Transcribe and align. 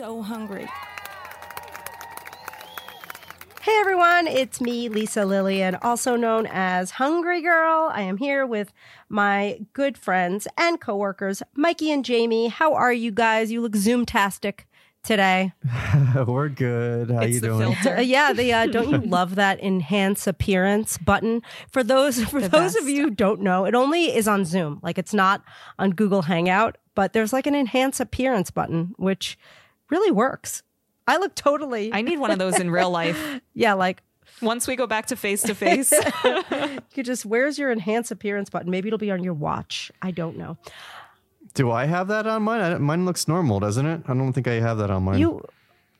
so 0.00 0.22
hungry. 0.22 0.66
Hey 3.60 3.76
everyone, 3.80 4.26
it's 4.28 4.58
me, 4.58 4.88
Lisa 4.88 5.20
Lillien, 5.20 5.78
also 5.82 6.16
known 6.16 6.46
as 6.50 6.92
Hungry 6.92 7.42
Girl. 7.42 7.90
I 7.92 8.00
am 8.00 8.16
here 8.16 8.46
with 8.46 8.72
my 9.10 9.60
good 9.74 9.98
friends 9.98 10.48
and 10.56 10.80
coworkers, 10.80 11.42
Mikey 11.54 11.90
and 11.92 12.02
Jamie. 12.02 12.48
How 12.48 12.72
are 12.72 12.94
you 12.94 13.10
guys? 13.10 13.52
You 13.52 13.60
look 13.60 13.72
Zoomtastic 13.72 14.60
today. 15.04 15.52
We're 16.26 16.48
good. 16.48 17.10
How 17.10 17.20
It's 17.20 17.34
you 17.34 17.40
doing? 17.42 17.74
filter. 17.74 17.98
Uh, 17.98 18.00
yeah, 18.00 18.32
the 18.32 18.54
uh, 18.54 18.66
don't 18.68 18.88
you 18.88 18.98
love 19.06 19.34
that 19.34 19.62
enhance 19.62 20.26
appearance 20.26 20.96
button? 20.96 21.42
For 21.68 21.84
those 21.84 22.24
for 22.24 22.40
The 22.40 22.48
those 22.48 22.74
of 22.74 22.88
you 22.88 23.02
who 23.02 23.10
don't 23.10 23.42
know, 23.42 23.66
it 23.66 23.74
only 23.74 24.16
is 24.16 24.26
on 24.26 24.46
Zoom. 24.46 24.80
Like 24.82 24.96
it's 24.96 25.12
not 25.12 25.44
on 25.78 25.90
Google 25.90 26.22
Hangout, 26.22 26.78
but 26.94 27.12
there's 27.12 27.34
like 27.34 27.46
an 27.46 27.54
enhance 27.54 28.00
appearance 28.00 28.50
button 28.50 28.94
which 28.96 29.36
really 29.90 30.10
works. 30.10 30.62
I 31.06 31.16
look 31.16 31.34
totally 31.34 31.92
I 31.92 32.02
need 32.02 32.18
one 32.18 32.30
of 32.30 32.38
those 32.38 32.58
in 32.58 32.70
real 32.70 32.90
life. 32.90 33.40
yeah, 33.54 33.74
like 33.74 34.02
Once 34.40 34.68
we 34.68 34.76
go 34.76 34.86
back 34.86 35.06
to 35.06 35.16
face 35.16 35.42
to 35.42 35.54
face, 35.54 35.92
you 36.94 37.02
just 37.02 37.26
where's 37.26 37.58
your 37.58 37.70
enhance 37.72 38.10
appearance 38.10 38.48
button? 38.50 38.70
Maybe 38.70 38.88
it'll 38.88 38.98
be 38.98 39.10
on 39.10 39.24
your 39.24 39.34
watch. 39.34 39.90
I 40.02 40.10
don't 40.12 40.36
know. 40.36 40.56
Do 41.54 41.70
I 41.72 41.86
have 41.86 42.06
that 42.08 42.26
on 42.28 42.44
mine? 42.44 42.60
I, 42.60 42.78
mine 42.78 43.04
looks 43.06 43.26
normal, 43.26 43.58
doesn't 43.58 43.84
it? 43.84 44.02
I 44.06 44.14
don't 44.14 44.32
think 44.32 44.46
I 44.46 44.54
have 44.54 44.78
that 44.78 44.90
on 44.90 45.02
mine. 45.02 45.18
You 45.18 45.42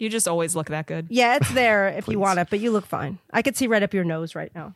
you 0.01 0.09
just 0.09 0.27
always 0.27 0.57
look 0.57 0.69
that 0.69 0.87
good. 0.87 1.07
yeah, 1.11 1.37
it's 1.37 1.53
there 1.53 1.89
if 1.89 2.09
you 2.09 2.19
want 2.19 2.39
it, 2.39 2.49
but 2.49 2.59
you 2.59 2.71
look 2.71 2.87
fine. 2.87 3.19
I 3.33 3.43
could 3.43 3.55
see 3.57 3.67
right 3.67 3.83
up 3.83 3.93
your 3.93 4.03
nose 4.03 4.35
right 4.35 4.51
now. 4.55 4.75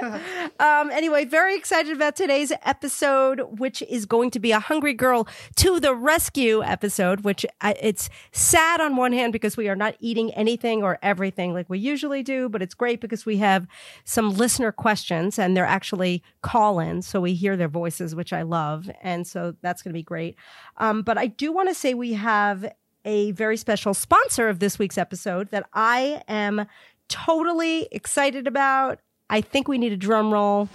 um, 0.60 0.90
anyway, 0.90 1.24
very 1.24 1.56
excited 1.56 1.96
about 1.96 2.14
today's 2.14 2.52
episode, 2.64 3.40
which 3.58 3.80
is 3.82 4.04
going 4.04 4.30
to 4.32 4.38
be 4.38 4.52
a 4.52 4.60
Hungry 4.60 4.92
Girl 4.92 5.26
to 5.56 5.80
the 5.80 5.94
Rescue 5.94 6.62
episode, 6.62 7.20
which 7.22 7.46
I, 7.62 7.72
it's 7.80 8.10
sad 8.32 8.82
on 8.82 8.96
one 8.96 9.14
hand 9.14 9.32
because 9.32 9.56
we 9.56 9.68
are 9.70 9.76
not 9.76 9.94
eating 9.98 10.30
anything 10.34 10.82
or 10.82 10.98
everything 11.02 11.54
like 11.54 11.70
we 11.70 11.78
usually 11.78 12.22
do, 12.22 12.50
but 12.50 12.60
it's 12.60 12.74
great 12.74 13.00
because 13.00 13.24
we 13.24 13.38
have 13.38 13.66
some 14.04 14.34
listener 14.34 14.72
questions 14.72 15.38
and 15.38 15.56
they're 15.56 15.64
actually 15.64 16.22
call 16.42 16.80
ins. 16.80 17.06
So 17.06 17.18
we 17.22 17.32
hear 17.32 17.56
their 17.56 17.68
voices, 17.68 18.14
which 18.14 18.34
I 18.34 18.42
love. 18.42 18.90
And 19.02 19.26
so 19.26 19.54
that's 19.62 19.80
going 19.82 19.92
to 19.92 19.98
be 19.98 20.02
great. 20.02 20.36
Um, 20.76 21.00
but 21.00 21.16
I 21.16 21.28
do 21.28 21.50
want 21.50 21.70
to 21.70 21.74
say 21.74 21.94
we 21.94 22.12
have 22.12 22.70
a 23.04 23.32
very 23.32 23.56
special 23.56 23.94
sponsor 23.94 24.48
of 24.48 24.58
this 24.58 24.78
week's 24.78 24.98
episode 24.98 25.50
that 25.50 25.66
I 25.72 26.22
am 26.28 26.66
totally 27.08 27.88
excited 27.92 28.46
about. 28.46 29.00
I 29.28 29.40
think 29.40 29.68
we 29.68 29.78
need 29.78 29.92
a 29.92 29.96
drum 29.96 30.32
roll. 30.32 30.68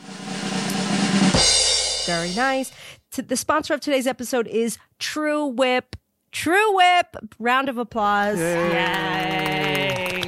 Very 2.05 2.33
nice. 2.35 2.71
The 3.15 3.37
sponsor 3.37 3.73
of 3.73 3.79
today's 3.79 4.07
episode 4.07 4.47
is 4.47 4.77
TruWhip. 4.99 5.95
True 6.31 6.75
Whip. 6.75 7.15
Round 7.39 7.69
of 7.69 7.77
applause. 7.77 8.37
Yay! 8.37 10.23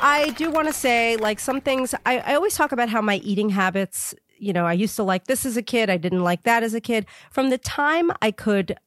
I 0.00 0.30
do 0.38 0.50
want 0.50 0.68
to 0.68 0.72
say, 0.72 1.16
like, 1.18 1.38
some 1.38 1.60
things, 1.60 1.94
I, 2.06 2.20
I 2.20 2.34
always 2.34 2.54
talk 2.54 2.72
about 2.72 2.88
how 2.88 3.02
my 3.02 3.16
eating 3.16 3.50
habits, 3.50 4.14
you 4.38 4.54
know, 4.54 4.64
I 4.64 4.72
used 4.72 4.96
to 4.96 5.02
like 5.02 5.26
this 5.26 5.44
as 5.44 5.58
a 5.58 5.62
kid. 5.62 5.90
I 5.90 5.98
didn't 5.98 6.24
like 6.24 6.44
that 6.44 6.62
as 6.62 6.72
a 6.72 6.80
kid. 6.80 7.04
From 7.30 7.50
the 7.50 7.58
time 7.58 8.10
I 8.22 8.30
could 8.30 8.78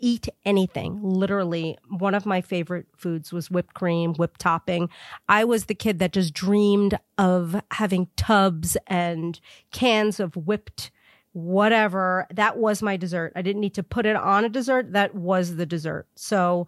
eat 0.00 0.28
anything, 0.44 1.00
literally, 1.02 1.78
one 1.88 2.14
of 2.14 2.26
my 2.26 2.40
favorite 2.40 2.86
foods 2.96 3.32
was 3.32 3.50
whipped 3.50 3.74
cream, 3.74 4.14
whipped 4.14 4.40
topping. 4.40 4.88
I 5.28 5.44
was 5.44 5.64
the 5.64 5.74
kid 5.74 5.98
that 5.98 6.12
just 6.12 6.34
dreamed 6.34 6.98
of 7.18 7.60
having 7.72 8.08
tubs 8.16 8.76
and 8.86 9.40
cans 9.72 10.20
of 10.20 10.36
whipped 10.36 10.90
whatever. 11.32 12.26
That 12.32 12.56
was 12.56 12.80
my 12.80 12.96
dessert. 12.96 13.32
I 13.36 13.42
didn't 13.42 13.60
need 13.60 13.74
to 13.74 13.82
put 13.82 14.06
it 14.06 14.16
on 14.16 14.44
a 14.44 14.48
dessert. 14.48 14.92
That 14.92 15.14
was 15.14 15.56
the 15.56 15.66
dessert. 15.66 16.06
So 16.14 16.66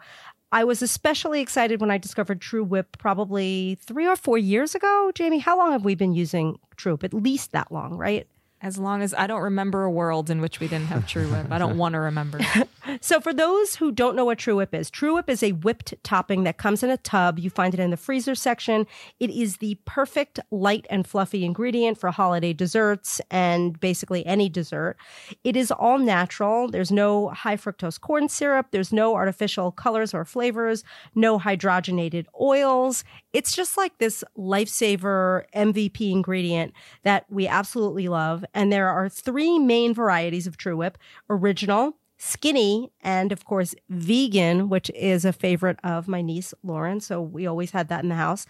I 0.53 0.65
was 0.65 0.83
especially 0.83 1.41
excited 1.41 1.81
when 1.81 1.91
I 1.91 1.99
discovered 1.99 2.41
TruWhip 2.41 2.85
probably 2.99 3.79
three 3.81 4.07
or 4.07 4.17
four 4.17 4.39
years 4.39 4.75
ago. 4.75 5.11
Jamie, 5.15 5.39
how 5.39 5.57
long 5.57 5.73
have 5.73 5.85
we 5.85 5.95
been 5.95 6.13
using 6.13 6.59
TruWhip? 6.77 7.05
At 7.05 7.15
least 7.15 7.53
that 7.53 7.73
long, 7.73 7.97
right? 7.97 8.27
As 8.61 8.79
long 8.79 9.03
as 9.03 9.15
I 9.15 9.27
don't 9.27 9.43
remember 9.43 9.85
a 9.85 9.91
world 9.91 10.31
in 10.31 10.41
which 10.41 10.59
we 10.61 10.69
didn't 10.69 10.87
have 10.87 11.05
TruWhip, 11.05 11.51
I 11.51 11.59
don't 11.59 11.79
want 11.79 11.93
to 11.95 12.01
remember. 12.01 12.41
So, 13.03 13.21
for 13.21 13.35
those 13.35 13.77
who 13.77 13.93
don't 13.93 14.17
know 14.17 14.25
what 14.25 14.39
TruWhip 14.39 14.73
is, 14.73 14.91
TruWhip 14.91 15.29
is 15.29 15.43
a 15.43 15.53
whipped 15.53 15.95
topping 16.03 16.45
that 16.45 16.57
comes 16.57 16.83
in 16.83 16.89
a 16.89 16.97
tub. 16.97 17.39
You 17.39 17.51
find 17.51 17.75
it 17.75 17.81
in 17.81 17.91
the 17.91 17.99
freezer 17.99 18.35
section. 18.35 18.87
It 19.21 19.29
is 19.29 19.59
the 19.59 19.79
perfect 19.85 20.41
light 20.51 20.87
and 20.89 21.07
fluffy 21.07 21.45
ingredient 21.45 21.99
for 21.99 22.11
holiday 22.11 22.55
desserts 22.55 23.21
and 23.31 23.79
basically 23.79 24.25
any 24.25 24.49
dessert. 24.49 24.97
It 25.45 25.55
is 25.55 25.71
all 25.71 25.99
natural. 25.99 26.71
There's 26.71 26.91
no 26.91 27.29
high 27.29 27.57
fructose 27.57 28.01
corn 28.01 28.29
syrup. 28.29 28.69
There's 28.71 28.93
no 28.93 29.15
artificial 29.15 29.71
colors 29.71 30.15
or 30.15 30.25
flavors, 30.25 30.83
no 31.15 31.39
hydrogenated 31.39 32.25
oils. 32.41 33.05
It's 33.35 33.55
just 33.55 33.77
like 33.77 33.99
this 33.99 34.25
lifesaver 34.37 35.45
MVP 35.55 36.11
ingredient 36.11 36.73
that 37.03 37.27
we 37.29 37.47
absolutely 37.47 38.09
love. 38.09 38.45
And 38.55 38.73
there 38.73 38.89
are 38.89 39.09
three 39.09 39.59
main 39.59 39.95
varieties 39.95 40.47
of 40.47 40.57
TruWhip 40.57 40.95
original, 41.29 41.97
skinny, 42.17 42.91
and 43.01 43.33
of 43.33 43.45
course, 43.45 43.75
vegan, 43.89 44.69
which 44.69 44.91
is 44.95 45.25
a 45.25 45.33
favorite 45.33 45.79
of 45.85 46.09
my 46.09 46.23
niece, 46.23 46.53
Lauren. 46.63 47.01
So 47.01 47.21
we 47.21 47.47
always 47.47 47.71
had 47.71 47.89
that 47.89 48.03
in 48.03 48.09
the 48.09 48.15
house. 48.17 48.47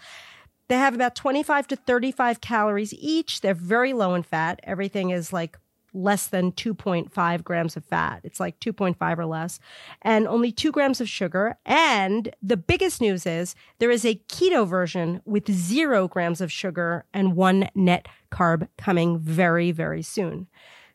They 0.67 0.75
have 0.75 0.93
about 0.93 1.15
25 1.15 1.67
to 1.69 1.75
35 1.75 2.41
calories 2.41 2.93
each. 2.93 3.41
They're 3.41 3.55
very 3.55 3.93
low 3.93 4.13
in 4.13 4.23
fat. 4.23 4.59
Everything 4.63 5.09
is 5.09 5.33
like 5.33 5.57
less 5.93 6.27
than 6.27 6.51
2.5 6.51 7.43
grams 7.43 7.77
of 7.77 7.85
fat. 7.85 8.21
It's 8.23 8.39
like 8.39 8.59
2.5 8.59 9.17
or 9.17 9.25
less, 9.25 9.59
and 10.01 10.27
only 10.27 10.51
two 10.51 10.71
grams 10.71 11.01
of 11.01 11.09
sugar. 11.09 11.57
And 11.65 12.33
the 12.41 12.57
biggest 12.57 13.01
news 13.01 13.25
is 13.25 13.55
there 13.79 13.91
is 13.91 14.05
a 14.05 14.21
keto 14.29 14.67
version 14.67 15.21
with 15.25 15.51
zero 15.51 16.07
grams 16.07 16.41
of 16.41 16.51
sugar 16.51 17.05
and 17.13 17.35
one 17.35 17.69
net 17.75 18.07
carb 18.31 18.67
coming 18.77 19.19
very, 19.19 19.71
very 19.71 20.01
soon. 20.01 20.47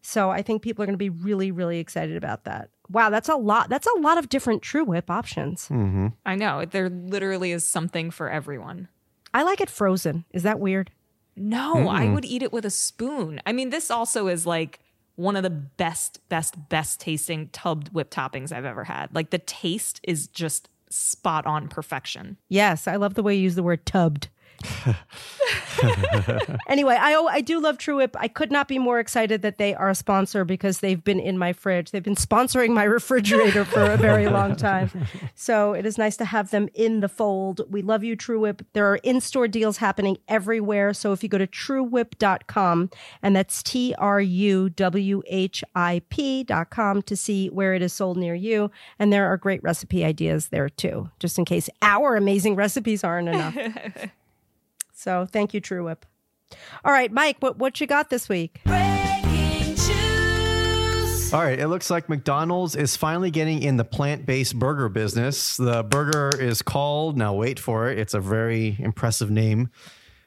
So 0.02 0.30
I 0.30 0.42
think 0.42 0.60
people 0.60 0.82
are 0.82 0.86
going 0.86 0.94
to 0.94 0.98
be 0.98 1.08
really, 1.08 1.50
really 1.50 1.78
excited 1.78 2.16
about 2.16 2.44
that. 2.44 2.68
Wow, 2.90 3.08
that's 3.08 3.30
a 3.30 3.36
lot. 3.36 3.70
That's 3.70 3.86
a 3.86 4.00
lot 4.00 4.18
of 4.18 4.28
different 4.28 4.62
TruWhip 4.62 5.08
options. 5.08 5.68
Mm-hmm. 5.68 6.08
I 6.26 6.34
know 6.34 6.66
there 6.66 6.90
literally 6.90 7.52
is 7.52 7.66
something 7.66 8.10
for 8.10 8.28
everyone. 8.28 8.88
I 9.32 9.42
like 9.42 9.62
it 9.62 9.70
frozen. 9.70 10.26
Is 10.30 10.42
that 10.42 10.60
weird? 10.60 10.90
No, 11.36 11.88
I 11.88 12.08
would 12.08 12.24
eat 12.24 12.42
it 12.42 12.52
with 12.52 12.64
a 12.64 12.70
spoon. 12.70 13.40
I 13.44 13.52
mean, 13.52 13.70
this 13.70 13.90
also 13.90 14.28
is 14.28 14.46
like 14.46 14.78
one 15.16 15.36
of 15.36 15.42
the 15.42 15.50
best, 15.50 16.20
best, 16.28 16.68
best 16.68 17.00
tasting 17.00 17.48
tubbed 17.48 17.92
whip 17.92 18.10
toppings 18.10 18.52
I've 18.52 18.64
ever 18.64 18.84
had. 18.84 19.14
Like 19.14 19.30
the 19.30 19.38
taste 19.38 20.00
is 20.02 20.26
just 20.26 20.68
spot 20.90 21.46
on 21.46 21.68
perfection. 21.68 22.36
Yes, 22.48 22.86
I 22.86 22.96
love 22.96 23.14
the 23.14 23.22
way 23.22 23.34
you 23.34 23.42
use 23.42 23.54
the 23.54 23.62
word 23.62 23.84
tubbed. 23.86 24.28
anyway, 26.68 26.96
I 26.98 27.14
I 27.30 27.40
do 27.40 27.60
love 27.60 27.78
TruWhip. 27.78 28.14
I 28.16 28.28
could 28.28 28.50
not 28.50 28.68
be 28.68 28.78
more 28.78 28.98
excited 28.98 29.42
that 29.42 29.58
they 29.58 29.74
are 29.74 29.90
a 29.90 29.94
sponsor 29.94 30.44
because 30.44 30.80
they've 30.80 31.02
been 31.02 31.20
in 31.20 31.38
my 31.38 31.52
fridge. 31.52 31.90
They've 31.90 32.02
been 32.02 32.14
sponsoring 32.14 32.70
my 32.70 32.84
refrigerator 32.84 33.64
for 33.64 33.82
a 33.82 33.96
very 33.96 34.28
long 34.28 34.56
time. 34.56 34.90
So 35.36 35.72
it 35.72 35.84
is 35.84 35.98
nice 35.98 36.16
to 36.18 36.24
have 36.24 36.50
them 36.50 36.68
in 36.74 37.00
the 37.00 37.08
fold. 37.08 37.62
We 37.68 37.82
love 37.82 38.04
you, 38.04 38.16
TruWhip. 38.16 38.64
There 38.72 38.90
are 38.90 38.96
in-store 38.96 39.48
deals 39.48 39.78
happening 39.78 40.16
everywhere. 40.28 40.94
So 40.94 41.12
if 41.12 41.22
you 41.22 41.28
go 41.28 41.38
to 41.38 41.46
truwhip.com 41.46 42.90
and 43.22 43.36
that's 43.36 43.62
T 43.62 43.94
R 43.98 44.20
U 44.20 44.70
W 44.70 45.22
H 45.26 45.64
I 45.74 46.02
P.com 46.08 47.02
to 47.02 47.16
see 47.16 47.48
where 47.48 47.74
it 47.74 47.82
is 47.82 47.92
sold 47.92 48.16
near 48.16 48.34
you. 48.34 48.70
And 48.98 49.12
there 49.12 49.26
are 49.26 49.36
great 49.36 49.62
recipe 49.62 50.04
ideas 50.04 50.48
there 50.48 50.68
too, 50.68 51.10
just 51.18 51.38
in 51.38 51.44
case 51.44 51.68
our 51.82 52.16
amazing 52.16 52.56
recipes 52.56 53.04
aren't 53.04 53.28
enough. 53.28 53.56
So 55.04 55.26
thank 55.30 55.52
you, 55.52 55.60
TruWhip. 55.60 55.98
All 56.82 56.90
right, 56.90 57.12
Mike, 57.12 57.36
what, 57.40 57.58
what 57.58 57.78
you 57.78 57.86
got 57.86 58.08
this 58.08 58.26
week? 58.26 58.62
All 58.66 58.72
right, 61.42 61.58
it 61.58 61.68
looks 61.68 61.90
like 61.90 62.08
McDonald's 62.08 62.74
is 62.74 62.96
finally 62.96 63.30
getting 63.30 63.62
in 63.62 63.76
the 63.76 63.84
plant 63.84 64.24
based 64.24 64.58
burger 64.58 64.88
business. 64.88 65.58
The 65.58 65.82
burger 65.82 66.30
is 66.40 66.62
called, 66.62 67.18
now 67.18 67.34
wait 67.34 67.58
for 67.58 67.90
it, 67.90 67.98
it's 67.98 68.14
a 68.14 68.20
very 68.20 68.76
impressive 68.78 69.30
name, 69.30 69.68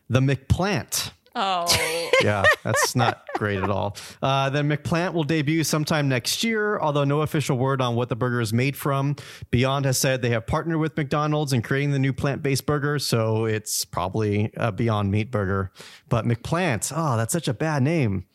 the 0.09 0.19
McPlant. 0.19 1.09
Oh, 1.39 2.09
yeah, 2.23 2.43
that's 2.63 2.95
not 2.95 3.27
great 3.35 3.61
at 3.61 3.69
all. 3.69 3.95
Uh, 4.23 4.49
the 4.49 4.63
McPlant 4.63 5.13
will 5.13 5.23
debut 5.23 5.63
sometime 5.63 6.09
next 6.09 6.43
year, 6.43 6.79
although 6.79 7.03
no 7.03 7.21
official 7.21 7.59
word 7.59 7.79
on 7.79 7.93
what 7.95 8.09
the 8.09 8.15
burger 8.15 8.41
is 8.41 8.51
made 8.51 8.75
from. 8.75 9.15
Beyond 9.51 9.85
has 9.85 9.99
said 9.99 10.23
they 10.23 10.31
have 10.31 10.47
partnered 10.47 10.79
with 10.79 10.97
McDonald's 10.97 11.53
in 11.53 11.61
creating 11.61 11.91
the 11.91 11.99
new 11.99 12.11
plant 12.11 12.41
based 12.41 12.65
burger, 12.65 12.97
so 12.97 13.45
it's 13.45 13.85
probably 13.85 14.51
a 14.57 14.71
Beyond 14.71 15.11
Meat 15.11 15.29
burger. 15.29 15.71
But 16.09 16.25
McPlant, 16.25 16.91
oh, 16.95 17.17
that's 17.17 17.33
such 17.33 17.47
a 17.47 17.53
bad 17.53 17.83
name. 17.83 18.25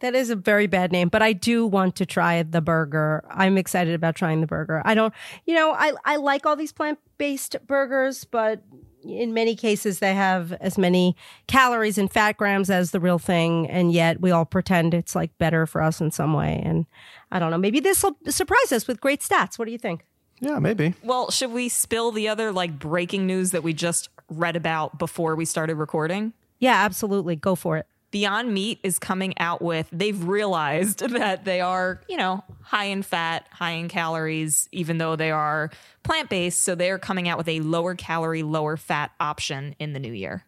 That 0.00 0.14
is 0.14 0.28
a 0.28 0.36
very 0.36 0.66
bad 0.66 0.92
name, 0.92 1.08
but 1.08 1.22
I 1.22 1.32
do 1.32 1.66
want 1.66 1.96
to 1.96 2.06
try 2.06 2.42
the 2.42 2.60
burger. 2.60 3.24
I'm 3.30 3.56
excited 3.56 3.94
about 3.94 4.16
trying 4.16 4.42
the 4.42 4.46
burger. 4.46 4.82
I 4.84 4.94
don't, 4.94 5.14
you 5.46 5.54
know, 5.54 5.72
I, 5.72 5.92
I 6.04 6.16
like 6.16 6.44
all 6.44 6.56
these 6.56 6.72
plant 6.72 6.98
based 7.16 7.56
burgers, 7.66 8.24
but 8.24 8.62
in 9.04 9.34
many 9.34 9.56
cases 9.56 9.98
they 9.98 10.14
have 10.14 10.52
as 10.54 10.78
many 10.78 11.16
calories 11.46 11.98
and 11.98 12.10
fat 12.10 12.36
grams 12.36 12.70
as 12.70 12.90
the 12.90 13.00
real 13.00 13.18
thing. 13.18 13.68
And 13.68 13.92
yet 13.92 14.20
we 14.20 14.30
all 14.30 14.44
pretend 14.44 14.94
it's 14.94 15.14
like 15.14 15.36
better 15.38 15.66
for 15.66 15.82
us 15.82 16.00
in 16.00 16.10
some 16.10 16.34
way. 16.34 16.60
And 16.64 16.86
I 17.30 17.38
don't 17.38 17.50
know, 17.50 17.58
maybe 17.58 17.80
this 17.80 18.02
will 18.02 18.16
surprise 18.28 18.72
us 18.72 18.86
with 18.86 19.00
great 19.00 19.20
stats. 19.20 19.58
What 19.58 19.66
do 19.66 19.72
you 19.72 19.78
think? 19.78 20.04
Yeah, 20.40 20.58
maybe. 20.58 20.94
Well, 21.02 21.30
should 21.30 21.52
we 21.52 21.68
spill 21.68 22.12
the 22.12 22.28
other 22.28 22.50
like 22.52 22.78
breaking 22.78 23.26
news 23.26 23.50
that 23.50 23.62
we 23.62 23.74
just 23.74 24.08
read 24.28 24.56
about 24.56 24.98
before 24.98 25.36
we 25.36 25.44
started 25.44 25.76
recording? 25.76 26.32
Yeah, 26.58 26.82
absolutely. 26.84 27.36
Go 27.36 27.54
for 27.54 27.76
it. 27.76 27.86
Beyond 28.10 28.52
Meat 28.52 28.80
is 28.82 28.98
coming 28.98 29.38
out 29.38 29.62
with, 29.62 29.88
they've 29.92 30.22
realized 30.24 30.98
that 31.10 31.44
they 31.44 31.60
are, 31.60 32.00
you 32.08 32.16
know, 32.16 32.42
high 32.62 32.86
in 32.86 33.02
fat, 33.02 33.46
high 33.52 33.72
in 33.72 33.88
calories, 33.88 34.68
even 34.72 34.98
though 34.98 35.16
they 35.16 35.30
are 35.30 35.70
plant 36.02 36.28
based. 36.28 36.62
So 36.62 36.74
they're 36.74 36.98
coming 36.98 37.28
out 37.28 37.38
with 37.38 37.48
a 37.48 37.60
lower 37.60 37.94
calorie, 37.94 38.42
lower 38.42 38.76
fat 38.76 39.12
option 39.20 39.74
in 39.78 39.92
the 39.92 40.00
new 40.00 40.12
year. 40.12 40.44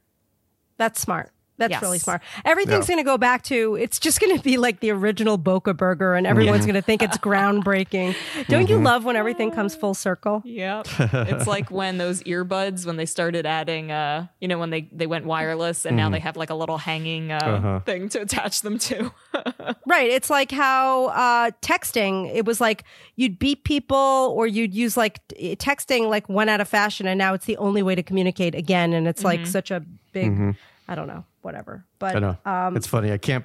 That's 0.76 1.00
smart. 1.00 1.31
That's 1.62 1.70
Yes. 1.73 1.82
really 1.82 1.99
smart. 1.99 2.23
Everything's 2.44 2.88
Yeah. 2.88 2.94
going 2.97 3.05
to 3.05 3.09
go 3.11 3.17
back 3.19 3.43
to 3.44 3.76
it's 3.76 3.99
just 4.00 4.20
going 4.20 4.37
to 4.37 4.43
be 4.43 4.59
like 4.59 4.81
the 4.81 4.91
original 4.91 5.38
Boca 5.38 5.73
Burger, 5.75 6.14
and 6.14 6.26
everyone's 6.26 6.67
going 6.67 6.75
to 6.75 6.82
think 6.82 7.03
it's 7.03 7.17
groundbreaking. 7.19 8.14
Don't 8.49 8.69
you 8.69 8.79
love 8.79 9.05
when 9.05 9.17
everything 9.17 9.50
comes 9.53 9.75
full 9.75 9.94
circle? 9.94 10.43
Yep. 10.44 10.87
it's 10.99 11.47
like 11.47 11.70
when 11.70 11.99
those 11.99 12.23
earbuds, 12.25 12.85
when 12.85 12.97
they 12.97 13.06
started 13.06 13.47
adding, 13.47 13.91
uh, 13.93 14.26
you 14.41 14.49
know, 14.49 14.59
when 14.59 14.70
they, 14.70 14.88
they 14.93 15.06
went 15.06 15.25
wireless 15.25 15.85
and 15.87 15.97
now 15.97 16.11
they 16.11 16.19
have 16.19 16.37
like 16.37 16.50
a 16.50 16.55
little 16.55 16.79
hanging 16.79 17.31
uh, 17.31 17.81
thing 17.87 18.09
to 18.11 18.20
attach 18.23 18.62
them 18.62 18.79
to. 18.79 19.12
Right. 19.87 20.11
It's 20.11 20.31
like 20.31 20.50
how 20.50 21.06
uh, 21.09 21.50
texting, 21.61 22.32
it 22.35 22.44
was 22.47 22.61
like 22.61 22.85
you'd 23.17 23.38
beat 23.38 23.64
people 23.64 24.32
or 24.37 24.47
you'd 24.47 24.73
use 24.75 24.97
like 24.97 25.20
texting 25.29 26.09
like 26.09 26.29
went 26.29 26.50
out 26.50 26.61
of 26.61 26.69
fashion, 26.69 27.06
and 27.06 27.19
now 27.19 27.35
it's 27.35 27.44
the 27.47 27.56
only 27.59 27.82
way 27.82 27.94
to 27.94 28.03
communicate 28.03 28.55
again. 28.55 28.93
And 28.93 29.06
it's 29.06 29.23
like 29.25 29.47
such 29.47 29.70
a 29.70 29.81
big, 30.12 30.56
I 30.88 30.94
don't 30.94 31.06
know, 31.06 31.25
whatever. 31.43 31.84
But 31.99 32.17
I 32.17 32.19
know. 32.19 32.37
Um, 32.44 32.76
it's 32.76 32.87
funny. 32.87 33.12
I 33.12 33.19
can't. 33.19 33.44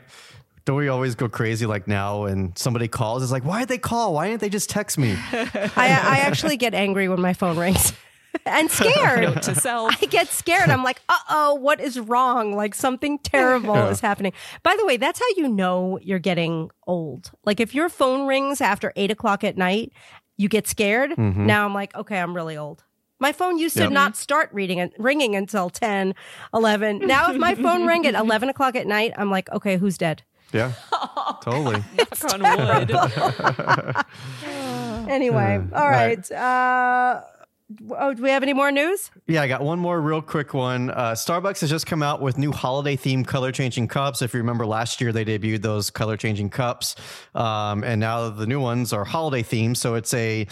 Don't 0.66 0.76
we 0.76 0.90
always 0.90 1.16
go 1.16 1.30
crazy 1.30 1.66
like 1.66 1.88
now 1.88 2.26
and 2.26 2.58
somebody 2.58 2.88
calls? 2.90 3.24
It's 3.24 3.32
like, 3.32 3.46
why 3.46 3.60
did 3.60 3.70
they 3.70 3.78
call? 3.78 4.14
Why 4.14 4.28
didn't 4.28 4.42
they 4.42 4.50
just 4.50 4.70
text 4.70 4.98
me? 4.98 5.16
I, 5.34 5.70
I 5.78 6.18
actually 6.26 6.58
get 6.58 6.74
angry 6.74 7.08
when 7.08 7.22
my 7.22 7.32
phone 7.34 7.58
rings 7.58 7.94
and 8.46 8.70
scared. 8.70 9.42
to 9.44 9.56
self. 9.56 9.96
I 10.02 10.08
get 10.08 10.28
scared. 10.28 10.70
I'm 10.70 10.84
like, 10.84 11.00
uh 11.08 11.18
oh, 11.30 11.56
what 11.56 11.80
is 11.80 11.98
wrong? 11.98 12.54
Like 12.54 12.76
something 12.76 13.18
terrible 13.20 13.78
is 13.88 14.02
happening. 14.02 14.34
By 14.62 14.76
the 14.78 14.86
way, 14.86 14.98
that's 14.98 15.20
how 15.20 15.26
you 15.38 15.48
know 15.48 16.00
you're 16.02 16.20
getting 16.20 16.70
old. 16.86 17.32
Like 17.46 17.62
if 17.62 17.74
your 17.74 17.88
phone 17.88 18.28
rings 18.28 18.60
after 18.60 18.92
eight 18.98 19.10
o'clock 19.10 19.46
at 19.46 19.56
night, 19.58 19.94
you 20.36 20.50
get 20.50 20.68
scared. 20.68 21.18
Now 21.18 21.66
I'm 21.66 21.74
like, 21.74 21.96
okay, 21.96 22.20
I'm 22.20 22.36
really 22.36 22.58
old. 22.58 22.84
My 23.20 23.32
phone 23.32 23.58
used 23.58 23.78
to 23.78 23.90
not 23.90 24.16
start 24.16 24.50
reading 24.54 24.80
and 24.80 24.92
ringing 24.98 25.36
until 25.36 25.70
10, 25.70 26.14
11. 26.54 27.00
Now 27.00 27.32
if 27.32 27.38
my 27.38 27.56
phone 27.56 27.86
rang 27.88 28.06
at 28.06 28.14
11 28.14 28.50
o'clock 28.50 28.76
at 28.76 28.86
night, 28.86 29.14
I'm 29.18 29.32
like, 29.32 29.50
okay, 29.52 29.78
who's 29.78 29.98
dead? 29.98 30.24
Yeah, 30.54 30.72
totally. 31.42 31.84
Knock 31.98 32.34
on 32.34 32.42
wood. 32.42 34.06
Anyway, 35.10 35.62
all 35.74 35.90
right. 35.90 36.32
Uh, 36.32 37.22
oh, 37.92 38.14
do 38.14 38.22
we 38.24 38.30
have 38.30 38.44
any 38.44 38.54
more 38.54 38.72
news? 38.72 39.10
Yeah, 39.28 39.42
I 39.42 39.48
got 39.48 39.62
one 39.62 39.80
more 39.80 40.00
real 40.00 40.22
quick 40.22 40.54
one. 40.54 40.90
Uh, 40.90 41.12
Starbucks 41.14 41.62
has 41.62 41.70
just 41.70 41.86
come 41.86 42.04
out 42.04 42.22
with 42.22 42.38
new 42.38 42.52
holiday 42.52 42.96
themed 42.96 43.28
color 43.28 43.52
changing 43.52 43.88
cups. 43.88 44.22
If 44.22 44.34
you 44.34 44.40
remember 44.40 44.66
last 44.66 45.02
year, 45.02 45.12
they 45.12 45.26
debuted 45.26 45.62
those 45.62 45.90
color 45.90 46.18
changing 46.18 46.50
cups. 46.50 46.96
Um, 47.36 47.84
and 47.84 48.00
now 48.00 48.30
the 48.30 48.46
new 48.48 48.60
ones 48.60 48.94
are 48.94 49.06
holiday 49.06 49.44
themed. 49.44 49.78
So 49.78 49.96
it's 49.96 50.14
a 50.14 50.48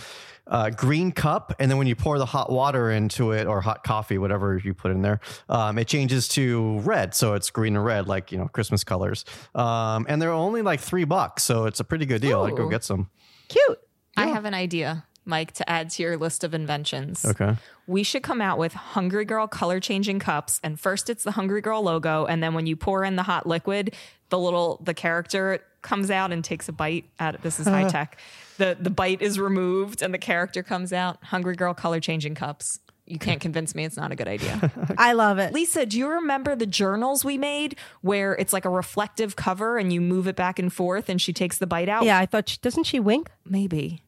uh, 0.48 0.70
green 0.70 1.12
cup. 1.12 1.54
And 1.60 1.70
then 1.70 1.78
when 1.78 1.88
you 1.88 1.96
pour 1.96 2.18
the 2.18 2.26
hot 2.26 2.52
water 2.52 2.92
into 2.92 3.32
it 3.32 3.48
or 3.48 3.62
hot 3.62 3.84
coffee, 3.84 4.18
whatever 4.18 4.58
you 4.64 4.74
put 4.74 4.92
in 4.92 5.02
there, 5.02 5.20
um, 5.50 5.78
it 5.78 5.88
changes 5.88 6.28
to 6.30 6.80
red. 6.80 7.16
So 7.16 7.34
it's 7.34 7.50
green 7.50 7.76
and 7.76 7.86
red, 7.86 8.08
like, 8.08 8.32
you 8.32 8.38
know, 8.38 8.48
Christmas 8.48 8.84
colors. 8.84 9.26
Um, 9.54 10.06
and 10.08 10.22
they're 10.22 10.32
only 10.32 10.62
like 10.62 10.80
three 10.80 11.06
bucks. 11.06 11.44
So 11.44 11.66
it's 11.66 11.80
a 11.80 11.84
pretty 11.84 12.06
good 12.06 12.22
deal. 12.22 12.44
I'd 12.44 12.56
go 12.56 12.70
get 12.70 12.84
some. 12.84 13.10
Cute. 13.48 13.80
I 14.18 14.28
have 14.28 14.46
an 14.46 14.54
idea, 14.54 15.06
Mike, 15.26 15.52
to 15.54 15.70
add 15.70 15.90
to 15.92 16.04
your 16.04 16.18
list 16.18 16.44
of 16.44 16.54
inventions. 16.54 17.26
Okay. 17.26 17.56
We 17.86 18.04
should 18.04 18.24
come 18.24 18.42
out 18.42 18.58
with 18.58 18.74
Hungry 18.74 19.26
Girl 19.26 19.46
color 19.48 19.80
changing 19.80 20.20
cups. 20.20 20.60
And 20.64 20.80
first 20.80 21.10
it's 21.10 21.24
the 21.24 21.32
Hungry 21.32 21.62
Girl 21.62 21.82
logo. 21.84 22.26
And 22.26 22.42
then 22.42 22.54
when 22.54 22.66
you 22.66 22.76
pour 22.76 23.04
in 23.04 23.16
the 23.16 23.24
hot 23.24 23.46
liquid, 23.46 23.94
the 24.30 24.40
little 24.40 24.82
the 24.84 24.94
character 24.94 25.60
comes 25.82 26.10
out 26.10 26.32
and 26.32 26.44
takes 26.44 26.68
a 26.70 26.72
bite 26.72 27.06
at 27.20 27.36
it. 27.36 27.42
This 27.42 27.60
is 27.60 27.68
high 27.68 27.88
tech. 27.90 28.18
The 28.58 28.78
the 28.80 28.90
bite 28.90 29.22
is 29.22 29.40
removed 29.40 30.02
and 30.02 30.14
the 30.14 30.18
character 30.18 30.64
comes 30.64 30.94
out. 30.94 31.18
Hungry 31.26 31.56
Girl 31.56 31.74
color 31.74 32.00
changing 32.00 32.36
cups. 32.36 32.80
You 33.08 33.20
can't 33.20 33.40
convince 33.40 33.76
me 33.76 33.86
it's 33.86 33.98
not 33.98 34.12
a 34.12 34.16
good 34.16 34.28
idea. 34.28 34.72
I 34.98 35.14
love 35.14 35.38
it. 35.38 35.54
Lisa, 35.54 35.86
do 35.86 35.98
you 36.00 36.08
remember 36.08 36.56
the 36.56 36.66
journals 36.66 37.24
we 37.24 37.38
made 37.38 37.78
where 38.02 38.34
it's 38.34 38.52
like 38.52 38.66
a 38.66 38.70
reflective 38.70 39.36
cover 39.36 39.78
and 39.78 39.94
you 39.94 40.02
move 40.02 40.28
it 40.28 40.36
back 40.36 40.58
and 40.58 40.74
forth 40.74 41.08
and 41.08 41.22
she 41.22 41.32
takes 41.32 41.60
the 41.60 41.68
bite 41.68 41.88
out? 41.88 42.04
Yeah, 42.04 42.18
I 42.18 42.26
thought, 42.26 42.50
she, 42.50 42.58
doesn't 42.64 42.86
she 42.86 43.00
wink? 43.00 43.30
Maybe. 43.46 44.02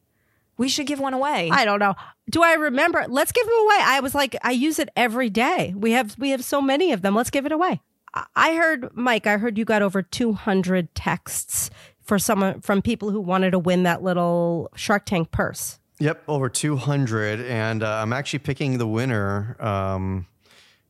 We 0.56 0.68
should 0.68 0.88
give 0.88 0.98
one 0.98 1.14
away. 1.14 1.48
I 1.52 1.64
don't 1.64 1.78
know. 1.78 1.94
Do 2.28 2.42
I 2.42 2.54
remember? 2.54 3.04
Let's 3.08 3.30
give 3.30 3.46
them 3.46 3.54
away. 3.66 3.76
I 3.80 4.00
was 4.00 4.16
like, 4.16 4.34
I 4.42 4.50
use 4.50 4.80
it 4.80 4.88
every 4.96 5.30
day. 5.30 5.72
We 5.76 5.92
have 5.92 6.16
we 6.18 6.30
have 6.30 6.42
so 6.42 6.60
many 6.60 6.90
of 6.90 7.00
them. 7.02 7.14
Let's 7.14 7.30
give 7.30 7.46
it 7.46 7.52
away. 7.52 7.80
I- 8.14 8.24
I 8.34 8.54
heard, 8.56 8.88
Mike. 8.96 9.28
I 9.28 9.36
heard 9.36 9.56
you 9.56 9.64
got 9.64 9.82
over 9.82 10.02
two 10.02 10.32
hundred 10.32 10.92
texts 10.96 11.70
for 12.08 12.18
someone 12.18 12.62
from 12.62 12.80
people 12.80 13.10
who 13.10 13.20
wanted 13.20 13.50
to 13.50 13.58
win 13.58 13.82
that 13.82 14.02
little 14.02 14.70
Shark 14.74 15.04
Tank 15.04 15.30
purse. 15.30 15.78
Yep, 16.00 16.22
over 16.26 16.48
200. 16.48 17.40
And 17.42 17.82
uh, 17.82 18.00
I'm 18.02 18.14
actually 18.14 18.38
picking 18.38 18.78
the 18.78 18.86
winner 18.86 19.56
um, 19.60 20.26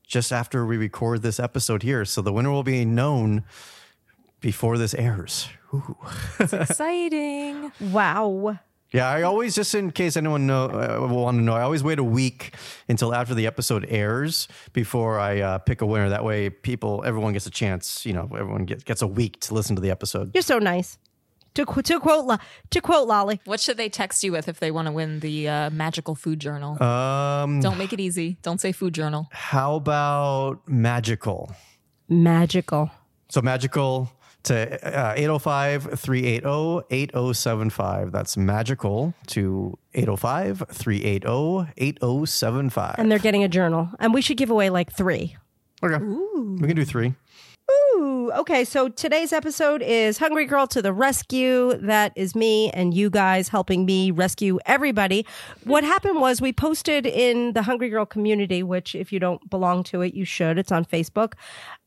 just 0.07 0.31
after 0.31 0.65
we 0.65 0.77
record 0.77 1.21
this 1.21 1.37
episode 1.39 1.83
here. 1.83 2.05
So 2.05 2.21
the 2.21 2.31
winner 2.31 2.51
will 2.51 2.63
be 2.63 2.85
known 2.85 3.43
before 4.39 4.77
this 4.77 4.93
airs. 4.93 5.49
Ooh. 5.73 5.97
Exciting. 6.39 7.71
Wow. 7.81 8.59
Yeah, 8.91 9.07
I 9.07 9.21
always, 9.21 9.53
just 9.53 9.75
in 9.75 9.91
case 9.91 10.17
anyone 10.17 10.47
know, 10.47 10.65
uh, 10.65 11.07
will 11.07 11.23
want 11.23 11.37
to 11.37 11.43
know, 11.43 11.53
I 11.53 11.61
always 11.61 11.83
wait 11.83 11.99
a 11.99 12.03
week 12.03 12.55
until 12.87 13.13
after 13.13 13.35
the 13.35 13.45
episode 13.45 13.85
airs 13.87 14.47
before 14.73 15.19
I 15.19 15.41
uh, 15.41 15.57
pick 15.59 15.81
a 15.81 15.85
winner. 15.85 16.09
That 16.09 16.23
way, 16.23 16.49
people, 16.49 17.03
everyone 17.05 17.33
gets 17.33 17.45
a 17.45 17.51
chance. 17.51 18.03
You 18.03 18.13
know, 18.13 18.23
everyone 18.35 18.65
gets, 18.65 18.83
gets 18.83 19.03
a 19.03 19.07
week 19.07 19.41
to 19.41 19.53
listen 19.53 19.75
to 19.75 19.81
the 19.81 19.91
episode. 19.91 20.31
You're 20.33 20.41
so 20.41 20.57
nice. 20.57 20.97
To, 21.55 21.65
to 21.65 21.99
quote 21.99 22.39
to 22.69 22.81
quote 22.81 23.07
Lolly, 23.07 23.41
What 23.45 23.59
should 23.59 23.77
they 23.77 23.89
text 23.89 24.23
you 24.23 24.31
with 24.31 24.47
if 24.47 24.59
they 24.59 24.71
want 24.71 24.85
to 24.87 24.91
win 24.91 25.19
the 25.19 25.47
uh, 25.49 25.69
magical 25.71 26.15
food 26.15 26.39
journal? 26.39 26.81
Um, 26.81 27.59
Don't 27.59 27.77
make 27.77 27.91
it 27.93 27.99
easy. 27.99 28.37
Don't 28.41 28.61
say 28.61 28.71
food 28.71 28.93
journal. 28.93 29.27
how 29.31 29.75
about 29.75 30.67
magical? 30.67 31.51
magical. 32.07 32.91
So 33.29 33.41
magical 33.41 34.11
to 34.43 34.55
uh, 34.87 35.13
805 35.15 35.99
380 35.99 36.85
8075. 36.89 38.11
That's 38.11 38.37
magical 38.37 39.13
to 39.27 39.77
805 39.93 40.63
380 40.71 41.73
8075. 41.77 42.95
And 42.97 43.11
they're 43.11 43.19
getting 43.19 43.43
a 43.43 43.47
journal, 43.49 43.89
and 43.99 44.13
we 44.13 44.21
should 44.21 44.37
give 44.37 44.49
away 44.49 44.69
like 44.69 44.91
three. 44.91 45.35
Okay. 45.83 46.03
We 46.03 46.67
can 46.67 46.75
do 46.75 46.85
three. 46.85 47.13
Ooh, 47.69 48.31
okay. 48.35 48.65
So 48.65 48.89
today's 48.89 49.31
episode 49.31 49.81
is 49.81 50.17
Hungry 50.17 50.45
Girl 50.45 50.65
to 50.67 50.81
the 50.81 50.93
Rescue. 50.93 51.75
That 51.77 52.13
is 52.15 52.33
me 52.33 52.71
and 52.71 52.93
you 52.93 53.09
guys 53.09 53.49
helping 53.49 53.85
me 53.85 54.11
rescue 54.11 54.59
everybody. 54.65 55.25
What 55.65 55.83
happened 55.83 56.19
was 56.19 56.41
we 56.41 56.51
posted 56.51 57.05
in 57.05 57.53
the 57.53 57.61
Hungry 57.61 57.89
Girl 57.89 58.05
community, 58.05 58.63
which 58.63 58.95
if 58.95 59.11
you 59.11 59.19
don't 59.19 59.47
belong 59.49 59.83
to 59.85 60.01
it, 60.01 60.13
you 60.13 60.25
should. 60.25 60.57
It's 60.57 60.71
on 60.71 60.85
Facebook. 60.85 61.33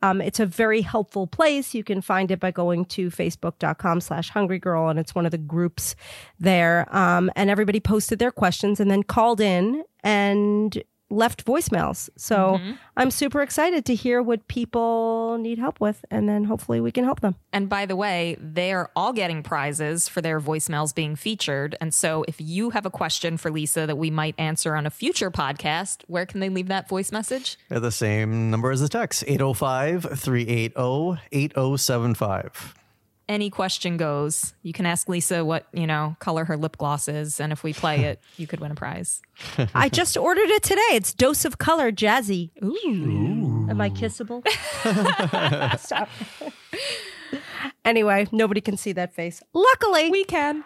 Um, 0.02 0.20
it's 0.20 0.38
a 0.38 0.46
very 0.46 0.82
helpful 0.82 1.26
place. 1.26 1.74
You 1.74 1.82
can 1.82 2.00
find 2.00 2.30
it 2.30 2.38
by 2.38 2.50
going 2.50 2.84
to 2.86 3.10
facebook.com 3.10 4.00
slash 4.00 4.30
hungry 4.30 4.58
girl 4.58 4.88
and 4.88 4.98
it's 4.98 5.14
one 5.14 5.24
of 5.24 5.32
the 5.32 5.38
groups 5.38 5.96
there. 6.38 6.86
Um, 6.94 7.30
and 7.34 7.50
everybody 7.50 7.80
posted 7.80 8.18
their 8.18 8.32
questions 8.32 8.78
and 8.78 8.90
then 8.90 9.02
called 9.02 9.40
in 9.40 9.84
and 10.04 10.82
left 11.12 11.44
voicemails. 11.44 12.08
So 12.16 12.58
mm-hmm. 12.58 12.72
I'm 12.96 13.10
super 13.10 13.42
excited 13.42 13.84
to 13.84 13.94
hear 13.94 14.22
what 14.22 14.48
people 14.48 15.38
need 15.38 15.58
help 15.58 15.80
with, 15.80 16.04
and 16.10 16.28
then 16.28 16.44
hopefully 16.44 16.80
we 16.80 16.90
can 16.90 17.04
help 17.04 17.20
them. 17.20 17.36
And 17.52 17.68
by 17.68 17.86
the 17.86 17.94
way, 17.94 18.36
they're 18.40 18.88
all 18.96 19.12
getting 19.12 19.42
prizes 19.42 20.08
for 20.08 20.20
their 20.20 20.40
voicemails 20.40 20.94
being 20.94 21.14
featured. 21.14 21.76
And 21.80 21.92
so 21.92 22.24
if 22.26 22.40
you 22.40 22.70
have 22.70 22.86
a 22.86 22.90
question 22.90 23.36
for 23.36 23.50
Lisa 23.50 23.86
that 23.86 23.96
we 23.96 24.10
might 24.10 24.34
answer 24.38 24.74
on 24.74 24.86
a 24.86 24.90
future 24.90 25.30
podcast, 25.30 26.02
where 26.06 26.26
can 26.26 26.40
they 26.40 26.48
leave 26.48 26.68
that 26.68 26.88
voice 26.88 27.12
message? 27.12 27.58
At 27.70 27.82
the 27.82 27.92
same 27.92 28.50
number 28.50 28.70
as 28.70 28.80
the 28.80 28.88
text 28.88 29.24
805 29.26 30.18
380 30.18 31.20
8075. 31.30 32.81
Any 33.32 33.48
question 33.48 33.96
goes. 33.96 34.52
You 34.62 34.74
can 34.74 34.84
ask 34.84 35.08
Lisa 35.08 35.42
what, 35.42 35.64
you 35.72 35.86
know, 35.86 36.16
color 36.18 36.44
her 36.44 36.54
lip 36.54 36.76
gloss 36.76 37.08
is. 37.08 37.40
And 37.40 37.50
if 37.50 37.62
we 37.64 37.72
play 37.72 38.04
it, 38.04 38.20
you 38.36 38.46
could 38.46 38.60
win 38.60 38.70
a 38.70 38.74
prize. 38.74 39.22
I 39.74 39.88
just 39.88 40.18
ordered 40.18 40.50
it 40.50 40.62
today. 40.62 40.82
It's 40.90 41.14
Dose 41.14 41.46
of 41.46 41.56
Color 41.56 41.92
Jazzy. 41.92 42.50
Ooh. 42.62 43.68
Am 43.70 43.80
I 43.80 43.88
kissable? 43.88 44.46
Stop. 45.80 46.10
anyway, 47.86 48.26
nobody 48.32 48.60
can 48.60 48.76
see 48.76 48.92
that 48.92 49.14
face. 49.14 49.42
Luckily, 49.54 50.10
We 50.10 50.24
can. 50.24 50.62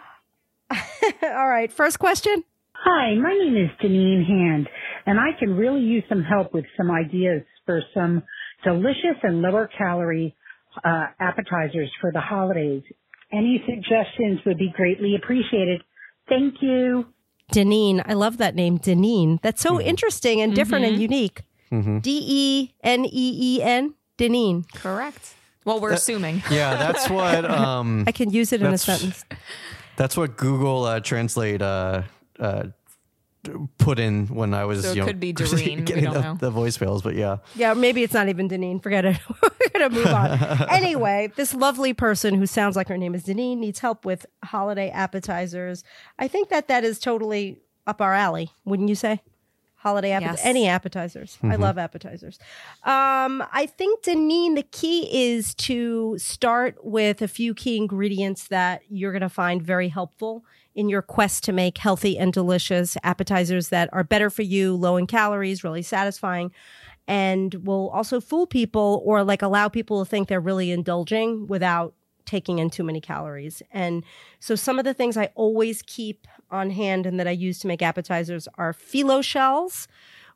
all 1.23 1.47
right. 1.47 1.71
First 1.71 1.99
question. 1.99 2.43
Hi, 2.73 3.15
my 3.15 3.29
name 3.33 3.55
is 3.55 3.69
Janine 3.81 4.27
Hand, 4.27 4.67
and 5.05 5.21
I 5.21 5.29
can 5.39 5.55
really 5.55 5.79
use 5.81 6.03
some 6.09 6.21
help 6.21 6.53
with 6.53 6.65
some 6.75 6.91
ideas 6.91 7.43
for 7.65 7.81
some 7.93 8.23
delicious 8.65 9.15
and 9.23 9.41
lower 9.41 9.69
calorie 9.77 10.35
uh, 10.83 11.07
appetizers 11.19 11.91
for 12.01 12.11
the 12.11 12.21
holidays. 12.21 12.83
Any 13.31 13.63
suggestions 13.65 14.39
would 14.45 14.57
be 14.57 14.71
greatly 14.75 15.15
appreciated. 15.15 15.81
Thank 16.29 16.55
you. 16.61 17.07
Deneen. 17.51 18.03
I 18.05 18.13
love 18.13 18.37
that 18.37 18.55
name, 18.55 18.77
Deneen. 18.79 19.41
That's 19.41 19.61
so 19.61 19.79
interesting 19.79 20.41
and 20.41 20.53
different 20.55 20.85
and 20.85 20.99
unique. 21.01 21.43
D 21.69 22.01
E 22.05 22.73
N 22.83 23.05
E 23.05 23.09
E 23.57 23.61
N, 23.63 23.93
Deneen. 24.17 24.65
Correct. 24.73 25.35
Well, 25.65 25.81
we're 25.81 25.91
assuming. 25.93 26.41
Yeah, 26.51 26.75
that's 26.75 27.09
what 27.09 27.43
um, 27.49 28.05
I 28.07 28.11
can 28.13 28.29
use 28.31 28.53
it 28.53 28.61
in 28.61 28.73
a 28.73 28.77
sentence. 28.77 29.25
that's 29.97 30.15
what 30.15 30.37
Google 30.37 30.85
uh, 30.85 30.99
Translate 31.01 31.61
uh, 31.61 32.03
uh, 32.39 32.63
put 33.77 33.99
in 33.99 34.27
when 34.27 34.53
I 34.53 34.65
was 34.65 34.83
So 34.83 34.91
it 34.91 34.95
you 34.95 35.01
know, 35.01 35.07
could 35.07 35.19
be 35.19 35.33
Doreen, 35.33 35.79
we 35.79 35.83
getting 35.83 36.03
don't 36.05 36.13
the, 36.13 36.21
know. 36.21 36.35
the 36.35 36.51
voicemails. 36.51 37.03
But 37.03 37.15
yeah, 37.15 37.37
Yeah, 37.55 37.73
maybe 37.73 38.03
it's 38.03 38.13
not 38.13 38.29
even 38.29 38.47
Deneen. 38.49 38.81
Forget 38.81 39.05
it. 39.05 39.17
We're 39.41 39.79
going 39.79 39.89
to 39.91 39.95
move 39.95 40.07
on. 40.07 40.69
anyway, 40.69 41.31
this 41.35 41.53
lovely 41.53 41.93
person 41.93 42.33
who 42.33 42.45
sounds 42.45 42.75
like 42.75 42.87
her 42.87 42.97
name 42.97 43.15
is 43.15 43.23
Deneen 43.25 43.57
needs 43.57 43.79
help 43.79 44.05
with 44.05 44.25
holiday 44.43 44.89
appetizers. 44.89 45.83
I 46.19 46.27
think 46.27 46.49
that 46.49 46.67
that 46.67 46.83
is 46.83 46.99
totally 46.99 47.61
up 47.85 48.01
our 48.01 48.13
alley, 48.13 48.51
wouldn't 48.65 48.89
you 48.89 48.95
say? 48.95 49.21
Holiday 49.81 50.11
appetizers. 50.11 50.39
Yes. 50.39 50.45
Any 50.45 50.67
appetizers. 50.67 51.37
I 51.43 51.55
love 51.55 51.77
appetizers. 51.77 52.39
Um, 52.83 53.43
I 53.53 53.67
think, 53.77 54.03
Deneen, 54.03 54.55
the 54.55 54.63
key 54.63 55.07
is 55.31 55.53
to 55.55 56.17
start 56.17 56.77
with 56.83 57.21
a 57.21 57.27
few 57.27 57.53
key 57.53 57.77
ingredients 57.77 58.47
that 58.47 58.81
you're 58.89 59.11
going 59.11 59.21
to 59.21 59.29
find 59.29 59.61
very 59.61 59.87
helpful 59.89 60.43
in 60.77 60.87
your 60.87 61.01
quest 61.01 61.43
to 61.43 61.51
make 61.51 61.79
healthy 61.79 62.17
and 62.17 62.31
delicious 62.31 62.95
appetizers 63.03 63.69
that 63.69 63.89
are 63.91 64.03
better 64.03 64.29
for 64.29 64.43
you, 64.43 64.75
low 64.75 64.95
in 64.95 65.07
calories, 65.07 65.63
really 65.63 65.81
satisfying 65.81 66.51
and 67.07 67.55
will 67.65 67.89
also 67.89 68.19
fool 68.19 68.45
people 68.45 69.01
or 69.05 69.23
like 69.23 69.41
allow 69.41 69.67
people 69.69 70.03
to 70.03 70.09
think 70.09 70.27
they're 70.27 70.39
really 70.39 70.71
indulging 70.71 71.47
without 71.47 71.93
taking 72.25 72.59
in 72.59 72.69
too 72.69 72.83
many 72.83 72.99
calories. 72.99 73.63
And 73.71 74.03
so 74.39 74.55
some 74.55 74.77
of 74.77 74.85
the 74.85 74.93
things 74.93 75.15
I 75.17 75.31
always 75.35 75.81
keep 75.81 76.27
on 76.51 76.69
hand 76.69 77.05
and 77.05 77.19
that 77.19 77.27
I 77.27 77.31
use 77.31 77.59
to 77.59 77.67
make 77.67 77.81
appetizers 77.81 78.47
are 78.55 78.73
phyllo 78.73 79.23
shells, 79.23 79.87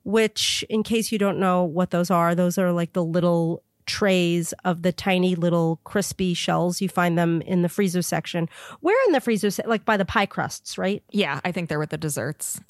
which 0.03 0.63
in 0.69 0.83
case 0.83 1.11
you 1.11 1.19
don't 1.19 1.39
know 1.39 1.63
what 1.63 1.91
those 1.91 2.09
are, 2.09 2.33
those 2.33 2.57
are 2.57 2.71
like 2.71 2.93
the 2.93 3.03
little 3.03 3.63
trays 3.91 4.53
of 4.63 4.83
the 4.83 4.93
tiny 4.93 5.35
little 5.35 5.81
crispy 5.83 6.33
shells. 6.33 6.79
You 6.79 6.87
find 6.87 7.17
them 7.17 7.41
in 7.41 7.61
the 7.61 7.67
freezer 7.67 8.01
section. 8.01 8.47
Where 8.79 8.95
in 9.07 9.11
the 9.11 9.19
freezer, 9.19 9.51
se- 9.51 9.63
like 9.67 9.83
by 9.83 9.97
the 9.97 10.05
pie 10.05 10.25
crusts, 10.25 10.77
right? 10.77 11.03
Yeah, 11.11 11.41
I 11.43 11.51
think 11.51 11.67
they're 11.67 11.77
with 11.77 11.89
the 11.89 11.97
desserts. 11.97 12.61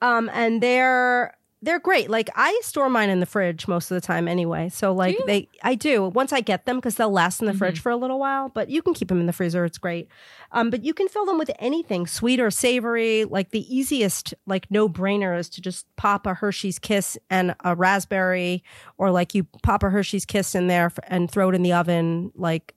Um, 0.00 0.30
and 0.32 0.62
they're 0.62 1.34
they're 1.64 1.78
great. 1.80 2.10
Like 2.10 2.28
I 2.36 2.58
store 2.62 2.88
mine 2.88 3.10
in 3.10 3.20
the 3.20 3.26
fridge 3.26 3.66
most 3.66 3.90
of 3.90 3.94
the 3.94 4.00
time 4.00 4.28
anyway. 4.28 4.68
So 4.68 4.92
like 4.92 5.16
they, 5.26 5.48
I 5.62 5.74
do 5.74 6.04
once 6.08 6.32
I 6.32 6.40
get 6.40 6.66
them 6.66 6.76
because 6.76 6.96
they'll 6.96 7.10
last 7.10 7.40
in 7.40 7.46
the 7.46 7.52
fridge 7.54 7.80
for 7.80 7.90
a 7.90 7.96
little 7.96 8.18
while. 8.20 8.50
But 8.50 8.68
you 8.70 8.82
can 8.82 8.94
keep 8.94 9.08
them 9.08 9.20
in 9.20 9.26
the 9.26 9.32
freezer. 9.32 9.64
It's 9.64 9.78
great. 9.78 10.08
Um, 10.52 10.70
but 10.70 10.84
you 10.84 10.94
can 10.94 11.08
fill 11.08 11.26
them 11.26 11.38
with 11.38 11.50
anything, 11.58 12.06
sweet 12.06 12.38
or 12.38 12.50
savory. 12.50 13.24
Like 13.24 13.50
the 13.50 13.74
easiest, 13.74 14.34
like 14.46 14.70
no 14.70 14.88
brainer, 14.88 15.38
is 15.38 15.48
to 15.50 15.60
just 15.60 15.86
pop 15.96 16.26
a 16.26 16.34
Hershey's 16.34 16.78
Kiss 16.78 17.18
and 17.30 17.54
a 17.64 17.74
raspberry, 17.74 18.62
or 18.98 19.10
like 19.10 19.34
you 19.34 19.44
pop 19.62 19.82
a 19.82 19.90
Hershey's 19.90 20.24
Kiss 20.24 20.54
in 20.54 20.68
there 20.68 20.86
f- 20.86 20.98
and 21.08 21.30
throw 21.30 21.48
it 21.48 21.54
in 21.54 21.62
the 21.62 21.72
oven, 21.72 22.30
like 22.36 22.74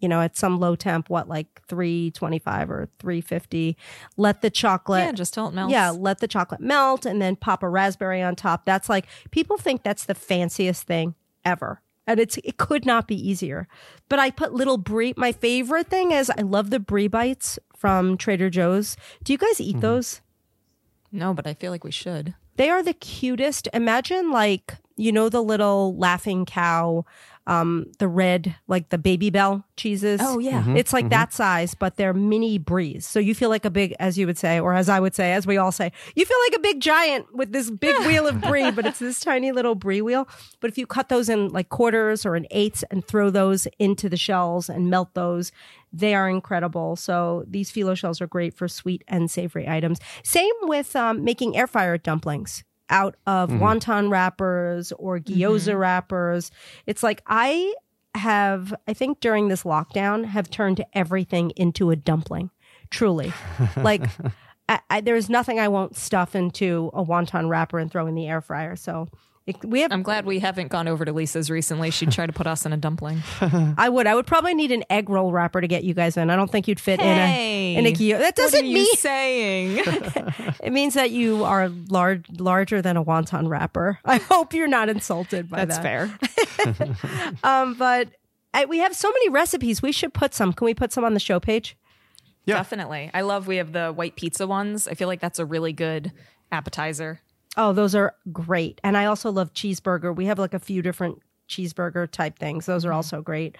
you 0.00 0.08
know, 0.08 0.20
at 0.20 0.36
some 0.36 0.58
low 0.58 0.74
temp, 0.74 1.08
what 1.08 1.28
like 1.28 1.62
three 1.68 2.10
twenty 2.12 2.38
five 2.38 2.70
or 2.70 2.88
three 2.98 3.20
fifty. 3.20 3.76
Let 4.16 4.42
the 4.42 4.50
chocolate 4.50 5.04
yeah, 5.04 5.12
just 5.12 5.34
till 5.34 5.48
it 5.48 5.54
melts. 5.54 5.72
yeah, 5.72 5.90
let 5.90 6.18
the 6.18 6.28
chocolate 6.28 6.60
melt 6.60 7.06
and 7.06 7.22
then 7.22 7.36
pop 7.36 7.62
a 7.62 7.68
raspberry 7.68 8.22
on 8.22 8.34
top. 8.34 8.64
That's 8.64 8.88
like 8.88 9.06
people 9.30 9.58
think 9.58 9.82
that's 9.82 10.04
the 10.04 10.14
fanciest 10.14 10.84
thing 10.84 11.14
ever. 11.44 11.80
And 12.06 12.18
it's 12.18 12.36
it 12.38 12.56
could 12.56 12.84
not 12.84 13.06
be 13.06 13.14
easier. 13.14 13.68
But 14.08 14.18
I 14.18 14.30
put 14.30 14.52
little 14.52 14.78
brie. 14.78 15.14
My 15.16 15.30
favorite 15.32 15.88
thing 15.88 16.10
is 16.10 16.30
I 16.36 16.42
love 16.42 16.70
the 16.70 16.80
brie 16.80 17.08
bites 17.08 17.58
from 17.76 18.16
Trader 18.16 18.50
Joe's. 18.50 18.96
Do 19.22 19.32
you 19.32 19.38
guys 19.38 19.60
eat 19.60 19.72
mm-hmm. 19.72 19.80
those? 19.80 20.20
No, 21.12 21.34
but 21.34 21.46
I 21.46 21.54
feel 21.54 21.70
like 21.70 21.84
we 21.84 21.90
should. 21.90 22.34
They 22.56 22.70
are 22.70 22.82
the 22.82 22.94
cutest. 22.94 23.68
Imagine 23.72 24.30
like, 24.30 24.76
you 24.96 25.12
know, 25.12 25.28
the 25.28 25.42
little 25.42 25.96
laughing 25.96 26.44
cow, 26.44 27.04
um, 27.46 27.86
the 27.98 28.08
red, 28.08 28.54
like 28.68 28.90
the 28.90 28.98
Babybel 28.98 29.64
cheeses. 29.76 30.20
Oh, 30.22 30.38
yeah. 30.38 30.64
It's 30.76 30.92
like 30.92 31.08
that 31.10 31.32
size, 31.32 31.74
but 31.74 31.96
they're 31.96 32.14
mini 32.14 32.58
bries. 32.58 33.06
So 33.06 33.18
you 33.18 33.34
feel 33.34 33.48
like 33.48 33.64
a 33.64 33.70
big, 33.70 33.94
as 33.98 34.16
you 34.16 34.26
would 34.26 34.38
say, 34.38 34.60
or 34.60 34.74
as 34.74 34.88
I 34.88 35.00
would 35.00 35.14
say, 35.14 35.32
as 35.32 35.46
we 35.46 35.56
all 35.56 35.72
say, 35.72 35.90
you 36.14 36.24
feel 36.24 36.36
like 36.46 36.58
a 36.58 36.62
big 36.62 36.80
giant 36.80 37.34
with 37.34 37.52
this 37.52 37.70
big 37.70 37.96
wheel 38.06 38.26
of 38.26 38.40
brie, 38.42 38.70
but 38.70 38.86
it's 38.86 39.00
this 39.00 39.20
tiny 39.20 39.50
little 39.50 39.74
brie 39.74 40.02
wheel. 40.02 40.28
But 40.60 40.70
if 40.70 40.78
you 40.78 40.86
cut 40.86 41.08
those 41.08 41.28
in 41.28 41.48
like 41.48 41.68
quarters 41.68 42.24
or 42.24 42.36
in 42.36 42.46
eighths 42.50 42.84
and 42.90 43.04
throw 43.04 43.30
those 43.30 43.66
into 43.78 44.08
the 44.08 44.16
shells 44.16 44.68
and 44.68 44.88
melt 44.88 45.14
those, 45.14 45.50
they 45.92 46.14
are 46.14 46.28
incredible. 46.28 46.96
So 46.96 47.44
these 47.48 47.70
phyllo 47.70 47.96
shells 47.96 48.20
are 48.20 48.26
great 48.26 48.54
for 48.54 48.68
sweet 48.68 49.02
and 49.08 49.30
savory 49.30 49.68
items. 49.68 49.98
Same 50.22 50.54
with 50.62 50.94
um, 50.94 51.24
making 51.24 51.56
air 51.56 51.66
fryer 51.66 51.98
dumplings 51.98 52.64
out 52.92 53.16
of 53.26 53.50
mm-hmm. 53.50 53.62
wonton 53.62 54.10
wrappers 54.10 54.92
or 54.92 55.18
mm-hmm. 55.18 55.40
gyoza 55.40 55.78
wrappers. 55.78 56.52
It's 56.86 57.02
like 57.02 57.22
I 57.26 57.74
have, 58.14 58.74
I 58.86 58.92
think 58.92 59.20
during 59.20 59.48
this 59.48 59.64
lockdown, 59.64 60.24
have 60.26 60.50
turned 60.50 60.84
everything 60.92 61.50
into 61.56 61.90
a 61.90 61.96
dumpling. 61.96 62.50
Truly, 62.90 63.32
like. 63.76 64.02
I, 64.68 64.78
I, 64.88 65.00
there's 65.00 65.28
nothing 65.28 65.58
I 65.58 65.66
won't 65.66 65.96
stuff 65.96 66.36
into 66.36 66.88
a 66.94 67.04
wonton 67.04 67.48
wrapper 67.48 67.80
and 67.80 67.90
throw 67.90 68.06
in 68.06 68.14
the 68.14 68.28
air 68.28 68.40
fryer. 68.40 68.76
So 68.76 69.08
it, 69.46 69.64
we 69.64 69.80
have 69.80 69.90
I'm 69.92 70.02
glad 70.02 70.24
we 70.24 70.38
haven't 70.38 70.68
gone 70.68 70.86
over 70.86 71.04
to 71.04 71.12
Lisa's 71.12 71.50
recently. 71.50 71.90
She'd 71.90 72.12
try 72.12 72.26
to 72.26 72.32
put 72.32 72.46
us 72.46 72.64
in 72.64 72.72
a 72.72 72.76
dumpling. 72.76 73.22
I 73.40 73.88
would. 73.88 74.06
I 74.06 74.14
would 74.14 74.26
probably 74.26 74.54
need 74.54 74.70
an 74.70 74.84
egg 74.88 75.10
roll 75.10 75.32
wrapper 75.32 75.60
to 75.60 75.66
get 75.66 75.82
you 75.84 75.94
guys 75.94 76.16
in. 76.16 76.30
I 76.30 76.36
don't 76.36 76.50
think 76.50 76.68
you'd 76.68 76.78
fit 76.80 77.00
Hey, 77.00 77.74
in 77.74 77.84
a 77.84 77.88
in 77.88 77.94
a 77.94 77.96
gyo- 77.96 78.18
That 78.18 78.36
What 78.36 78.38
are 78.38 78.42
doesn't 78.50 78.66
you 78.66 78.74
mean 78.74 78.94
saying? 78.96 79.82
it 80.62 80.72
means 80.72 80.94
that 80.94 81.10
you 81.10 81.44
are 81.44 81.68
large, 81.88 82.24
larger 82.38 82.80
than 82.80 82.96
a 82.96 83.04
wonton 83.04 83.48
wrapper. 83.48 83.98
I 84.04 84.18
hope 84.18 84.54
you're 84.54 84.68
not 84.68 84.88
insulted 84.88 85.48
by 85.50 85.64
That's 85.64 85.78
that. 85.78 86.10
That's 86.64 86.88
fair. 86.88 87.34
Um, 87.42 87.74
but 87.74 88.08
I, 88.54 88.66
we 88.66 88.78
have 88.78 88.94
so 88.94 89.10
many 89.10 89.28
recipes. 89.28 89.82
We 89.82 89.92
should 89.92 90.14
put 90.14 90.34
some. 90.34 90.52
Can 90.52 90.64
we 90.66 90.74
put 90.74 90.92
some 90.92 91.04
on 91.04 91.14
the 91.14 91.20
show 91.20 91.40
page? 91.40 91.76
Yeah. 92.44 92.56
Definitely. 92.56 93.10
I 93.14 93.20
love 93.22 93.46
we 93.46 93.56
have 93.56 93.72
the 93.72 93.92
white 93.92 94.16
pizza 94.16 94.46
ones. 94.46 94.88
I 94.88 94.94
feel 94.94 95.08
like 95.08 95.20
that's 95.20 95.38
a 95.38 95.44
really 95.44 95.72
good 95.72 96.12
appetizer. 96.50 97.20
Oh, 97.56 97.72
those 97.72 97.94
are 97.94 98.14
great. 98.32 98.80
And 98.82 98.96
I 98.96 99.06
also 99.06 99.30
love 99.30 99.52
cheeseburger. 99.52 100.14
We 100.14 100.26
have 100.26 100.38
like 100.38 100.54
a 100.54 100.58
few 100.58 100.82
different 100.82 101.20
cheeseburger 101.48 102.10
type 102.10 102.38
things. 102.38 102.66
Those 102.66 102.84
are 102.84 102.88
mm-hmm. 102.88 102.96
also 102.96 103.20
great. 103.20 103.56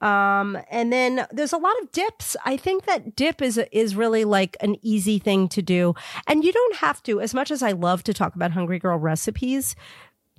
Um, 0.00 0.58
and 0.70 0.92
then 0.92 1.26
there's 1.32 1.52
a 1.52 1.58
lot 1.58 1.74
of 1.82 1.90
dips. 1.92 2.36
I 2.44 2.56
think 2.56 2.84
that 2.84 3.16
dip 3.16 3.40
is 3.40 3.58
is 3.72 3.96
really 3.96 4.24
like 4.24 4.56
an 4.60 4.76
easy 4.82 5.18
thing 5.18 5.48
to 5.48 5.62
do, 5.62 5.94
and 6.26 6.44
you 6.44 6.52
don't 6.52 6.76
have 6.76 7.02
to. 7.04 7.20
As 7.20 7.32
much 7.32 7.50
as 7.50 7.62
I 7.62 7.72
love 7.72 8.04
to 8.04 8.12
talk 8.12 8.34
about 8.34 8.50
Hungry 8.50 8.78
Girl 8.78 8.98
recipes, 8.98 9.74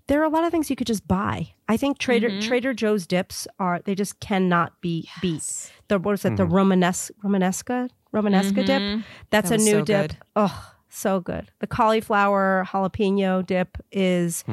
there 0.07 0.21
are 0.21 0.25
a 0.25 0.29
lot 0.29 0.43
of 0.43 0.51
things 0.51 0.69
you 0.69 0.75
could 0.75 0.87
just 0.87 1.07
buy. 1.07 1.53
I 1.67 1.77
think 1.77 1.97
Trader 1.97 2.29
mm-hmm. 2.29 2.47
Trader 2.47 2.73
Joe's 2.73 3.07
dips 3.07 3.47
are 3.57 3.81
they 3.83 3.95
just 3.95 4.19
cannot 4.19 4.79
be 4.81 5.09
beat. 5.21 5.71
The 5.87 5.97
what 5.97 6.13
is 6.13 6.25
it? 6.25 6.37
The 6.37 6.43
mm-hmm. 6.43 6.53
Romanes 6.53 7.11
Romanesca 7.23 7.89
Romanesca 8.13 8.65
dip. 8.65 9.03
That's 9.31 9.49
That 9.49 9.61
a 9.61 9.63
new 9.63 9.71
so 9.71 9.81
dip. 9.83 10.09
good. 10.09 10.17
Oh, 10.35 10.74
so 10.95 11.19
good. 11.19 11.51
The 11.59 11.67
cauliflower 11.67 12.65
jalapeno 12.71 13.45
dip 13.45 13.77
is. 13.91 14.43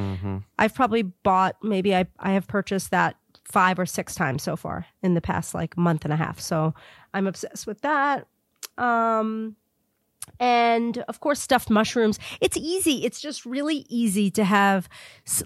I've 0.58 0.74
probably 0.74 1.02
bought 1.02 1.56
maybe 1.62 1.94
I 1.94 2.06
I 2.18 2.32
have 2.32 2.46
purchased 2.46 2.90
that 2.90 3.16
five 3.44 3.78
or 3.78 3.86
six 3.86 4.14
times 4.14 4.42
so 4.42 4.56
far 4.56 4.86
in 5.02 5.14
the 5.14 5.20
past 5.20 5.54
like 5.54 5.76
month 5.76 6.04
and 6.04 6.12
a 6.12 6.16
half. 6.16 6.40
So 6.40 6.74
I'm 7.14 7.26
obsessed 7.26 7.66
with 7.66 7.80
that. 7.82 8.26
Um, 8.78 9.56
and 10.38 10.98
of 11.08 11.20
course 11.20 11.40
stuffed 11.40 11.68
mushrooms 11.68 12.18
it's 12.40 12.56
easy 12.56 13.04
it's 13.04 13.20
just 13.20 13.44
really 13.44 13.84
easy 13.88 14.30
to 14.30 14.44
have 14.44 14.88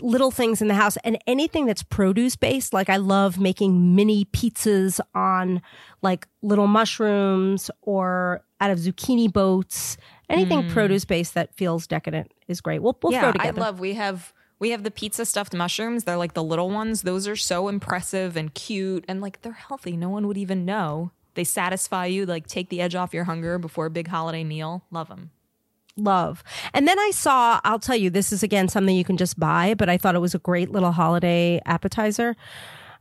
little 0.01 0.31
things 0.31 0.61
in 0.61 0.69
the 0.69 0.75
house 0.75 0.97
and 0.99 1.19
anything 1.27 1.65
that's 1.65 1.83
produce 1.83 2.37
based 2.37 2.75
like 2.75 2.91
i 2.91 2.97
love 2.97 3.39
making 3.39 3.95
mini 3.95 4.27
pizzas 4.27 5.01
on 5.15 5.63
like 6.03 6.29
little 6.43 6.67
mushrooms 6.67 7.71
or 7.83 8.43
out 8.61 8.71
of 8.71 8.79
zucchini 8.79 9.33
boats 9.33 9.97
anything 10.29 10.63
hmm. 10.63 10.69
produce 10.71 11.05
based 11.05 11.35
that 11.35 11.55
feels 11.55 11.87
decadent 11.87 12.33
is 12.49 12.61
great 12.61 12.81
we'll, 12.81 12.97
we'll 13.03 13.13
throw 13.13 13.33
yeah, 13.35 13.35
I 13.39 13.51
love 13.51 13.81
we 13.81 13.95
have 13.95 14.33
we 14.59 14.71
have 14.71 14.83
the 14.83 14.91
pizza 14.91 15.25
stuffed 15.27 15.55
mushrooms. 15.55 16.05
They're 16.05 16.17
like 16.17 16.35
the 16.35 16.43
little 16.43 16.71
ones. 16.71 17.03
Those 17.03 17.29
are 17.29 17.37
so 17.37 17.69
impressive 17.69 18.37
and 18.37 18.53
cute 18.55 19.05
and 19.07 19.21
like 19.21 19.43
they're 19.43 19.53
healthy. 19.53 19.97
No 19.97 20.09
one 20.09 20.27
would 20.27 20.39
even 20.39 20.65
know. 20.65 21.11
They 21.35 21.45
satisfy 21.45 22.07
you, 22.07 22.25
like 22.25 22.47
take 22.47 22.71
the 22.71 22.81
edge 22.81 22.95
off 22.95 23.13
your 23.13 23.25
hunger 23.25 23.59
before 23.59 23.87
a 23.87 23.91
big 23.91 24.09
holiday 24.09 24.45
meal. 24.45 24.85
Love 24.91 25.09
them. 25.09 25.31
love. 25.99 26.43
And 26.73 26.89
then 26.89 26.99
I 26.99 27.11
saw, 27.11 27.61
I'll 27.65 27.79
tell 27.79 27.97
you, 27.97 28.09
this 28.09 28.33
is 28.33 28.43
again 28.43 28.69
something 28.69 28.97
you 28.97 29.05
can 29.05 29.19
just 29.19 29.39
buy, 29.39 29.75
but 29.75 29.89
I 29.91 29.99
thought 29.99 30.15
it 30.15 30.21
was 30.21 30.35
a 30.35 30.39
great 30.39 30.71
little 30.71 30.93
holiday 30.93 31.61
appetizer. 31.67 32.35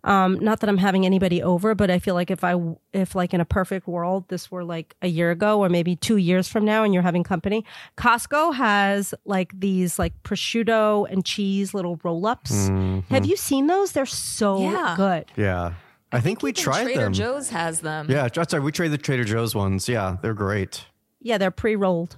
Um, 0.06 0.40
not 0.40 0.60
that 0.62 0.70
I'm 0.70 0.78
having 0.78 1.06
anybody 1.06 1.42
over, 1.44 1.74
but 1.76 1.90
I 1.90 2.00
feel 2.00 2.14
like 2.14 2.30
if 2.32 2.44
I, 2.44 2.56
if 2.94 3.16
like 3.16 3.34
in 3.34 3.42
a 3.42 3.46
perfect 3.46 3.88
world, 3.88 4.30
this 4.30 4.50
were 4.52 4.64
like 4.64 4.96
a 5.02 5.08
year 5.08 5.32
ago 5.32 5.60
or 5.60 5.68
maybe 5.68 5.96
two 5.96 6.18
years 6.18 6.48
from 6.48 6.64
now 6.64 6.84
and 6.84 6.94
you're 6.94 7.04
having 7.04 7.24
company, 7.24 7.66
Costco 7.98 8.54
has 8.56 9.14
like 9.26 9.60
these 9.60 9.98
like 9.98 10.14
prosciutto 10.24 11.10
and 11.12 11.26
cheese 11.26 11.74
little 11.74 12.00
roll 12.04 12.26
ups. 12.28 12.68
Have 13.10 13.26
you 13.26 13.36
seen 13.36 13.66
those? 13.68 13.92
They're 13.94 14.06
so 14.06 14.62
Yeah. 14.62 14.94
good. 14.96 15.26
Yeah. 15.36 15.74
I, 16.12 16.22
think, 16.22 16.42
we 16.44 16.54
tried 16.54 16.84
Trader 16.84 17.02
them. 17.02 17.14
Joe's 17.14 17.50
has 17.50 17.82
them. 17.82 18.06
Yeah, 18.10 18.30
that's 18.30 18.54
right. 18.54 18.62
We 18.64 18.72
tried 18.72 18.90
the 18.90 18.98
Trader 18.98 19.26
Joe's 19.26 19.54
ones. 19.56 19.90
Yeah, 19.90 20.16
they're 20.22 20.34
great. 20.36 20.86
Yeah, 21.20 21.38
they're 21.40 21.52
pre 21.52 21.76
rolled. 21.76 22.18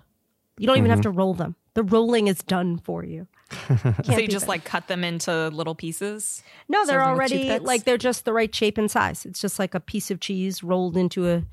You 0.60 0.68
don't 0.68 0.78
even 0.78 0.90
have 0.92 1.02
to 1.02 1.10
roll 1.10 1.34
them. 1.34 1.56
The 1.78 1.84
rolling 1.84 2.26
is 2.26 2.42
done 2.42 2.80
for 2.80 3.06
you. 3.06 3.28
so 4.04 4.18
you 4.18 4.28
just 4.28 4.48
like 4.48 4.64
cut 4.64 4.88
them 4.88 5.04
into 5.04 5.50
little 5.50 5.76
pieces? 5.76 6.42
No, 6.68 6.88
they're 6.88 6.98
Serve 6.98 7.06
them 7.06 7.18
with 7.20 7.32
already 7.32 7.60
like 7.60 7.84
they're 7.84 8.00
just 8.00 8.26
the 8.26 8.34
right 8.34 8.54
shape 8.54 8.80
and 8.80 8.90
size. 8.90 9.28
It's 9.28 9.40
just 9.40 9.60
like 9.60 9.76
a 9.76 9.80
piece 9.80 10.10
of 10.10 10.20
cheese 10.20 10.64
rolled 10.64 10.98
into 10.98 11.30
a, 11.30 11.44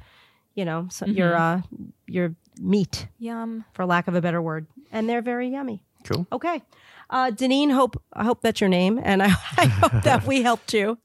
you 0.55 0.65
know, 0.65 0.87
so 0.91 1.05
your 1.05 1.37
uh, 1.37 1.61
your 2.07 2.35
meat, 2.59 3.07
Yum. 3.19 3.67
for 3.75 3.85
lack 3.85 4.09
of 4.09 4.15
a 4.15 4.23
better 4.23 4.41
word, 4.41 4.67
and 4.91 5.11
they're 5.11 5.21
very 5.21 5.51
yummy. 5.51 5.83
Cool. 6.05 6.27
Okay, 6.33 6.63
uh, 7.11 7.31
Deneen, 7.31 7.71
hope 7.71 8.03
I 8.15 8.25
hope 8.25 8.41
that's 8.41 8.63
your 8.63 8.71
name, 8.71 8.99
and 9.05 9.23
I, 9.23 9.27
I 9.59 9.67
hope 9.67 10.05
that 10.05 10.27
we 10.27 10.41
helped 10.41 10.73
you. 10.73 10.97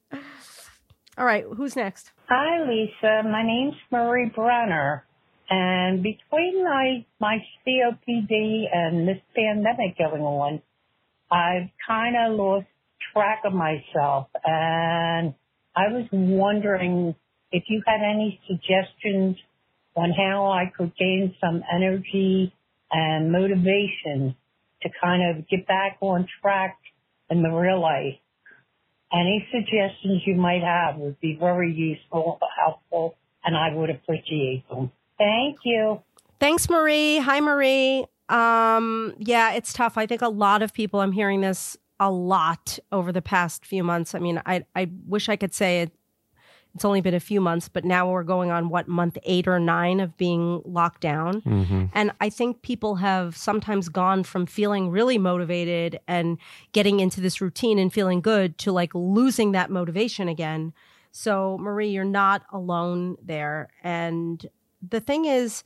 All 1.17 1.25
right, 1.25 1.43
who's 1.57 1.75
next? 1.75 2.13
Hi, 2.29 2.65
Lisa. 2.65 3.23
My 3.27 3.43
name's 3.45 3.75
Marie 3.91 4.29
Brenner. 4.33 5.03
And 5.50 6.03
between 6.03 6.63
my, 6.63 7.06
my 7.20 7.38
COPD 7.65 8.65
and 8.72 9.08
this 9.08 9.18
pandemic 9.36 9.98
going 9.98 10.22
on, 10.22 10.62
I've 11.32 11.70
kind 11.88 12.15
of 12.15 12.38
lost 12.38 12.68
track 13.13 13.41
of 13.46 13.53
myself. 13.53 14.27
And 14.44 15.34
I 15.75 15.88
was 15.88 16.08
wondering 16.12 17.15
if 17.51 17.63
you 17.68 17.82
had 17.86 18.01
any 18.01 18.39
suggestions 18.48 19.38
on 19.96 20.12
how 20.12 20.51
I 20.51 20.72
could 20.75 20.96
gain 20.98 21.34
some 21.41 21.63
energy 21.74 22.53
and 22.91 23.32
motivation 23.32 24.36
to 24.82 24.89
kind 25.01 25.38
of 25.38 25.48
get 25.50 25.68
back 25.68 25.98
on 26.01 26.27
track 26.41 26.77
in 27.29 27.41
the 27.41 27.50
real 27.50 27.82
life. 27.82 28.18
Any 29.12 29.48
suggestions 29.51 30.22
you 30.25 30.36
might 30.36 30.62
have 30.62 30.98
would 30.98 31.20
be 31.20 31.36
very 31.39 31.74
useful, 31.74 32.39
helpful, 32.63 33.15
and 33.44 33.58
I 33.58 33.75
would 33.75 33.89
appreciate 33.89 34.63
them. 34.70 34.91
Thank 35.19 35.59
you. 35.63 36.01
Thanks, 36.39 36.69
Marie. 36.69 37.17
Hi, 37.19 37.39
Marie. 37.41 38.05
Um, 38.29 39.13
yeah, 39.19 39.51
it's 39.51 39.73
tough. 39.73 39.97
I 39.97 40.05
think 40.05 40.21
a 40.21 40.29
lot 40.29 40.61
of 40.61 40.73
people. 40.73 41.01
I'm 41.01 41.11
hearing 41.11 41.41
this 41.41 41.77
a 41.99 42.09
lot 42.09 42.79
over 42.91 43.11
the 43.11 43.21
past 43.21 43.65
few 43.65 43.83
months. 43.83 44.15
I 44.15 44.19
mean, 44.19 44.41
I 44.45 44.65
I 44.75 44.89
wish 45.05 45.27
I 45.29 45.35
could 45.35 45.53
say 45.53 45.81
it. 45.81 45.91
It's 46.75 46.85
only 46.85 47.01
been 47.01 47.15
a 47.15 47.19
few 47.19 47.41
months, 47.41 47.67
but 47.67 47.83
now 47.83 48.09
we're 48.09 48.23
going 48.23 48.51
on 48.51 48.69
what 48.69 48.88
month 48.88 49.17
eight 49.23 49.47
or 49.47 49.59
nine 49.59 49.99
of 49.99 50.15
being 50.17 50.61
locked 50.65 51.01
down. 51.01 51.41
And 51.93 52.11
I 52.21 52.29
think 52.29 52.61
people 52.61 52.95
have 52.97 53.35
sometimes 53.35 53.89
gone 53.89 54.23
from 54.23 54.45
feeling 54.45 54.91
really 54.91 55.17
motivated 55.17 55.99
and 56.07 56.38
getting 56.71 56.99
into 56.99 57.21
this 57.21 57.41
routine 57.41 57.79
and 57.79 57.91
feeling 57.91 58.21
good 58.21 58.59
to 58.59 58.71
like 58.71 58.93
losing 58.93 59.51
that 59.53 59.71
motivation 59.71 60.29
again. 60.29 60.71
So, 61.11 61.57
Marie, 61.57 61.89
you're 61.89 62.05
not 62.05 62.43
alone 62.53 63.17
there. 63.21 63.69
And 63.83 64.45
the 64.88 65.00
thing 65.00 65.25
is, 65.25 65.63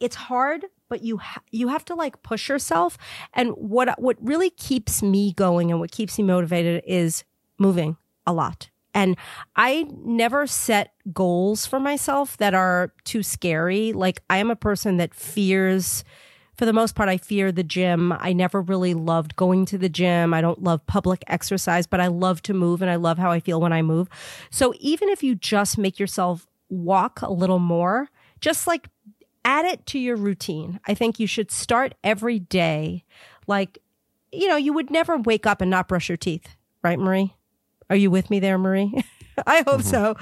it's 0.00 0.16
hard, 0.16 0.66
but 0.88 1.02
you 1.02 1.18
ha- 1.18 1.42
you 1.50 1.68
have 1.68 1.84
to 1.86 1.94
like 1.94 2.22
push 2.22 2.48
yourself. 2.48 2.98
And 3.32 3.50
what 3.52 4.00
what 4.00 4.16
really 4.20 4.50
keeps 4.50 5.02
me 5.02 5.32
going 5.32 5.70
and 5.70 5.80
what 5.80 5.90
keeps 5.90 6.18
me 6.18 6.24
motivated 6.24 6.82
is 6.86 7.24
moving 7.58 7.96
a 8.26 8.32
lot. 8.32 8.68
And 8.94 9.16
I 9.56 9.86
never 10.04 10.46
set 10.46 10.92
goals 11.12 11.64
for 11.64 11.80
myself 11.80 12.36
that 12.36 12.52
are 12.52 12.92
too 13.04 13.22
scary. 13.22 13.92
Like 13.92 14.22
I 14.28 14.36
am 14.36 14.50
a 14.50 14.56
person 14.56 14.98
that 14.98 15.14
fears 15.14 16.04
for 16.58 16.66
the 16.66 16.72
most 16.72 16.94
part, 16.94 17.08
I 17.08 17.16
fear 17.16 17.50
the 17.50 17.64
gym. 17.64 18.12
I 18.12 18.34
never 18.34 18.60
really 18.60 18.92
loved 18.94 19.36
going 19.36 19.64
to 19.66 19.78
the 19.78 19.88
gym. 19.88 20.34
I 20.34 20.40
don't 20.42 20.62
love 20.62 20.86
public 20.86 21.24
exercise, 21.26 21.86
but 21.86 21.98
I 21.98 22.08
love 22.08 22.42
to 22.42 22.54
move 22.54 22.82
and 22.82 22.90
I 22.90 22.96
love 22.96 23.16
how 23.18 23.30
I 23.30 23.40
feel 23.40 23.60
when 23.60 23.72
I 23.72 23.80
move. 23.80 24.08
So 24.50 24.74
even 24.78 25.08
if 25.08 25.22
you 25.22 25.34
just 25.34 25.78
make 25.78 25.98
yourself 25.98 26.46
walk 26.72 27.22
a 27.22 27.30
little 27.32 27.58
more, 27.58 28.08
just 28.40 28.66
like 28.66 28.88
add 29.44 29.64
it 29.64 29.86
to 29.86 29.98
your 29.98 30.16
routine. 30.16 30.80
I 30.86 30.94
think 30.94 31.20
you 31.20 31.26
should 31.26 31.50
start 31.50 31.94
every 32.02 32.38
day. 32.38 33.04
Like, 33.46 33.78
you 34.32 34.48
know, 34.48 34.56
you 34.56 34.72
would 34.72 34.90
never 34.90 35.18
wake 35.18 35.46
up 35.46 35.60
and 35.60 35.70
not 35.70 35.88
brush 35.88 36.08
your 36.08 36.16
teeth, 36.16 36.56
right, 36.82 36.98
Marie? 36.98 37.34
Are 37.90 37.96
you 37.96 38.10
with 38.10 38.30
me 38.30 38.40
there, 38.40 38.58
Marie? 38.58 39.04
I 39.46 39.62
hope 39.66 39.82
so. 39.82 40.16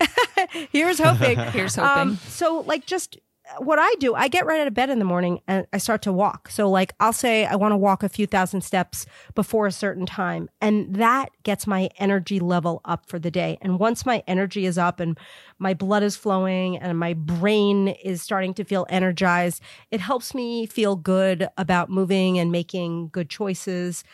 Here's 0.72 0.98
hoping. 0.98 1.38
Here's 1.38 1.76
hoping. 1.76 2.02
Um, 2.02 2.16
so, 2.28 2.60
like, 2.66 2.86
just 2.86 3.18
what 3.58 3.78
I 3.78 3.94
do, 3.98 4.14
I 4.14 4.28
get 4.28 4.46
right 4.46 4.60
out 4.60 4.66
of 4.66 4.74
bed 4.74 4.90
in 4.90 4.98
the 4.98 5.04
morning 5.04 5.40
and 5.46 5.66
I 5.72 5.78
start 5.78 6.02
to 6.02 6.12
walk. 6.12 6.50
So, 6.50 6.70
like, 6.70 6.94
I'll 7.00 7.12
say 7.12 7.44
I 7.46 7.56
want 7.56 7.72
to 7.72 7.76
walk 7.76 8.02
a 8.02 8.08
few 8.08 8.26
thousand 8.26 8.62
steps 8.62 9.06
before 9.34 9.66
a 9.66 9.72
certain 9.72 10.06
time, 10.06 10.48
and 10.60 10.94
that 10.96 11.30
gets 11.42 11.66
my 11.66 11.88
energy 11.98 12.40
level 12.40 12.80
up 12.84 13.08
for 13.08 13.18
the 13.18 13.30
day. 13.30 13.58
And 13.60 13.78
once 13.78 14.06
my 14.06 14.22
energy 14.26 14.66
is 14.66 14.78
up 14.78 15.00
and 15.00 15.18
my 15.58 15.74
blood 15.74 16.02
is 16.02 16.16
flowing 16.16 16.76
and 16.78 16.98
my 16.98 17.14
brain 17.14 17.88
is 17.88 18.22
starting 18.22 18.54
to 18.54 18.64
feel 18.64 18.86
energized, 18.88 19.62
it 19.90 20.00
helps 20.00 20.34
me 20.34 20.66
feel 20.66 20.96
good 20.96 21.48
about 21.56 21.90
moving 21.90 22.38
and 22.38 22.52
making 22.52 23.08
good 23.08 23.28
choices. 23.28 24.04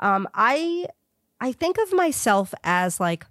Um, 0.00 0.28
I 0.34 0.86
I 1.40 1.50
think 1.50 1.76
of 1.78 1.92
myself 1.92 2.54
as 2.62 3.00
like 3.00 3.26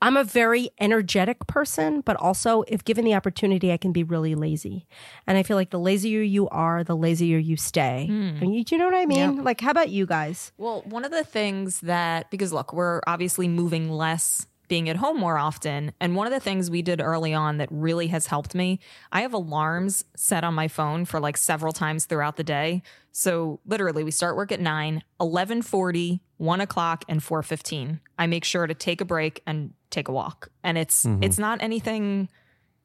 I'm 0.00 0.16
a 0.16 0.24
very 0.24 0.70
energetic 0.78 1.46
person, 1.46 2.02
but 2.02 2.16
also 2.16 2.62
if 2.68 2.84
given 2.84 3.04
the 3.04 3.14
opportunity, 3.14 3.72
I 3.72 3.76
can 3.76 3.92
be 3.92 4.04
really 4.04 4.34
lazy. 4.34 4.86
And 5.26 5.36
I 5.36 5.42
feel 5.42 5.56
like 5.56 5.70
the 5.70 5.78
lazier 5.78 6.22
you 6.22 6.48
are, 6.50 6.84
the 6.84 6.96
lazier 6.96 7.38
you 7.38 7.56
stay. 7.56 8.06
Hmm. 8.06 8.42
And 8.42 8.54
you, 8.54 8.64
do 8.64 8.74
you 8.74 8.78
know 8.78 8.86
what 8.86 8.94
I 8.94 9.06
mean? 9.06 9.42
Like, 9.42 9.60
how 9.60 9.70
about 9.70 9.88
you 9.88 10.06
guys? 10.06 10.52
Well, 10.56 10.82
one 10.82 11.04
of 11.04 11.10
the 11.10 11.24
things 11.24 11.80
that, 11.80 12.30
because 12.30 12.52
look, 12.52 12.72
we're 12.72 13.00
obviously 13.06 13.48
moving 13.48 13.90
less, 13.90 14.46
being 14.68 14.88
at 14.88 14.96
home 14.96 15.18
more 15.18 15.38
often. 15.38 15.92
And 16.00 16.14
one 16.14 16.26
of 16.26 16.32
the 16.32 16.40
things 16.40 16.70
we 16.70 16.82
did 16.82 17.00
early 17.00 17.34
on 17.34 17.56
that 17.58 17.68
really 17.70 18.08
has 18.08 18.26
helped 18.26 18.54
me, 18.54 18.80
I 19.10 19.22
have 19.22 19.32
alarms 19.32 20.04
set 20.14 20.44
on 20.44 20.54
my 20.54 20.68
phone 20.68 21.04
for 21.04 21.18
like 21.18 21.36
several 21.36 21.72
times 21.72 22.04
throughout 22.04 22.36
the 22.36 22.44
day. 22.44 22.82
So 23.12 23.60
literally, 23.66 24.04
we 24.04 24.10
start 24.10 24.36
work 24.36 24.52
at 24.52 24.60
9, 24.60 24.94
1140, 25.16 26.20
1 26.36 26.60
o'clock, 26.60 27.04
and 27.08 27.22
415. 27.22 28.00
I 28.18 28.26
make 28.26 28.44
sure 28.44 28.66
to 28.66 28.74
take 28.74 29.00
a 29.00 29.04
break 29.04 29.42
and 29.46 29.72
take 29.90 30.08
a 30.08 30.12
walk. 30.12 30.50
And 30.62 30.78
it's 30.78 31.04
mm-hmm. 31.04 31.22
it's 31.22 31.38
not 31.38 31.62
anything 31.62 32.28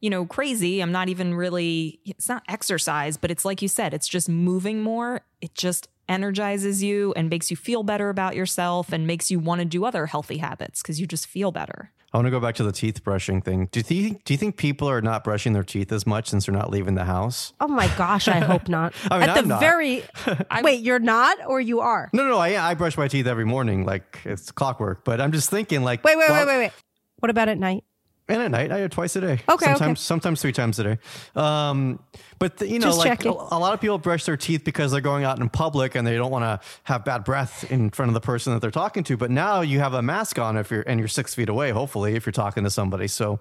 you 0.03 0.09
know, 0.09 0.25
crazy. 0.25 0.81
I'm 0.81 0.91
not 0.91 1.07
even 1.07 1.33
really, 1.33 2.01
it's 2.03 2.27
not 2.27 2.43
exercise, 2.49 3.15
but 3.15 3.31
it's 3.31 3.45
like 3.45 3.61
you 3.61 3.69
said, 3.69 3.93
it's 3.93 4.09
just 4.09 4.27
moving 4.27 4.81
more. 4.81 5.21
It 5.39 5.55
just 5.55 5.87
energizes 6.09 6.83
you 6.83 7.13
and 7.15 7.29
makes 7.29 7.49
you 7.51 7.57
feel 7.57 7.83
better 7.83 8.09
about 8.09 8.35
yourself 8.35 8.91
and 8.91 9.07
makes 9.07 9.31
you 9.31 9.39
want 9.39 9.59
to 9.59 9.65
do 9.65 9.85
other 9.85 10.05
healthy 10.05 10.37
habits 10.37 10.81
because 10.81 10.99
you 10.99 11.07
just 11.07 11.27
feel 11.27 11.51
better. 11.51 11.91
I 12.13 12.17
want 12.17 12.27
to 12.27 12.31
go 12.31 12.39
back 12.39 12.53
to 12.55 12.63
the 12.63 12.71
teeth 12.71 13.03
brushing 13.03 13.41
thing. 13.41 13.69
Do 13.71 13.79
you 13.79 13.83
think 13.83 14.23
do 14.23 14.35
you 14.35 14.37
think 14.37 14.55
people 14.55 14.87
are 14.87 15.01
not 15.01 15.23
brushing 15.23 15.53
their 15.53 15.63
teeth 15.63 15.91
as 15.91 16.05
much 16.05 16.29
since 16.29 16.45
they're 16.45 16.53
not 16.53 16.69
leaving 16.69 16.93
the 16.93 17.05
house? 17.05 17.53
Oh 17.59 17.67
my 17.67 17.87
gosh, 17.97 18.27
I 18.27 18.39
hope 18.39 18.67
not. 18.69 18.93
I 19.11 19.19
mean, 19.19 19.29
At 19.29 19.33
the 19.33 19.39
I'm 19.39 19.47
not. 19.47 19.59
very, 19.59 20.03
wait, 20.61 20.81
you're 20.81 20.99
not 20.99 21.39
or 21.47 21.59
you 21.59 21.79
are? 21.79 22.11
No, 22.13 22.21
no, 22.23 22.29
no. 22.29 22.37
I, 22.37 22.69
I 22.69 22.75
brush 22.75 22.97
my 22.97 23.07
teeth 23.07 23.25
every 23.25 23.45
morning, 23.45 23.83
like 23.85 24.19
it's 24.25 24.51
clockwork. 24.51 25.03
But 25.03 25.21
I'm 25.21 25.31
just 25.31 25.49
thinking, 25.49 25.81
like, 25.83 26.03
Wait, 26.03 26.15
wait, 26.17 26.29
well- 26.29 26.45
wait, 26.45 26.53
wait, 26.55 26.63
wait. 26.65 26.71
What 27.17 27.29
about 27.31 27.49
at 27.49 27.57
night? 27.57 27.83
And 28.29 28.41
at 28.41 28.51
night, 28.51 28.71
I 28.71 28.79
do 28.79 28.87
twice 28.87 29.15
a 29.17 29.21
day. 29.21 29.39
Okay, 29.49 29.65
sometimes 29.65 29.81
okay. 29.81 29.95
sometimes 29.95 30.41
three 30.41 30.53
times 30.53 30.79
a 30.79 30.83
day. 30.83 30.97
Um, 31.35 31.99
but 32.39 32.57
the, 32.57 32.67
you 32.69 32.79
know, 32.79 32.87
Just 32.87 32.99
like 32.99 33.09
checking. 33.09 33.31
a, 33.31 33.59
lot 33.59 33.73
of 33.73 33.81
people 33.81 33.97
brush 33.97 34.23
their 34.23 34.37
teeth 34.37 34.63
because 34.63 34.93
they're 34.93 35.01
going 35.01 35.25
out 35.25 35.39
in 35.39 35.49
public 35.49 35.95
and 35.95 36.07
they 36.07 36.15
don't 36.15 36.31
want 36.31 36.43
to 36.43 36.65
have 36.83 37.03
bad 37.03 37.25
breath 37.25 37.69
in 37.69 37.89
front 37.89 38.09
of 38.09 38.13
the 38.13 38.21
person 38.21 38.53
that 38.53 38.61
they're 38.61 38.71
talking 38.71 39.03
to. 39.05 39.17
But 39.17 39.29
now 39.29 39.59
you 39.59 39.79
have 39.79 39.93
a 39.93 40.01
mask 40.01 40.39
on 40.39 40.55
if 40.55 40.71
you're 40.71 40.83
and 40.83 40.99
you're 40.99 41.09
six 41.09 41.35
feet 41.35 41.49
away. 41.49 41.71
Hopefully, 41.71 42.15
if 42.15 42.25
you're 42.25 42.31
talking 42.31 42.63
to 42.63 42.69
somebody, 42.69 43.07
so 43.07 43.39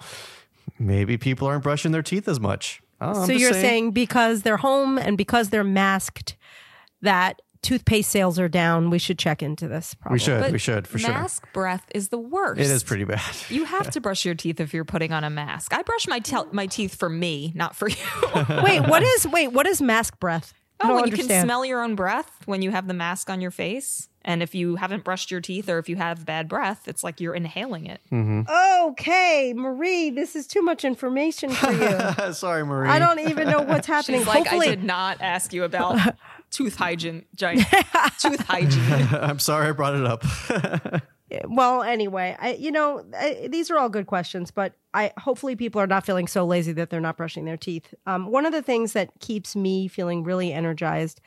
maybe 0.81 1.17
people 1.17 1.47
aren't 1.47 1.63
brushing 1.63 1.93
their 1.93 2.03
teeth 2.03 2.27
as 2.27 2.41
much. 2.41 2.83
I 3.01 3.07
don't 3.07 3.15
know, 3.15 3.21
I'm 3.23 3.27
so 3.27 3.33
you're 3.35 3.53
saying 3.53 3.93
because 3.93 4.43
they're 4.43 4.57
home 4.57 4.99
and 4.99 5.17
because 5.17 5.51
they're 5.51 5.65
masked, 5.65 6.37
that 7.03 7.41
toothpaste 7.63 8.11
sales 8.11 8.39
are 8.39 8.49
down. 8.49 8.91
We 8.91 8.99
should 8.99 9.19
check 9.19 9.43
into 9.43 9.69
this. 9.69 9.95
Probably. 9.95 10.15
we 10.17 10.19
should 10.19 10.53
we 10.53 10.59
should 10.59 10.87
for 10.87 10.99
sure. 10.99 11.11
mask 11.11 11.47
breath 11.53 11.87
is 11.95 12.09
the 12.09 12.19
worst. 12.19 12.61
It 12.61 12.67
is 12.71 12.83
pretty 12.83 13.05
bad. 13.05 13.23
You 13.49 13.65
have 13.65 13.91
to 13.93 14.01
brush 14.01 14.25
your 14.25 14.35
teeth 14.35 14.61
if 14.61 14.73
you're 14.75 14.85
putting 14.85 15.13
on 15.13 15.25
a 15.25 15.31
mask. 15.31 15.73
I 15.75 15.83
brush 15.83 16.07
my 16.09 16.19
te- 16.19 16.51
my 16.53 16.67
teeth 16.67 16.95
for 16.95 17.09
me, 17.09 17.53
not 17.55 17.75
for 17.77 17.89
you. 17.89 17.97
Wait, 18.65 18.81
what 18.81 19.03
is 19.03 19.27
wait? 19.29 19.49
What 19.49 19.67
is 19.67 19.81
mask 19.83 20.19
breath? 20.21 20.53
I 20.81 20.87
Oh, 20.87 20.89
don't 20.89 21.03
when 21.03 21.11
you 21.11 21.17
can 21.25 21.45
smell 21.45 21.65
your 21.65 21.81
own 21.83 21.95
breath 21.95 22.31
when 22.47 22.61
you 22.63 22.71
have 22.73 22.89
the 22.89 22.95
mask 22.95 23.31
on 23.31 23.41
your 23.41 23.51
face. 23.53 24.09
And 24.25 24.41
if 24.43 24.55
you 24.55 24.77
haven't 24.77 25.03
brushed 25.05 25.31
your 25.33 25.41
teeth 25.41 25.69
or 25.69 25.79
if 25.79 25.89
you 25.89 25.97
have 25.97 26.25
bad 26.25 26.49
breath, 26.49 26.87
it's 26.87 27.03
like 27.03 27.21
you're 27.21 27.35
inhaling 27.35 27.87
it. 27.87 28.01
Mm-hmm. 28.13 28.43
Okay, 28.91 29.53
Marie, 29.57 30.11
this 30.11 30.37
is 30.37 30.47
too 30.47 30.63
much 30.63 30.85
information 30.85 31.51
for 31.51 31.73
you. 31.73 32.33
Sorry, 32.33 32.65
Marie. 32.65 32.89
I 32.89 32.99
don't 33.01 33.19
even 33.21 33.49
know 33.51 33.63
what's 33.63 33.87
happening. 33.87 34.21
She's 34.21 34.27
like, 34.29 34.39
Hopefully, 34.47 34.69
I 34.69 34.71
did 34.77 34.85
not 34.85 35.19
ask 35.21 35.53
you 35.53 35.65
about 35.65 36.15
tooth 36.53 36.77
hygiene. 36.77 37.25
Giant 37.35 37.67
tooth 38.19 38.41
hygiene. 38.47 39.09
I'm 39.21 39.39
sorry 39.39 39.69
I 39.69 39.73
brought 39.73 39.97
it 39.97 40.07
up. 40.07 41.03
well, 41.49 41.83
anyway, 41.83 42.37
I, 42.39 42.53
you 42.53 42.71
know, 42.71 43.05
I, 43.19 43.49
these 43.51 43.71
are 43.71 43.79
all 43.79 43.89
good 43.89 44.07
questions, 44.07 44.51
but 44.51 44.75
I 44.95 45.13
hopefully 45.19 45.57
people 45.57 45.81
are 45.81 45.87
not 45.87 46.07
feeling 46.07 46.29
so 46.29 46.45
lazy 46.45 46.73
that 46.73 46.91
they're 46.91 47.01
not 47.01 47.17
brushing 47.17 47.45
their 47.45 47.57
teeth. 47.57 47.93
Um, 48.07 48.27
one 48.27 48.47
of 48.47 48.53
the 48.53 48.63
things 48.63 48.93
that 48.93 49.11
keeps 49.21 49.57
me 49.57 49.89
feeling 49.89 50.23
really 50.23 50.53
energized, 50.53 51.21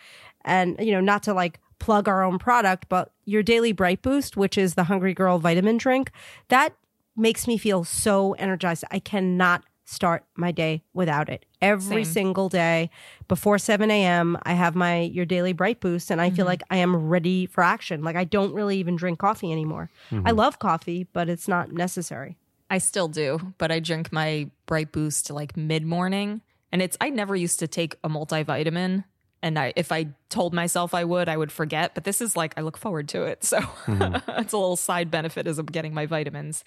and 0.46 0.78
you 0.80 0.92
know, 0.92 1.02
not 1.02 1.24
to 1.24 1.34
like 1.34 1.60
plug 1.80 2.08
our 2.08 2.24
own 2.24 2.40
product, 2.40 2.88
but 2.88 3.12
your 3.26 3.44
daily 3.44 3.72
Bright 3.72 4.02
Boost, 4.02 4.38
which 4.38 4.58
is 4.58 4.76
the 4.76 4.86
Hungry 4.86 5.14
Girl 5.14 5.40
vitamin 5.40 5.78
drink, 5.78 6.12
that 6.48 6.74
makes 7.18 7.48
me 7.48 7.58
feel 7.58 7.84
so 7.84 8.34
energized. 8.34 8.84
I 8.92 9.00
cannot 9.00 9.64
start 9.86 10.26
my 10.36 10.52
day 10.52 10.84
without 10.94 11.30
it. 11.30 11.46
Every 11.62 12.04
Same. 12.04 12.14
single 12.14 12.50
day 12.50 12.90
before 13.28 13.58
7 13.58 13.90
a.m., 13.90 14.38
I 14.44 14.54
have 14.54 14.76
my 14.76 15.02
Your 15.02 15.26
Daily 15.26 15.54
Bright 15.54 15.80
Boost, 15.80 16.12
and 16.12 16.20
I 16.20 16.30
feel 16.30 16.40
mm-hmm. 16.40 16.50
like 16.50 16.64
I 16.70 16.78
am 16.78 16.96
ready 16.96 17.46
for 17.46 17.64
action. 17.64 18.04
Like 18.04 18.16
I 18.16 18.24
don't 18.24 18.54
really 18.54 18.78
even 18.78 18.96
drink 18.96 19.20
coffee 19.20 19.52
anymore. 19.52 19.90
I 20.12 20.16
mm-hmm. 20.16 20.36
love 20.36 20.60
coffee, 20.60 21.08
but 21.14 21.30
it's 21.30 21.48
not 21.48 21.72
necessary. 21.72 22.38
I 22.70 22.80
still 22.80 23.08
do, 23.08 23.54
but 23.58 23.72
I 23.72 23.80
drink 23.80 24.12
my 24.12 24.50
Bright 24.66 24.92
Boost 24.92 25.30
like 25.30 25.56
mid 25.56 25.86
morning, 25.86 26.42
and 26.72 26.82
it's 26.82 26.98
I 27.00 27.10
never 27.10 27.36
used 27.36 27.60
to 27.60 27.68
take 27.68 27.96
a 28.04 28.10
multivitamin, 28.10 29.04
and 29.44 29.60
I 29.60 29.74
if 29.76 29.92
I 29.92 30.08
told 30.30 30.54
myself 30.54 30.94
I 30.96 31.04
would, 31.04 31.30
I 31.30 31.38
would 31.38 31.52
forget. 31.52 31.94
But 31.94 32.06
this 32.06 32.22
is 32.22 32.36
like 32.36 32.56
I 32.58 32.62
look 32.62 32.78
forward 32.78 33.08
to 33.10 33.24
it, 33.24 33.44
so 33.44 33.60
mm-hmm. 33.60 34.30
it's 34.40 34.54
a 34.54 34.58
little 34.58 34.76
side 34.76 35.12
benefit 35.12 35.46
as 35.46 35.60
I'm 35.60 35.68
getting 35.68 35.94
my 35.94 36.08
vitamins. 36.08 36.64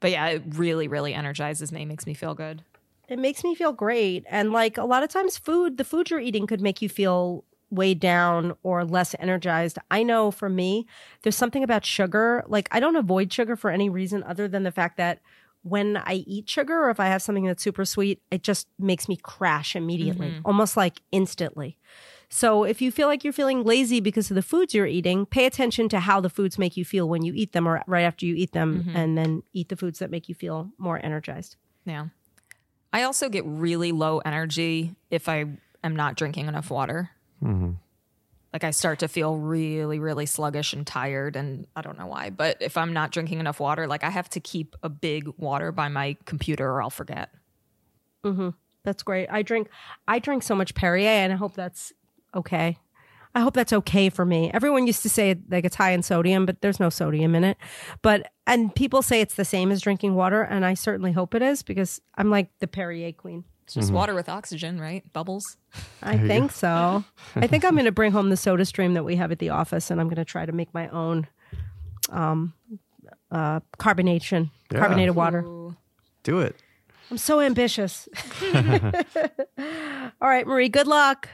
But 0.00 0.10
yeah, 0.10 0.26
it 0.28 0.42
really, 0.48 0.88
really 0.88 1.14
energizes 1.14 1.72
me, 1.72 1.84
makes 1.84 2.06
me 2.06 2.14
feel 2.14 2.34
good. 2.34 2.62
It 3.08 3.18
makes 3.18 3.44
me 3.44 3.54
feel 3.54 3.72
great. 3.72 4.24
And 4.28 4.52
like 4.52 4.78
a 4.78 4.84
lot 4.84 5.02
of 5.02 5.08
times, 5.08 5.38
food, 5.38 5.76
the 5.76 5.84
food 5.84 6.10
you're 6.10 6.20
eating 6.20 6.46
could 6.46 6.60
make 6.60 6.82
you 6.82 6.88
feel 6.88 7.44
weighed 7.70 8.00
down 8.00 8.54
or 8.62 8.84
less 8.84 9.14
energized. 9.18 9.78
I 9.90 10.02
know 10.02 10.30
for 10.30 10.48
me, 10.48 10.86
there's 11.22 11.36
something 11.36 11.62
about 11.62 11.84
sugar. 11.84 12.44
Like 12.46 12.68
I 12.72 12.80
don't 12.80 12.96
avoid 12.96 13.32
sugar 13.32 13.56
for 13.56 13.70
any 13.70 13.88
reason 13.88 14.22
other 14.22 14.48
than 14.48 14.62
the 14.62 14.72
fact 14.72 14.96
that 14.98 15.20
when 15.62 15.96
I 15.96 16.24
eat 16.26 16.48
sugar 16.48 16.84
or 16.84 16.90
if 16.90 17.00
I 17.00 17.06
have 17.06 17.22
something 17.22 17.44
that's 17.44 17.62
super 17.62 17.84
sweet, 17.84 18.22
it 18.30 18.44
just 18.44 18.68
makes 18.78 19.08
me 19.08 19.16
crash 19.16 19.74
immediately, 19.74 20.28
mm-hmm. 20.28 20.42
almost 20.44 20.76
like 20.76 21.00
instantly. 21.10 21.76
So 22.28 22.64
if 22.64 22.82
you 22.82 22.90
feel 22.90 23.06
like 23.06 23.22
you're 23.22 23.32
feeling 23.32 23.62
lazy 23.62 24.00
because 24.00 24.30
of 24.30 24.34
the 24.34 24.42
foods 24.42 24.74
you're 24.74 24.86
eating, 24.86 25.26
pay 25.26 25.46
attention 25.46 25.88
to 25.90 26.00
how 26.00 26.20
the 26.20 26.30
foods 26.30 26.58
make 26.58 26.76
you 26.76 26.84
feel 26.84 27.08
when 27.08 27.22
you 27.22 27.32
eat 27.34 27.52
them 27.52 27.68
or 27.68 27.82
right 27.86 28.02
after 28.02 28.26
you 28.26 28.34
eat 28.34 28.52
them 28.52 28.82
mm-hmm. 28.82 28.96
and 28.96 29.16
then 29.16 29.42
eat 29.52 29.68
the 29.68 29.76
foods 29.76 30.00
that 30.00 30.10
make 30.10 30.28
you 30.28 30.34
feel 30.34 30.70
more 30.78 31.00
energized. 31.04 31.56
Yeah. 31.84 32.06
I 32.92 33.02
also 33.02 33.28
get 33.28 33.44
really 33.46 33.92
low 33.92 34.18
energy 34.18 34.96
if 35.10 35.28
I 35.28 35.44
am 35.84 35.94
not 35.94 36.16
drinking 36.16 36.48
enough 36.48 36.70
water. 36.70 37.10
Mm-hmm. 37.42 37.72
Like 38.52 38.64
I 38.64 38.70
start 38.70 39.00
to 39.00 39.08
feel 39.08 39.36
really, 39.36 39.98
really 39.98 40.24
sluggish 40.24 40.72
and 40.72 40.86
tired, 40.86 41.36
and 41.36 41.66
I 41.76 41.82
don't 41.82 41.98
know 41.98 42.06
why. 42.06 42.30
But 42.30 42.56
if 42.60 42.78
I'm 42.78 42.94
not 42.94 43.12
drinking 43.12 43.38
enough 43.38 43.60
water, 43.60 43.86
like 43.86 44.02
I 44.02 44.08
have 44.08 44.30
to 44.30 44.40
keep 44.40 44.76
a 44.82 44.88
big 44.88 45.28
water 45.36 45.72
by 45.72 45.88
my 45.88 46.16
computer 46.24 46.66
or 46.66 46.80
I'll 46.80 46.88
forget. 46.88 47.30
Mm-hmm. 48.24 48.50
That's 48.82 49.02
great. 49.02 49.28
I 49.30 49.42
drink 49.42 49.68
I 50.08 50.18
drink 50.20 50.42
so 50.42 50.54
much 50.54 50.74
Perrier 50.74 51.08
and 51.08 51.32
I 51.32 51.36
hope 51.36 51.54
that's 51.54 51.92
okay. 52.36 52.78
I 53.34 53.40
hope 53.40 53.52
that's 53.52 53.72
okay 53.72 54.08
for 54.08 54.24
me. 54.24 54.50
Everyone 54.54 54.86
used 54.86 55.02
to 55.02 55.10
say 55.10 55.36
like 55.50 55.66
it's 55.66 55.76
high 55.76 55.90
in 55.90 56.02
sodium, 56.02 56.46
but 56.46 56.62
there's 56.62 56.80
no 56.80 56.88
sodium 56.88 57.34
in 57.34 57.44
it. 57.44 57.58
But 58.00 58.32
and 58.46 58.74
people 58.74 59.02
say 59.02 59.20
it's 59.20 59.34
the 59.34 59.44
same 59.44 59.70
as 59.70 59.82
drinking 59.82 60.14
water, 60.14 60.40
and 60.42 60.64
I 60.64 60.72
certainly 60.72 61.12
hope 61.12 61.34
it 61.34 61.42
is 61.42 61.62
because 61.62 62.00
I'm 62.16 62.30
like 62.30 62.48
the 62.60 62.66
Perrier 62.66 63.12
queen. 63.12 63.44
It's 63.64 63.74
just 63.74 63.92
water 63.92 64.14
with 64.14 64.28
oxygen, 64.28 64.80
right? 64.80 65.02
Bubbles. 65.12 65.56
I 66.00 66.16
think 66.16 66.52
so. 66.52 67.04
I 67.36 67.46
think 67.48 67.64
I'm 67.64 67.72
going 67.74 67.84
to 67.86 67.92
bring 67.92 68.12
home 68.12 68.30
the 68.30 68.36
SodaStream 68.36 68.94
that 68.94 69.04
we 69.04 69.16
have 69.16 69.32
at 69.32 69.40
the 69.40 69.50
office, 69.50 69.90
and 69.90 70.00
I'm 70.00 70.06
going 70.06 70.16
to 70.16 70.24
try 70.24 70.46
to 70.46 70.52
make 70.52 70.72
my 70.72 70.88
own 70.88 71.26
um, 72.10 72.54
uh, 73.32 73.58
carbonation, 73.78 74.50
Yeah. 74.70 74.78
carbonated 74.78 75.16
water. 75.16 75.44
Do 76.22 76.38
it. 76.40 76.54
I'm 77.10 77.18
so 77.18 77.40
ambitious. 77.40 78.08
All 78.54 80.28
right, 80.28 80.46
Marie, 80.46 80.68
good 80.68 80.86
luck. 80.86 81.28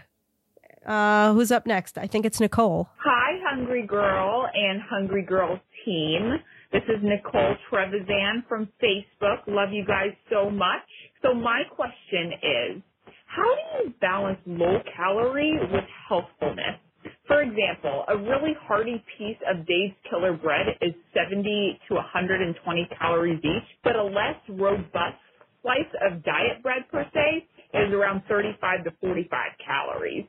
Uh, 0.86 1.32
who's 1.34 1.52
up 1.52 1.66
next? 1.66 1.98
I 1.98 2.06
think 2.06 2.26
it's 2.26 2.40
Nicole. 2.40 2.88
Hi, 2.98 3.38
Hungry 3.48 3.86
Girl 3.86 4.46
and 4.52 4.80
Hungry 4.82 5.22
Girl 5.22 5.60
team. 5.84 6.38
This 6.72 6.82
is 6.84 7.02
Nicole 7.02 7.54
Trevisan 7.70 8.46
from 8.48 8.68
Facebook. 8.82 9.46
Love 9.46 9.72
you 9.72 9.84
guys 9.86 10.10
so 10.30 10.50
much. 10.50 10.82
So 11.22 11.34
my 11.34 11.62
question 11.70 12.32
is, 12.42 12.82
how 13.26 13.42
do 13.42 13.84
you 13.84 13.94
balance 14.00 14.38
low 14.46 14.78
calorie 14.96 15.58
with 15.70 15.84
healthfulness? 16.08 16.80
For 17.26 17.42
example, 17.42 18.04
a 18.08 18.16
really 18.16 18.54
hearty 18.66 19.02
piece 19.16 19.38
of 19.48 19.66
Dave's 19.66 19.94
Killer 20.08 20.36
Bread 20.36 20.66
is 20.80 20.92
70 21.14 21.80
to 21.88 21.94
120 21.94 22.88
calories 22.98 23.38
each, 23.38 23.68
but 23.84 23.96
a 23.96 24.02
less 24.02 24.36
robust 24.48 25.18
slice 25.62 25.92
of 26.04 26.24
diet 26.24 26.62
bread 26.62 26.82
per 26.90 27.04
se 27.14 27.46
is 27.74 27.92
around 27.92 28.22
35 28.28 28.84
to 28.84 28.90
45 29.00 29.38
calories. 29.64 30.24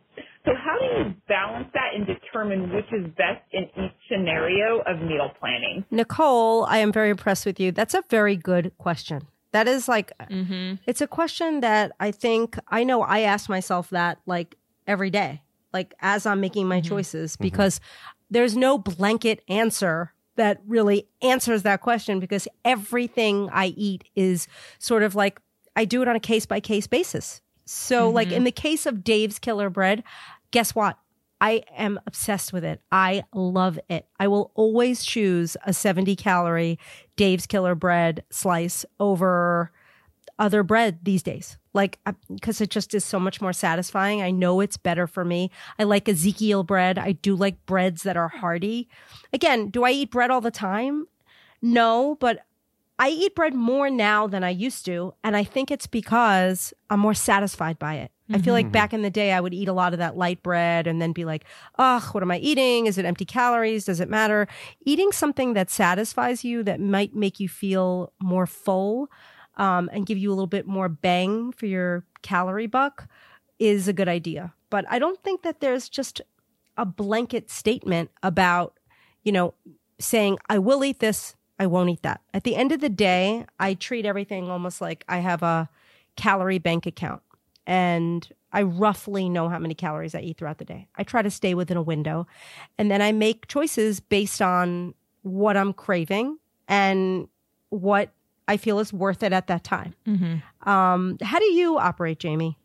So 0.45 0.51
how 0.55 0.77
do 0.79 0.85
you 0.85 1.15
balance 1.27 1.67
that 1.73 1.95
and 1.95 2.05
determine 2.05 2.73
which 2.73 2.85
is 2.91 3.05
best 3.17 3.43
in 3.51 3.63
each 3.83 3.91
scenario 4.09 4.79
of 4.85 4.99
meal 5.01 5.29
planning? 5.39 5.85
Nicole, 5.91 6.65
I 6.65 6.77
am 6.77 6.91
very 6.91 7.09
impressed 7.09 7.45
with 7.45 7.59
you. 7.59 7.71
That's 7.71 7.93
a 7.93 8.03
very 8.09 8.35
good 8.35 8.71
question. 8.77 9.27
That 9.51 9.67
is 9.67 9.87
like, 9.87 10.11
mm-hmm. 10.19 10.75
it's 10.87 11.01
a 11.01 11.07
question 11.07 11.61
that 11.61 11.91
I 11.99 12.11
think 12.11 12.57
I 12.67 12.83
know 12.83 13.03
I 13.03 13.19
ask 13.19 13.49
myself 13.49 13.89
that 13.91 14.19
like 14.25 14.55
every 14.87 15.09
day, 15.09 15.43
like 15.71 15.93
as 16.01 16.25
I'm 16.25 16.41
making 16.41 16.67
my 16.67 16.79
mm-hmm. 16.79 16.89
choices, 16.89 17.33
mm-hmm. 17.33 17.43
because 17.43 17.79
there's 18.29 18.57
no 18.57 18.77
blanket 18.77 19.43
answer 19.47 20.13
that 20.35 20.61
really 20.67 21.07
answers 21.21 21.61
that 21.63 21.81
question 21.81 22.19
because 22.19 22.47
everything 22.65 23.49
I 23.51 23.67
eat 23.67 24.05
is 24.15 24.47
sort 24.79 25.03
of 25.03 25.15
like 25.15 25.39
I 25.75 25.85
do 25.85 26.01
it 26.01 26.07
on 26.07 26.15
a 26.15 26.19
case 26.19 26.45
by 26.45 26.59
case 26.59 26.87
basis. 26.87 27.41
So, 27.65 28.09
like 28.09 28.27
mm-hmm. 28.27 28.37
in 28.37 28.43
the 28.43 28.51
case 28.51 28.85
of 28.85 29.03
Dave's 29.03 29.39
Killer 29.39 29.69
Bread, 29.69 30.03
guess 30.51 30.75
what? 30.75 30.97
I 31.39 31.63
am 31.75 31.99
obsessed 32.07 32.53
with 32.53 32.63
it. 32.63 32.81
I 32.91 33.23
love 33.33 33.79
it. 33.89 34.07
I 34.19 34.27
will 34.27 34.51
always 34.55 35.03
choose 35.03 35.57
a 35.65 35.73
70 35.73 36.15
calorie 36.15 36.79
Dave's 37.17 37.45
Killer 37.45 37.75
Bread 37.75 38.23
slice 38.29 38.85
over 38.99 39.71
other 40.39 40.63
bread 40.63 40.99
these 41.03 41.23
days. 41.23 41.57
Like, 41.73 41.99
because 42.29 42.61
it 42.61 42.69
just 42.69 42.93
is 42.93 43.03
so 43.03 43.19
much 43.19 43.41
more 43.41 43.53
satisfying. 43.53 44.21
I 44.21 44.31
know 44.31 44.61
it's 44.61 44.77
better 44.77 45.07
for 45.07 45.25
me. 45.25 45.51
I 45.79 45.83
like 45.83 46.07
Ezekiel 46.07 46.63
bread. 46.63 46.97
I 46.97 47.13
do 47.13 47.35
like 47.35 47.65
breads 47.65 48.03
that 48.03 48.15
are 48.15 48.29
hearty. 48.29 48.87
Again, 49.31 49.69
do 49.69 49.83
I 49.83 49.91
eat 49.91 50.11
bread 50.11 50.31
all 50.31 50.41
the 50.41 50.51
time? 50.51 51.07
No, 51.61 52.15
but 52.19 52.45
I 52.99 53.09
eat 53.09 53.35
bread 53.35 53.53
more 53.53 53.89
now 53.89 54.27
than 54.27 54.43
I 54.43 54.49
used 54.49 54.85
to. 54.85 55.13
And 55.23 55.35
I 55.35 55.43
think 55.43 55.71
it's 55.71 55.87
because 55.87 56.73
I'm 56.89 56.99
more 56.99 57.13
satisfied 57.13 57.79
by 57.79 57.95
it. 57.95 58.11
I 58.31 58.39
feel 58.39 58.53
like 58.53 58.71
back 58.71 58.93
in 58.93 59.03
the 59.03 59.11
day, 59.11 59.31
I 59.31 59.39
would 59.39 59.53
eat 59.53 59.67
a 59.67 59.73
lot 59.73 59.93
of 59.93 59.99
that 59.99 60.17
light 60.17 60.41
bread 60.41 60.87
and 60.87 60.99
then 60.99 61.11
be 61.11 61.23
like, 61.23 61.43
ugh, 61.77 62.01
what 62.13 62.23
am 62.23 62.31
I 62.31 62.39
eating? 62.39 62.87
Is 62.87 62.97
it 62.97 63.05
empty 63.05 63.25
calories? 63.25 63.85
Does 63.85 63.99
it 63.99 64.09
matter? 64.09 64.47
Eating 64.85 65.11
something 65.11 65.53
that 65.53 65.69
satisfies 65.69 66.43
you, 66.43 66.63
that 66.63 66.79
might 66.79 67.13
make 67.13 67.39
you 67.39 67.47
feel 67.47 68.11
more 68.19 68.47
full 68.47 69.09
um, 69.57 69.89
and 69.93 70.07
give 70.07 70.17
you 70.17 70.29
a 70.29 70.33
little 70.33 70.47
bit 70.47 70.65
more 70.65 70.89
bang 70.89 71.51
for 71.51 71.67
your 71.67 72.05
calorie 72.23 72.65
buck 72.65 73.07
is 73.59 73.87
a 73.87 73.93
good 73.93 74.07
idea. 74.07 74.53
But 74.69 74.85
I 74.89 74.97
don't 74.97 75.21
think 75.21 75.43
that 75.43 75.59
there's 75.59 75.87
just 75.87 76.21
a 76.77 76.85
blanket 76.85 77.51
statement 77.51 78.09
about, 78.23 78.79
you 79.23 79.31
know, 79.31 79.53
saying, 79.99 80.39
I 80.49 80.57
will 80.57 80.83
eat 80.83 80.99
this, 80.99 81.35
I 81.59 81.67
won't 81.67 81.89
eat 81.89 82.01
that. 82.03 82.21
At 82.33 82.43
the 82.43 82.55
end 82.55 82.71
of 82.71 82.79
the 82.79 82.89
day, 82.89 83.45
I 83.59 83.73
treat 83.75 84.05
everything 84.05 84.49
almost 84.49 84.81
like 84.81 85.03
I 85.07 85.19
have 85.19 85.43
a 85.43 85.69
calorie 86.15 86.59
bank 86.59 86.85
account 86.85 87.21
and 87.65 88.27
I 88.51 88.63
roughly 88.63 89.29
know 89.29 89.49
how 89.49 89.59
many 89.59 89.73
calories 89.73 90.13
I 90.13 90.19
eat 90.21 90.37
throughout 90.37 90.57
the 90.57 90.65
day. 90.65 90.87
I 90.95 91.03
try 91.03 91.21
to 91.21 91.31
stay 91.31 91.53
within 91.53 91.77
a 91.77 91.81
window 91.81 92.27
and 92.77 92.91
then 92.91 93.01
I 93.01 93.11
make 93.11 93.47
choices 93.47 93.99
based 93.99 94.41
on 94.41 94.93
what 95.21 95.57
I'm 95.57 95.73
craving 95.73 96.37
and 96.67 97.27
what 97.69 98.11
I 98.47 98.57
feel 98.57 98.79
is 98.79 98.91
worth 98.91 99.23
it 99.23 99.33
at 99.33 99.47
that 99.47 99.63
time. 99.63 99.95
Um, 100.69 101.17
how 101.21 101.39
do 101.39 101.45
you 101.45 101.77
operate, 101.77 102.19
Jamie? 102.19 102.57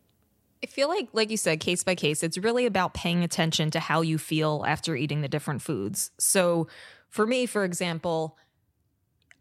I 0.61 0.67
feel 0.67 0.89
like, 0.89 1.07
like 1.13 1.31
you 1.31 1.37
said, 1.37 1.61
case 1.61 1.83
by 1.83 1.95
case, 1.95 2.21
it's 2.21 2.37
really 2.37 2.65
about 2.65 2.93
paying 2.93 3.23
attention 3.23 3.71
to 3.71 3.79
how 3.79 4.01
you 4.01 4.17
feel 4.17 4.65
after 4.67 4.95
eating 4.95 5.21
the 5.21 5.29
different 5.29 5.61
foods. 5.61 6.11
So, 6.17 6.67
for 7.07 7.25
me, 7.25 7.45
for 7.45 7.63
example, 7.63 8.37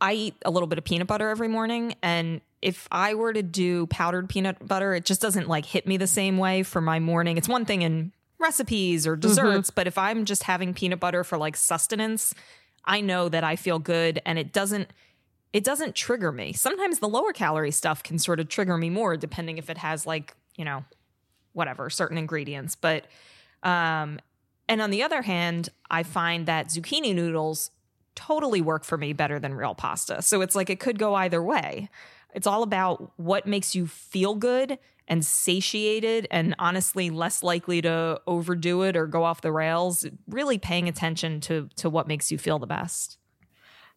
I 0.00 0.12
eat 0.14 0.34
a 0.44 0.50
little 0.50 0.66
bit 0.66 0.78
of 0.78 0.84
peanut 0.84 1.06
butter 1.06 1.28
every 1.28 1.48
morning. 1.48 1.94
And 2.02 2.40
if 2.62 2.88
I 2.90 3.14
were 3.14 3.32
to 3.32 3.42
do 3.42 3.87
powdered 3.87 4.28
peanut 4.28 4.66
butter, 4.66 4.94
it 4.94 5.04
just 5.04 5.20
doesn't 5.20 5.48
like 5.48 5.66
hit 5.66 5.87
me 5.87 5.96
the 5.96 6.06
same 6.06 6.38
way 6.38 6.62
for 6.62 6.80
my 6.80 7.00
morning. 7.00 7.37
It's 7.37 7.48
one 7.48 7.64
thing 7.64 7.82
in 7.82 8.12
recipes 8.38 9.06
or 9.06 9.16
desserts, 9.16 9.70
but 9.70 9.87
if 9.87 9.98
I'm 9.98 10.24
just 10.24 10.44
having 10.44 10.72
peanut 10.74 11.00
butter 11.00 11.24
for 11.24 11.37
like 11.37 11.56
sustenance, 11.56 12.34
I 12.84 13.00
know 13.00 13.28
that 13.28 13.44
I 13.44 13.56
feel 13.56 13.78
good 13.78 14.20
and 14.24 14.38
it 14.38 14.52
doesn't 14.52 14.88
it 15.52 15.64
doesn't 15.64 15.94
trigger 15.94 16.30
me. 16.30 16.52
Sometimes 16.52 16.98
the 16.98 17.08
lower 17.08 17.32
calorie 17.32 17.70
stuff 17.70 18.02
can 18.02 18.18
sort 18.18 18.38
of 18.38 18.48
trigger 18.48 18.76
me 18.76 18.90
more 18.90 19.16
depending 19.16 19.58
if 19.58 19.70
it 19.70 19.78
has 19.78 20.06
like, 20.06 20.34
you 20.56 20.64
know, 20.64 20.84
whatever, 21.54 21.90
certain 21.90 22.18
ingredients. 22.18 22.76
But 22.76 23.06
um 23.62 24.20
and 24.68 24.82
on 24.82 24.90
the 24.90 25.02
other 25.02 25.22
hand, 25.22 25.70
I 25.90 26.02
find 26.02 26.46
that 26.46 26.68
zucchini 26.68 27.14
noodles 27.14 27.70
totally 28.18 28.61
work 28.61 28.83
for 28.83 28.98
me 28.98 29.12
better 29.12 29.38
than 29.38 29.54
real 29.54 29.76
pasta. 29.76 30.20
So 30.22 30.40
it's 30.40 30.57
like 30.57 30.68
it 30.68 30.81
could 30.81 30.98
go 30.98 31.14
either 31.14 31.40
way. 31.40 31.88
It's 32.35 32.48
all 32.48 32.64
about 32.64 33.12
what 33.16 33.46
makes 33.46 33.76
you 33.76 33.87
feel 33.87 34.35
good 34.35 34.78
and 35.07 35.24
satiated 35.24 36.26
and 36.33 36.57
honestly 36.59 37.11
less 37.11 37.44
likely 37.44 37.81
to 37.83 38.20
overdo 38.26 38.83
it 38.83 38.96
or 38.96 39.07
go 39.07 39.22
off 39.22 39.40
the 39.40 39.52
rails. 39.52 40.04
Really 40.26 40.59
paying 40.59 40.88
attention 40.88 41.40
to 41.42 41.68
to 41.76 41.88
what 41.88 42.09
makes 42.09 42.33
you 42.33 42.38
feel 42.38 42.59
the 42.59 42.66
best. 42.66 43.18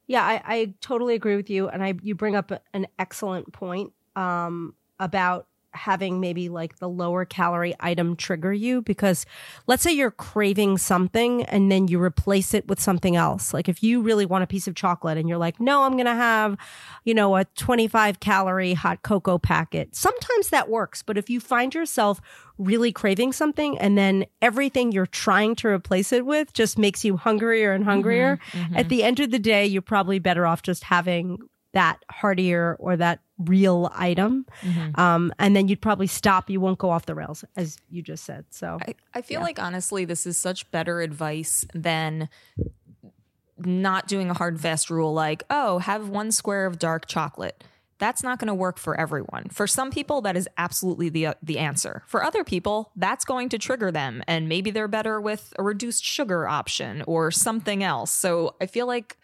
Yeah, 0.06 0.24
I, 0.24 0.42
I 0.46 0.74
totally 0.82 1.16
agree 1.16 1.36
with 1.36 1.50
you, 1.50 1.68
and 1.68 1.84
I 1.84 1.96
you 2.04 2.14
bring 2.14 2.36
up 2.36 2.52
an 2.74 2.88
excellent 3.00 3.52
point. 3.52 3.92
Um, 4.16 4.76
about 5.00 5.48
having 5.74 6.20
maybe 6.20 6.50
like 6.50 6.78
the 6.80 6.90
lower 6.90 7.26
calorie 7.26 7.76
item 7.80 8.16
trigger 8.16 8.52
you 8.52 8.82
because 8.82 9.26
let's 9.68 9.84
say 9.84 9.92
you're 9.92 10.12
craving 10.12 10.78
something 10.78 11.44
and 11.44 11.72
then 11.72 11.88
you 11.88 12.02
replace 12.02 12.54
it 12.54 12.68
with 12.68 12.80
something 12.80 13.16
else. 13.16 13.54
Like 13.54 13.70
if 13.70 13.82
you 13.82 14.02
really 14.02 14.26
want 14.26 14.44
a 14.44 14.48
piece 14.48 14.68
of 14.68 14.76
chocolate 14.76 15.18
and 15.18 15.30
you're 15.30 15.38
like, 15.38 15.60
no, 15.60 15.84
I'm 15.84 15.94
going 15.94 16.06
to 16.06 16.14
have, 16.14 16.58
you 17.06 17.14
know, 17.14 17.36
a 17.36 17.46
25 17.46 18.20
calorie 18.20 18.74
hot 18.74 19.02
cocoa 19.04 19.38
packet. 19.38 19.96
Sometimes 19.96 20.50
that 20.50 20.70
works. 20.70 21.02
But 21.04 21.18
if 21.18 21.30
you 21.30 21.40
find 21.40 21.74
yourself 21.74 22.22
really 22.58 22.92
craving 22.92 23.34
something 23.34 23.78
and 23.80 23.98
then 23.98 24.26
everything 24.42 24.92
you're 24.92 25.06
trying 25.06 25.56
to 25.56 25.68
replace 25.68 26.12
it 26.12 26.26
with 26.26 26.54
just 26.54 26.78
makes 26.78 27.04
you 27.04 27.18
hungrier 27.18 27.74
and 27.74 27.86
hungrier, 27.86 28.38
mm-hmm, 28.38 28.66
mm-hmm. 28.66 28.78
at 28.78 28.90
the 28.90 29.04
end 29.04 29.20
of 29.20 29.32
the 29.32 29.40
day, 29.40 29.66
you're 29.66 29.82
probably 29.82 30.20
better 30.20 30.46
off 30.46 30.62
just 30.62 30.84
having 30.84 31.40
that 31.74 32.04
heartier 32.10 32.76
or 32.80 32.98
that 32.98 33.20
real 33.38 33.92
item. 33.94 34.46
Mm-hmm. 34.62 35.00
Um, 35.00 35.34
and 35.40 35.56
then 35.56 35.68
you'd 35.68 35.82
probably 35.82 36.08
stop. 36.08 36.50
You 36.50 36.60
won't 36.60 36.80
go 36.80 36.90
off 36.90 37.06
the 37.06 37.16
rails, 37.16 37.46
as 37.56 37.78
you 37.90 38.02
just 38.02 38.24
said. 38.24 38.46
So 38.50 38.78
I, 38.82 38.96
I 39.14 39.22
feel 39.22 39.40
yeah. 39.40 39.46
like 39.46 39.62
honestly, 39.62 40.06
this 40.06 40.26
is 40.26 40.38
such 40.38 40.70
better 40.72 41.02
advice 41.02 41.66
than 41.74 42.30
not 43.58 44.08
doing 44.08 44.30
a 44.30 44.34
hard 44.34 44.60
fast 44.60 44.90
rule 44.90 45.14
like, 45.14 45.44
oh, 45.50 45.80
have 45.80 46.10
one 46.10 46.32
square 46.32 46.66
of 46.66 46.80
dark 46.80 47.08
chocolate. 47.08 47.64
That's 48.00 48.24
not 48.24 48.40
going 48.40 48.48
to 48.48 48.56
work 48.56 48.80
for 48.80 49.00
everyone. 49.00 49.50
For 49.52 49.68
some 49.68 49.92
people, 49.92 50.22
that 50.22 50.36
is 50.36 50.50
absolutely 50.58 51.10
the 51.10 51.28
uh, 51.28 51.34
the 51.44 51.60
answer. 51.60 52.02
For 52.08 52.24
other 52.24 52.44
people, 52.44 52.92
that's 52.96 53.26
going 53.26 53.50
to 53.50 53.60
trigger 53.60 53.92
them, 53.92 54.24
and 54.28 54.50
maybe 54.50 54.72
they're 54.72 54.88
better 54.88 55.22
with 55.22 55.54
a 55.60 55.64
reduced 55.64 56.04
sugar 56.04 56.48
option 56.48 57.04
or 57.06 57.30
something 57.30 57.84
else. 57.84 58.10
So 58.10 58.56
I 58.60 58.66
feel 58.66 58.88
like 58.88 59.18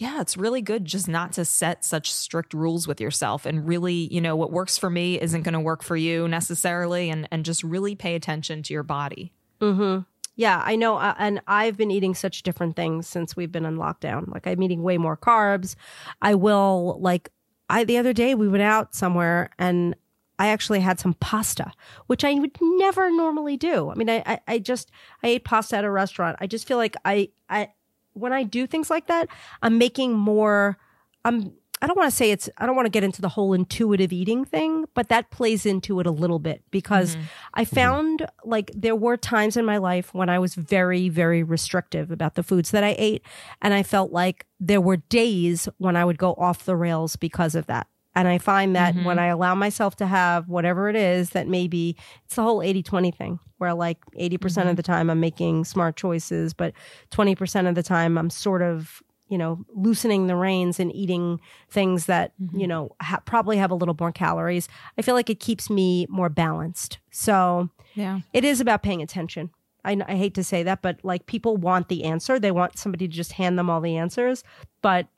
yeah, 0.00 0.22
it's 0.22 0.38
really 0.38 0.62
good 0.62 0.86
just 0.86 1.08
not 1.08 1.32
to 1.32 1.44
set 1.44 1.84
such 1.84 2.10
strict 2.10 2.54
rules 2.54 2.88
with 2.88 3.02
yourself 3.02 3.44
and 3.44 3.68
really, 3.68 4.08
you 4.10 4.18
know, 4.18 4.34
what 4.34 4.50
works 4.50 4.78
for 4.78 4.88
me 4.88 5.20
isn't 5.20 5.42
going 5.42 5.52
to 5.52 5.60
work 5.60 5.82
for 5.82 5.94
you 5.94 6.26
necessarily 6.26 7.10
and 7.10 7.28
and 7.30 7.44
just 7.44 7.62
really 7.62 7.94
pay 7.94 8.14
attention 8.14 8.62
to 8.62 8.72
your 8.72 8.82
body. 8.82 9.30
Mhm. 9.60 10.06
Yeah, 10.36 10.62
I 10.64 10.74
know 10.76 10.96
uh, 10.96 11.14
and 11.18 11.42
I've 11.46 11.76
been 11.76 11.90
eating 11.90 12.14
such 12.14 12.42
different 12.42 12.76
things 12.76 13.06
since 13.06 13.36
we've 13.36 13.52
been 13.52 13.66
in 13.66 13.76
lockdown. 13.76 14.32
Like 14.32 14.46
I'm 14.46 14.62
eating 14.62 14.82
way 14.82 14.96
more 14.96 15.18
carbs. 15.18 15.74
I 16.22 16.34
will 16.34 16.96
like 16.98 17.28
I 17.68 17.84
the 17.84 17.98
other 17.98 18.14
day 18.14 18.34
we 18.34 18.48
went 18.48 18.62
out 18.62 18.94
somewhere 18.94 19.50
and 19.58 19.94
I 20.38 20.46
actually 20.48 20.80
had 20.80 20.98
some 20.98 21.12
pasta, 21.12 21.72
which 22.06 22.24
I 22.24 22.32
would 22.32 22.56
never 22.62 23.10
normally 23.10 23.58
do. 23.58 23.90
I 23.90 23.94
mean, 23.96 24.08
I, 24.08 24.22
I, 24.24 24.40
I 24.48 24.58
just 24.60 24.90
I 25.22 25.28
ate 25.28 25.44
pasta 25.44 25.76
at 25.76 25.84
a 25.84 25.90
restaurant. 25.90 26.38
I 26.40 26.46
just 26.46 26.66
feel 26.66 26.78
like 26.78 26.96
I 27.04 27.28
I 27.50 27.68
when 28.14 28.32
I 28.32 28.42
do 28.42 28.66
things 28.66 28.90
like 28.90 29.06
that, 29.06 29.28
I'm 29.62 29.78
making 29.78 30.14
more, 30.14 30.78
I'm, 31.24 31.52
I 31.82 31.86
don't 31.86 31.96
want 31.96 32.10
to 32.10 32.16
say 32.16 32.30
it's, 32.30 32.50
I 32.58 32.66
don't 32.66 32.76
want 32.76 32.86
to 32.86 32.90
get 32.90 33.04
into 33.04 33.22
the 33.22 33.30
whole 33.30 33.54
intuitive 33.54 34.12
eating 34.12 34.44
thing, 34.44 34.84
but 34.94 35.08
that 35.08 35.30
plays 35.30 35.64
into 35.64 35.98
it 36.00 36.06
a 36.06 36.10
little 36.10 36.38
bit 36.38 36.62
because 36.70 37.16
mm-hmm. 37.16 37.24
I 37.54 37.64
found 37.64 38.26
like 38.44 38.70
there 38.74 38.96
were 38.96 39.16
times 39.16 39.56
in 39.56 39.64
my 39.64 39.78
life 39.78 40.12
when 40.12 40.28
I 40.28 40.38
was 40.38 40.54
very, 40.54 41.08
very 41.08 41.42
restrictive 41.42 42.10
about 42.10 42.34
the 42.34 42.42
foods 42.42 42.70
that 42.72 42.84
I 42.84 42.94
ate. 42.98 43.22
And 43.62 43.72
I 43.72 43.82
felt 43.82 44.12
like 44.12 44.46
there 44.58 44.80
were 44.80 44.98
days 44.98 45.68
when 45.78 45.96
I 45.96 46.04
would 46.04 46.18
go 46.18 46.34
off 46.34 46.66
the 46.66 46.76
rails 46.76 47.16
because 47.16 47.54
of 47.54 47.66
that. 47.66 47.86
And 48.14 48.26
I 48.26 48.38
find 48.38 48.74
that 48.74 48.94
mm-hmm. 48.94 49.04
when 49.04 49.18
I 49.18 49.26
allow 49.26 49.54
myself 49.54 49.96
to 49.96 50.06
have 50.06 50.48
whatever 50.48 50.88
it 50.88 50.96
is 50.96 51.30
that 51.30 51.46
maybe 51.46 51.96
it's 52.24 52.34
the 52.36 52.42
whole 52.42 52.62
80 52.62 52.82
20 52.82 53.10
thing 53.12 53.38
where 53.58 53.74
like 53.74 53.98
80% 54.18 54.38
mm 54.38 54.62
hmm 54.62 54.68
of 54.68 54.76
the 54.76 54.82
time 54.82 55.10
I'm 55.10 55.20
making 55.20 55.64
smart 55.64 55.96
choices, 55.96 56.54
but 56.54 56.72
20% 57.12 57.68
of 57.68 57.74
the 57.74 57.82
time 57.82 58.16
I'm 58.16 58.30
sort 58.30 58.62
of, 58.62 59.02
you 59.28 59.36
know, 59.36 59.64
loosening 59.74 60.26
the 60.26 60.36
reins 60.36 60.80
and 60.80 60.94
eating 60.94 61.40
things 61.68 62.06
that, 62.06 62.32
mm-hmm. 62.40 62.58
you 62.58 62.66
know, 62.66 62.90
ha- 63.00 63.20
probably 63.24 63.58
have 63.58 63.70
a 63.70 63.74
little 63.74 63.96
more 63.98 64.12
calories. 64.12 64.68
I 64.98 65.02
feel 65.02 65.14
like 65.14 65.30
it 65.30 65.40
keeps 65.40 65.68
me 65.68 66.06
more 66.08 66.28
balanced. 66.28 66.98
So 67.10 67.68
yeah, 67.94 68.20
it 68.32 68.44
is 68.44 68.60
about 68.60 68.82
paying 68.82 69.02
attention. 69.02 69.50
I, 69.84 70.00
I 70.06 70.16
hate 70.16 70.34
to 70.34 70.44
say 70.44 70.62
that, 70.62 70.82
but 70.82 70.98
like 71.02 71.26
people 71.26 71.56
want 71.56 71.88
the 71.88 72.04
answer. 72.04 72.38
They 72.38 72.50
want 72.50 72.78
somebody 72.78 73.08
to 73.08 73.14
just 73.14 73.32
hand 73.32 73.58
them 73.58 73.70
all 73.70 73.80
the 73.80 73.96
answers. 73.96 74.42
But 74.82 75.08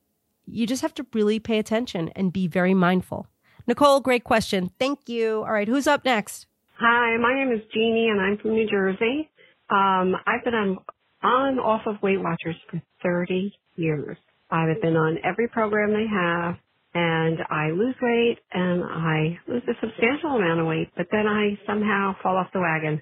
you 0.46 0.66
just 0.66 0.82
have 0.82 0.94
to 0.94 1.06
really 1.12 1.38
pay 1.38 1.58
attention 1.58 2.10
and 2.16 2.32
be 2.32 2.46
very 2.46 2.74
mindful. 2.74 3.26
Nicole, 3.66 4.00
great 4.00 4.24
question. 4.24 4.70
Thank 4.78 5.08
you. 5.08 5.38
All 5.44 5.52
right, 5.52 5.68
who's 5.68 5.86
up 5.86 6.04
next? 6.04 6.46
Hi, 6.78 7.16
my 7.16 7.34
name 7.34 7.52
is 7.52 7.60
Jeannie 7.72 8.08
and 8.08 8.20
I'm 8.20 8.38
from 8.38 8.52
New 8.52 8.68
Jersey. 8.68 9.30
Um, 9.70 10.16
I've 10.26 10.44
been 10.44 10.54
on, 10.54 10.78
on 11.22 11.58
off 11.58 11.82
of 11.86 12.02
Weight 12.02 12.20
Watchers 12.20 12.56
for 12.70 12.82
30 13.02 13.54
years. 13.76 14.16
I've 14.50 14.80
been 14.82 14.96
on 14.96 15.18
every 15.24 15.48
program 15.48 15.92
they 15.92 16.06
have 16.10 16.56
and 16.94 17.38
I 17.48 17.70
lose 17.70 17.94
weight 18.02 18.38
and 18.52 18.84
I 18.84 19.38
lose 19.48 19.62
a 19.68 19.74
substantial 19.80 20.30
amount 20.30 20.60
of 20.60 20.66
weight, 20.66 20.90
but 20.96 21.06
then 21.10 21.26
I 21.26 21.58
somehow 21.66 22.14
fall 22.22 22.36
off 22.36 22.48
the 22.52 22.60
wagon 22.60 23.00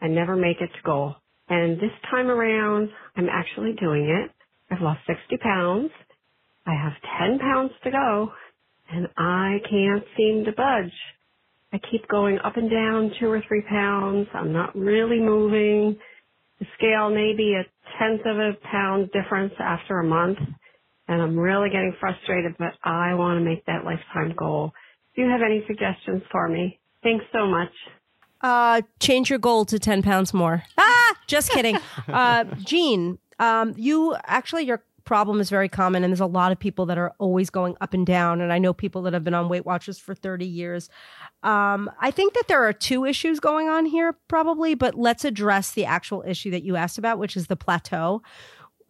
and 0.00 0.14
never 0.14 0.36
make 0.36 0.60
it 0.60 0.70
to 0.74 0.82
goal. 0.84 1.14
And 1.48 1.76
this 1.76 1.92
time 2.10 2.28
around, 2.28 2.90
I'm 3.16 3.28
actually 3.28 3.74
doing 3.80 4.04
it. 4.04 4.30
I've 4.70 4.82
lost 4.82 5.00
60 5.06 5.36
pounds 5.38 5.90
I 6.70 6.74
have 6.74 6.92
10 7.18 7.38
pounds 7.40 7.72
to 7.82 7.90
go 7.90 8.32
and 8.92 9.08
I 9.16 9.58
can't 9.68 10.04
seem 10.16 10.44
to 10.44 10.52
budge. 10.52 10.92
I 11.72 11.78
keep 11.90 12.06
going 12.08 12.38
up 12.44 12.56
and 12.56 12.70
down 12.70 13.12
two 13.18 13.28
or 13.30 13.42
three 13.46 13.62
pounds. 13.62 14.28
I'm 14.34 14.52
not 14.52 14.76
really 14.76 15.18
moving. 15.18 15.98
The 16.60 16.66
scale 16.76 17.10
may 17.10 17.34
be 17.36 17.54
a 17.54 17.64
tenth 17.98 18.20
of 18.24 18.38
a 18.38 18.52
pound 18.70 19.10
difference 19.12 19.52
after 19.58 19.98
a 19.98 20.04
month. 20.04 20.38
And 21.08 21.20
I'm 21.20 21.36
really 21.36 21.70
getting 21.70 21.94
frustrated, 21.98 22.54
but 22.58 22.74
I 22.84 23.14
want 23.14 23.40
to 23.40 23.44
make 23.44 23.66
that 23.66 23.84
lifetime 23.84 24.34
goal. 24.36 24.72
Do 25.16 25.22
you 25.22 25.28
have 25.28 25.40
any 25.44 25.64
suggestions 25.66 26.22
for 26.30 26.48
me? 26.48 26.78
Thanks 27.02 27.24
so 27.32 27.46
much. 27.46 27.72
Uh, 28.42 28.82
change 29.00 29.28
your 29.28 29.40
goal 29.40 29.64
to 29.64 29.78
10 29.78 30.02
pounds 30.02 30.32
more. 30.32 30.62
Ah, 30.78 31.16
just 31.26 31.50
kidding. 31.50 31.76
uh, 32.08 32.44
Jean, 32.64 33.18
um, 33.40 33.74
you 33.76 34.14
actually, 34.24 34.64
your 34.64 34.82
problem 35.04 35.40
is 35.40 35.50
very 35.50 35.68
common 35.68 36.04
and 36.04 36.12
there's 36.12 36.20
a 36.20 36.26
lot 36.26 36.52
of 36.52 36.58
people 36.58 36.86
that 36.86 36.98
are 36.98 37.12
always 37.18 37.50
going 37.50 37.76
up 37.80 37.94
and 37.94 38.06
down 38.06 38.40
and 38.40 38.52
i 38.52 38.58
know 38.58 38.72
people 38.72 39.02
that 39.02 39.12
have 39.12 39.24
been 39.24 39.34
on 39.34 39.48
weight 39.48 39.66
watchers 39.66 39.98
for 39.98 40.14
30 40.14 40.46
years 40.46 40.88
um, 41.42 41.90
i 42.00 42.10
think 42.10 42.34
that 42.34 42.48
there 42.48 42.64
are 42.66 42.72
two 42.72 43.04
issues 43.04 43.40
going 43.40 43.68
on 43.68 43.86
here 43.86 44.16
probably 44.28 44.74
but 44.74 44.94
let's 44.94 45.24
address 45.24 45.72
the 45.72 45.84
actual 45.84 46.22
issue 46.26 46.50
that 46.50 46.62
you 46.62 46.76
asked 46.76 46.98
about 46.98 47.18
which 47.18 47.36
is 47.36 47.46
the 47.46 47.56
plateau 47.56 48.22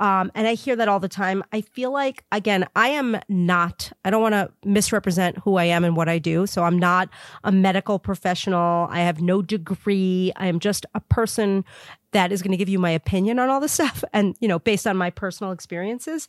um, 0.00 0.32
and 0.34 0.48
I 0.48 0.54
hear 0.54 0.74
that 0.76 0.88
all 0.88 0.98
the 0.98 1.08
time. 1.08 1.44
I 1.52 1.60
feel 1.60 1.92
like, 1.92 2.24
again, 2.32 2.66
I 2.74 2.88
am 2.88 3.20
not, 3.28 3.92
I 4.02 4.08
don't 4.10 4.22
want 4.22 4.32
to 4.32 4.50
misrepresent 4.64 5.36
who 5.38 5.56
I 5.56 5.64
am 5.64 5.84
and 5.84 5.94
what 5.94 6.08
I 6.08 6.18
do. 6.18 6.46
So 6.46 6.64
I'm 6.64 6.78
not 6.78 7.10
a 7.44 7.52
medical 7.52 7.98
professional. 7.98 8.88
I 8.90 9.00
have 9.00 9.20
no 9.20 9.42
degree. 9.42 10.32
I 10.36 10.46
am 10.46 10.58
just 10.58 10.86
a 10.94 11.00
person 11.00 11.66
that 12.12 12.32
is 12.32 12.42
going 12.42 12.50
to 12.52 12.56
give 12.56 12.68
you 12.68 12.78
my 12.78 12.90
opinion 12.90 13.38
on 13.38 13.48
all 13.48 13.60
this 13.60 13.72
stuff 13.80 14.04
and, 14.12 14.36
you 14.40 14.48
know, 14.48 14.58
based 14.58 14.86
on 14.86 14.96
my 14.96 15.10
personal 15.10 15.52
experiences. 15.52 16.28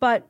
But 0.00 0.28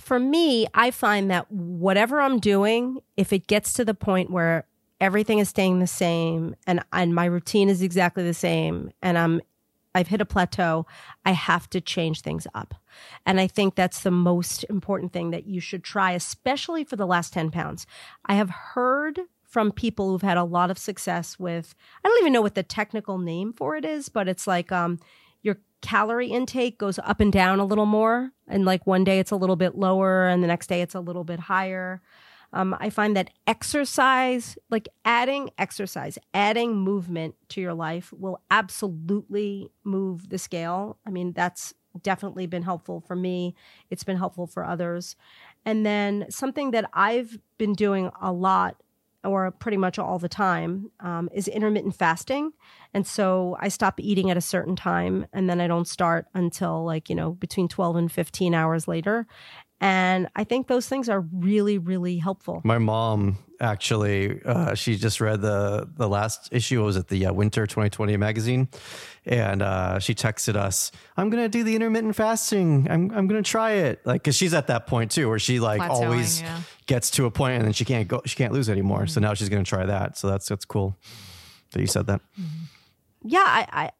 for 0.00 0.18
me, 0.18 0.66
I 0.74 0.90
find 0.90 1.30
that 1.30 1.50
whatever 1.50 2.20
I'm 2.20 2.38
doing, 2.38 3.00
if 3.16 3.32
it 3.32 3.46
gets 3.46 3.72
to 3.74 3.84
the 3.84 3.94
point 3.94 4.30
where 4.30 4.66
everything 5.00 5.38
is 5.38 5.48
staying 5.48 5.78
the 5.78 5.86
same 5.86 6.54
and, 6.66 6.84
and 6.92 7.14
my 7.14 7.24
routine 7.24 7.68
is 7.68 7.82
exactly 7.82 8.24
the 8.24 8.34
same 8.34 8.90
and 9.02 9.16
I'm 9.16 9.40
I've 9.94 10.08
hit 10.08 10.20
a 10.20 10.26
plateau. 10.26 10.86
I 11.24 11.32
have 11.32 11.68
to 11.70 11.80
change 11.80 12.20
things 12.20 12.46
up. 12.54 12.74
And 13.26 13.40
I 13.40 13.46
think 13.46 13.74
that's 13.74 14.02
the 14.02 14.10
most 14.10 14.64
important 14.70 15.12
thing 15.12 15.30
that 15.30 15.46
you 15.46 15.60
should 15.60 15.82
try, 15.82 16.12
especially 16.12 16.84
for 16.84 16.94
the 16.94 17.06
last 17.06 17.32
10 17.32 17.50
pounds. 17.50 17.86
I 18.24 18.34
have 18.34 18.50
heard 18.50 19.20
from 19.48 19.72
people 19.72 20.10
who've 20.10 20.22
had 20.22 20.36
a 20.36 20.44
lot 20.44 20.70
of 20.70 20.78
success 20.78 21.38
with, 21.38 21.74
I 22.04 22.08
don't 22.08 22.20
even 22.20 22.32
know 22.32 22.42
what 22.42 22.54
the 22.54 22.62
technical 22.62 23.18
name 23.18 23.52
for 23.52 23.76
it 23.76 23.84
is, 23.84 24.08
but 24.08 24.28
it's 24.28 24.46
like, 24.46 24.70
um, 24.70 25.00
your 25.42 25.56
calorie 25.80 26.28
intake 26.28 26.78
goes 26.78 26.98
up 26.98 27.20
and 27.20 27.32
down 27.32 27.58
a 27.58 27.64
little 27.64 27.86
more. 27.86 28.32
And 28.46 28.64
like 28.64 28.86
one 28.86 29.04
day 29.04 29.18
it's 29.18 29.30
a 29.30 29.36
little 29.36 29.56
bit 29.56 29.74
lower 29.74 30.28
and 30.28 30.42
the 30.42 30.48
next 30.48 30.66
day 30.66 30.82
it's 30.82 30.94
a 30.94 31.00
little 31.00 31.24
bit 31.24 31.40
higher. 31.40 32.02
Um, 32.52 32.76
I 32.80 32.90
find 32.90 33.16
that 33.16 33.30
exercise, 33.46 34.56
like 34.70 34.88
adding 35.04 35.50
exercise, 35.58 36.18
adding 36.32 36.76
movement 36.76 37.34
to 37.50 37.60
your 37.60 37.74
life 37.74 38.12
will 38.12 38.40
absolutely 38.50 39.70
move 39.84 40.30
the 40.30 40.38
scale. 40.38 40.98
I 41.06 41.10
mean, 41.10 41.32
that's 41.32 41.74
definitely 42.02 42.46
been 42.46 42.62
helpful 42.62 43.00
for 43.00 43.16
me. 43.16 43.54
It's 43.90 44.04
been 44.04 44.16
helpful 44.16 44.46
for 44.46 44.64
others. 44.64 45.16
And 45.64 45.84
then 45.84 46.26
something 46.30 46.70
that 46.70 46.88
I've 46.92 47.38
been 47.58 47.74
doing 47.74 48.10
a 48.20 48.32
lot 48.32 48.76
or 49.24 49.50
pretty 49.50 49.76
much 49.76 49.98
all 49.98 50.18
the 50.18 50.28
time 50.28 50.90
um, 51.00 51.28
is 51.32 51.48
intermittent 51.48 51.94
fasting. 51.94 52.52
And 52.94 53.06
so 53.06 53.56
I 53.60 53.68
stop 53.68 54.00
eating 54.00 54.30
at 54.30 54.36
a 54.36 54.40
certain 54.40 54.76
time 54.76 55.26
and 55.32 55.48
then 55.50 55.60
I 55.60 55.66
don't 55.66 55.88
start 55.88 56.26
until 56.34 56.84
like, 56.84 57.08
you 57.08 57.14
know, 57.14 57.32
between 57.32 57.68
12 57.68 57.96
and 57.96 58.12
15 58.12 58.54
hours 58.54 58.88
later. 58.88 59.26
And 59.80 60.28
I 60.34 60.44
think 60.44 60.66
those 60.66 60.88
things 60.88 61.08
are 61.08 61.20
really, 61.20 61.78
really 61.78 62.18
helpful. 62.18 62.60
My 62.64 62.78
mom 62.78 63.38
actually, 63.60 64.40
uh, 64.44 64.74
she 64.74 64.96
just 64.96 65.20
read 65.20 65.40
the 65.40 65.88
the 65.96 66.08
last 66.08 66.48
issue. 66.52 66.82
Was 66.82 66.96
it 66.96 67.08
the 67.08 67.26
uh, 67.26 67.32
Winter 67.32 67.66
2020 67.66 68.16
magazine? 68.16 68.68
And 69.26 69.62
uh, 69.62 69.98
she 69.98 70.14
texted 70.14 70.56
us, 70.56 70.90
"I'm 71.16 71.30
gonna 71.30 71.48
do 71.48 71.62
the 71.64 71.74
intermittent 71.74 72.16
fasting. 72.16 72.86
I'm 72.90 73.10
I'm 73.10 73.26
gonna 73.26 73.42
try 73.42 73.72
it." 73.72 74.00
Like, 74.06 74.24
cause 74.24 74.36
she's 74.36 74.54
at 74.54 74.68
that 74.68 74.86
point 74.86 75.10
too, 75.10 75.28
where 75.28 75.38
she 75.38 75.60
like 75.60 75.80
Plateauing, 75.80 76.04
always 76.04 76.40
yeah. 76.40 76.60
gets 76.86 77.10
to 77.12 77.26
a 77.26 77.30
point 77.30 77.56
and 77.56 77.64
then 77.64 77.72
she 77.72 77.84
can't 77.84 78.08
go, 78.08 78.22
she 78.24 78.36
can't 78.36 78.52
lose 78.52 78.70
anymore. 78.70 79.00
Mm-hmm. 79.00 79.08
So 79.08 79.20
now 79.20 79.34
she's 79.34 79.48
gonna 79.48 79.64
try 79.64 79.86
that. 79.86 80.16
So 80.16 80.28
that's 80.28 80.48
that's 80.48 80.64
cool 80.64 80.96
that 81.72 81.80
you 81.80 81.86
said 81.86 82.06
that. 82.06 82.20
yeah, 83.22 83.44
I, 83.44 83.66
I 83.72 83.90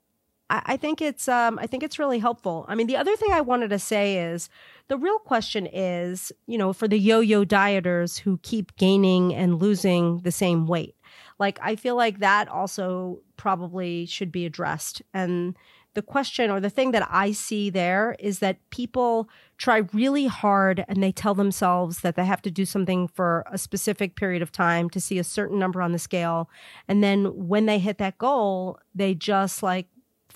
I 0.51 0.79
think 0.79 1.03
it's 1.03 1.29
um 1.29 1.59
I 1.59 1.67
think 1.67 1.83
it's 1.83 1.99
really 1.99 2.19
helpful. 2.19 2.65
I 2.69 2.75
mean, 2.75 2.87
the 2.87 2.97
other 2.97 3.17
thing 3.17 3.33
I 3.33 3.43
wanted 3.43 3.69
to 3.71 3.79
say 3.79 4.19
is 4.19 4.49
the 4.89 4.97
real 4.97 5.19
question 5.19 5.67
is, 5.67 6.33
you 6.47 6.57
know, 6.57 6.73
for 6.73 6.89
the 6.89 6.99
yo-yo 6.99 7.45
dieters 7.45 8.19
who 8.19 8.39
keep 8.39 8.75
gaining 8.77 9.35
and 9.35 9.61
losing 9.61 10.21
the 10.21 10.33
same 10.33 10.67
weight. 10.67 10.97
Like 11.39 11.59
I 11.63 11.77
feel 11.77 11.97
like 11.97 12.21
that 12.21 12.49
also 12.49 13.21
probably 13.37 14.07
should 14.07 14.33
be 14.33 14.47
addressed. 14.47 15.03
And 15.13 15.57
the 15.95 16.03
question 16.03 16.51
or 16.51 16.61
the 16.61 16.71
thing 16.71 16.93
that 16.93 17.07
I 17.11 17.33
see 17.33 17.71
there 17.71 18.17
is 18.19 18.39
that 18.39 18.59
people 18.71 19.29
try 19.57 19.79
really 19.93 20.27
hard 20.27 20.85
and 20.89 21.03
they 21.03 21.13
tell 21.13 21.35
themselves 21.35 22.01
that 22.01 22.15
they 22.15 22.25
have 22.25 22.43
to 22.43 22.51
do 22.51 22.65
something 22.65 23.09
for 23.09 23.45
a 23.51 23.59
specific 23.59 24.15
period 24.15 24.41
of 24.41 24.53
time 24.53 24.89
to 24.91 25.01
see 25.01 25.19
a 25.19 25.25
certain 25.25 25.59
number 25.59 25.83
on 25.83 25.93
the 25.93 25.99
scale. 25.99 26.49
And 26.87 27.03
then 27.03 27.49
when 27.49 27.67
they 27.67 27.79
hit 27.79 27.99
that 27.99 28.17
goal, 28.17 28.79
they 28.95 29.15
just 29.15 29.63
like 29.63 29.89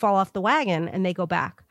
fall 0.03 0.17
off 0.17 0.33
the 0.33 0.41
wagon 0.41 0.89
and 0.89 1.07
they 1.07 1.15
go 1.15 1.27
back. 1.27 1.63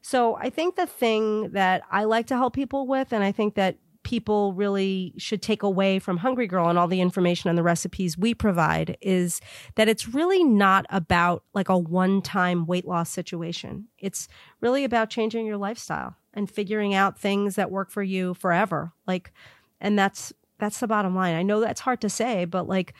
So 0.00 0.36
I 0.36 0.48
think 0.48 0.76
the 0.76 0.86
thing 0.86 1.50
that 1.50 1.82
I 1.90 2.04
like 2.04 2.26
to 2.28 2.36
help 2.36 2.54
people 2.54 2.86
with, 2.86 3.12
and 3.12 3.22
I 3.22 3.30
think 3.30 3.56
that 3.56 3.76
people 4.04 4.54
really 4.54 5.12
should 5.18 5.42
take 5.42 5.62
away 5.62 5.98
from 5.98 6.16
Hungry 6.16 6.46
Girl 6.46 6.68
and 6.68 6.78
all 6.78 6.88
the 6.88 7.02
information 7.02 7.50
and 7.50 7.58
the 7.58 7.62
recipes 7.62 8.16
we 8.16 8.34
provide 8.34 8.96
is 9.02 9.40
that 9.74 9.88
it's 9.88 10.08
really 10.08 10.42
not 10.44 10.86
about 10.88 11.42
like 11.52 11.68
a 11.68 11.76
one 11.76 12.22
time 12.22 12.64
weight 12.64 12.86
loss 12.86 13.10
situation. 13.10 13.88
It's 13.98 14.28
really 14.62 14.84
about 14.84 15.10
changing 15.10 15.44
your 15.44 15.58
lifestyle 15.58 16.16
and 16.32 16.50
figuring 16.50 16.94
out 16.94 17.18
things 17.18 17.56
that 17.56 17.70
work 17.70 17.90
for 17.90 18.02
you 18.02 18.32
forever. 18.34 18.92
Like, 19.06 19.30
and 19.78 19.98
that's, 19.98 20.32
that's 20.58 20.80
the 20.80 20.86
bottom 20.86 21.14
line. 21.14 21.34
I 21.34 21.42
know 21.42 21.60
that's 21.60 21.80
hard 21.80 22.00
to 22.00 22.08
say, 22.08 22.46
but 22.46 22.66
like, 22.66 22.94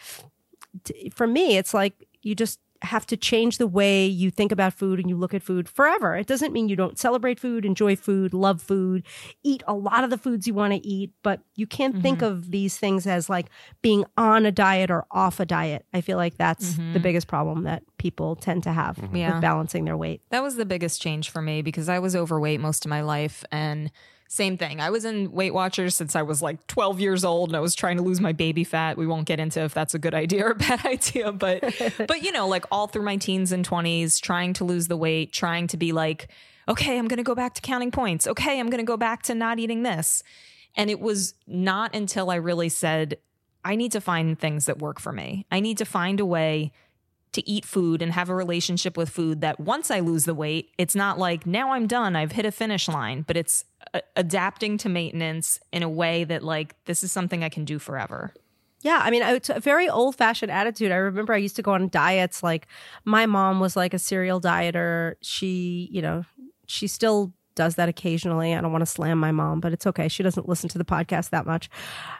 t- 0.85 1.11
for 1.11 1.27
me, 1.27 1.57
it's 1.57 1.73
like 1.73 2.07
you 2.23 2.35
just 2.35 2.59
have 2.85 3.07
to 3.07 3.17
change 3.17 3.59
the 3.59 3.67
way 3.67 4.07
you 4.07 4.31
think 4.31 4.53
about 4.53 4.75
food 4.75 5.01
and 5.01 5.09
you 5.09 5.17
look 5.17 5.35
at 5.35 5.43
food 5.43 5.69
forever. 5.69 6.17
It 6.17 6.27
doesn't 6.27 6.53
mean 6.53 6.69
you 6.69 6.77
don't 6.77 6.99
celebrate 6.99 7.41
food, 7.41 7.65
enjoy 7.65 7.97
food, 7.97 8.35
love 8.35 8.63
food, 8.63 9.05
eat 9.43 9.63
a 9.67 9.75
lot 9.75 10.05
of 10.05 10.11
the 10.11 10.19
foods 10.19 10.47
you 10.47 10.55
want 10.55 10.73
to 10.73 10.87
eat, 10.87 11.13
but 11.23 11.41
you 11.57 11.67
can't 11.67 11.95
mm-hmm. 11.95 12.03
think 12.03 12.23
of 12.23 12.51
these 12.51 12.79
things 12.79 13.07
as 13.07 13.29
like 13.29 13.47
being 13.83 14.05
on 14.17 14.47
a 14.47 14.53
diet 14.53 14.91
or 14.91 15.07
off 15.11 15.41
a 15.41 15.47
diet. 15.47 15.85
I 15.93 16.01
feel 16.01 16.17
like 16.17 16.37
that's 16.37 16.75
mm-hmm. 16.75 16.93
the 16.93 17.01
biggest 17.01 17.27
problem 17.27 17.65
that 17.65 17.83
people 17.99 18.37
tend 18.37 18.63
to 18.65 18.73
have 18.73 18.97
mm-hmm. 18.97 19.17
Yeah. 19.17 19.33
with 19.33 19.41
balancing 19.41 19.85
their 19.85 19.97
weight. 19.97 20.23
That 20.31 20.43
was 20.43 20.57
the 20.57 20.67
biggest 20.67 21.01
change 21.01 21.31
for 21.31 21.43
me 21.43 21.63
because 21.63 21.89
I 21.89 21.99
was 21.99 22.15
overweight 22.15 22.61
most 22.61 22.85
of 22.85 22.91
my 22.91 23.01
life 23.01 23.45
and 23.51 23.91
same 24.35 24.59
thing. 24.59 24.81
I 24.81 24.91
was 24.91 25.05
in 25.05 25.31
Weight 25.31 25.55
Watchers 25.55 25.95
since 25.95 26.17
I 26.17 26.23
was 26.23 26.43
like 26.43 26.67
12 26.67 26.99
years 26.99 27.25
old 27.25 27.51
and 27.51 27.57
I 27.57 27.61
was 27.61 27.77
trying 27.77 27.99
to 27.99 28.03
lose 28.03 28.21
my 28.21 28.33
baby 28.33 28.65
fat. 28.65 28.97
We 28.97 29.07
won't 29.07 29.27
get 29.27 29.39
into 29.39 29.61
if 29.61 29.73
that's 29.73 29.95
a 29.95 29.99
good 29.99 30.13
idea 30.25 30.47
or 30.47 30.51
a 30.51 30.55
bad 30.57 30.85
idea, 30.87 31.31
but 31.31 31.63
but 32.09 32.23
you 32.23 32.33
know, 32.33 32.49
like 32.49 32.65
all 32.73 32.89
through 32.89 33.05
my 33.05 33.17
teens 33.17 33.53
and 33.53 33.67
20s 33.67 34.21
trying 34.21 34.53
to 34.55 34.65
lose 34.65 34.89
the 34.89 34.97
weight, 34.97 35.33
trying 35.33 35.69
to 35.69 35.77
be 35.77 35.93
like, 35.93 36.29
okay, 36.69 36.99
I'm 36.99 37.07
going 37.07 37.19
to 37.19 37.23
go 37.23 37.37
back 37.37 37.55
to 37.55 37.63
counting 37.63 37.93
points. 37.93 38.27
Okay, 38.27 38.59
I'm 38.59 38.71
going 38.71 38.85
to 38.85 38.85
go 38.85 38.97
back 38.97 39.23
to 39.25 39.35
not 39.37 39.61
eating 39.61 39.85
this. 39.85 40.25
And 40.75 40.91
it 40.91 40.99
was 40.99 41.35
not 41.47 41.95
until 41.95 42.31
I 42.31 42.37
really 42.37 42.69
said 42.69 43.19
I 43.65 43.77
need 43.77 43.93
to 43.93 44.01
find 44.01 44.37
things 44.37 44.67
that 44.67 44.81
work 44.81 44.99
for 44.99 45.13
me. 45.13 45.47
I 45.53 45.61
need 45.61 45.79
to 45.79 45.85
find 45.85 46.19
a 46.19 46.27
way 46.27 46.73
to 47.35 47.49
eat 47.49 47.65
food 47.65 48.03
and 48.03 48.13
have 48.13 48.29
a 48.29 48.35
relationship 48.35 48.97
with 48.97 49.11
food 49.11 49.41
that 49.43 49.61
once 49.61 49.91
I 49.91 50.01
lose 50.01 50.25
the 50.25 50.35
weight, 50.35 50.71
it's 50.79 50.95
not 50.95 51.19
like 51.19 51.47
now 51.47 51.73
I'm 51.73 51.87
done, 51.87 52.17
I've 52.17 52.33
hit 52.33 52.47
a 52.47 52.53
finish 52.53 52.89
line, 52.89 53.23
but 53.27 53.37
it's 53.37 53.65
a- 53.93 54.03
adapting 54.17 54.79
to 54.79 54.89
maintenance 54.89 55.61
in 55.73 55.83
a 55.83 55.89
way 55.89 56.25
that 56.25 56.43
like 56.43 56.75
this 56.87 57.05
is 57.05 57.13
something 57.13 57.45
I 57.45 57.49
can 57.49 57.65
do 57.65 57.79
forever. 57.79 58.33
Yeah, 58.83 59.01
I 59.03 59.11
mean, 59.11 59.23
it's 59.23 59.49
a 59.49 59.61
very 59.61 59.89
old 59.89 60.15
fashioned 60.15 60.53
attitude. 60.53 60.93
I 60.93 60.97
remember 60.97 61.33
I 61.33 61.39
used 61.39 61.57
to 61.57 61.63
go 61.63 61.73
on 61.73 61.89
diets. 61.89 62.43
Like, 62.43 62.67
my 63.05 63.25
mom 63.25 63.59
was 63.59 63.77
like 63.77 63.95
a 63.95 63.99
serial 63.99 64.43
dieter. 64.43 65.15
She, 65.23 65.89
you 65.91 66.03
know, 66.03 66.25
she 66.67 66.87
still 66.87 67.33
does 67.55 67.77
that 67.77 67.89
occasionally. 67.89 68.55
I 68.55 68.61
don't 68.61 68.73
want 68.73 68.83
to 68.83 68.87
slam 68.87 69.19
my 69.19 69.31
mom, 69.33 69.61
but 69.61 69.73
it's 69.73 69.87
okay. 69.87 70.09
She 70.09 70.23
doesn't 70.23 70.49
listen 70.49 70.69
to 70.71 70.79
the 70.79 70.85
podcast 70.85 71.31
that 71.31 71.47
much. 71.47 71.71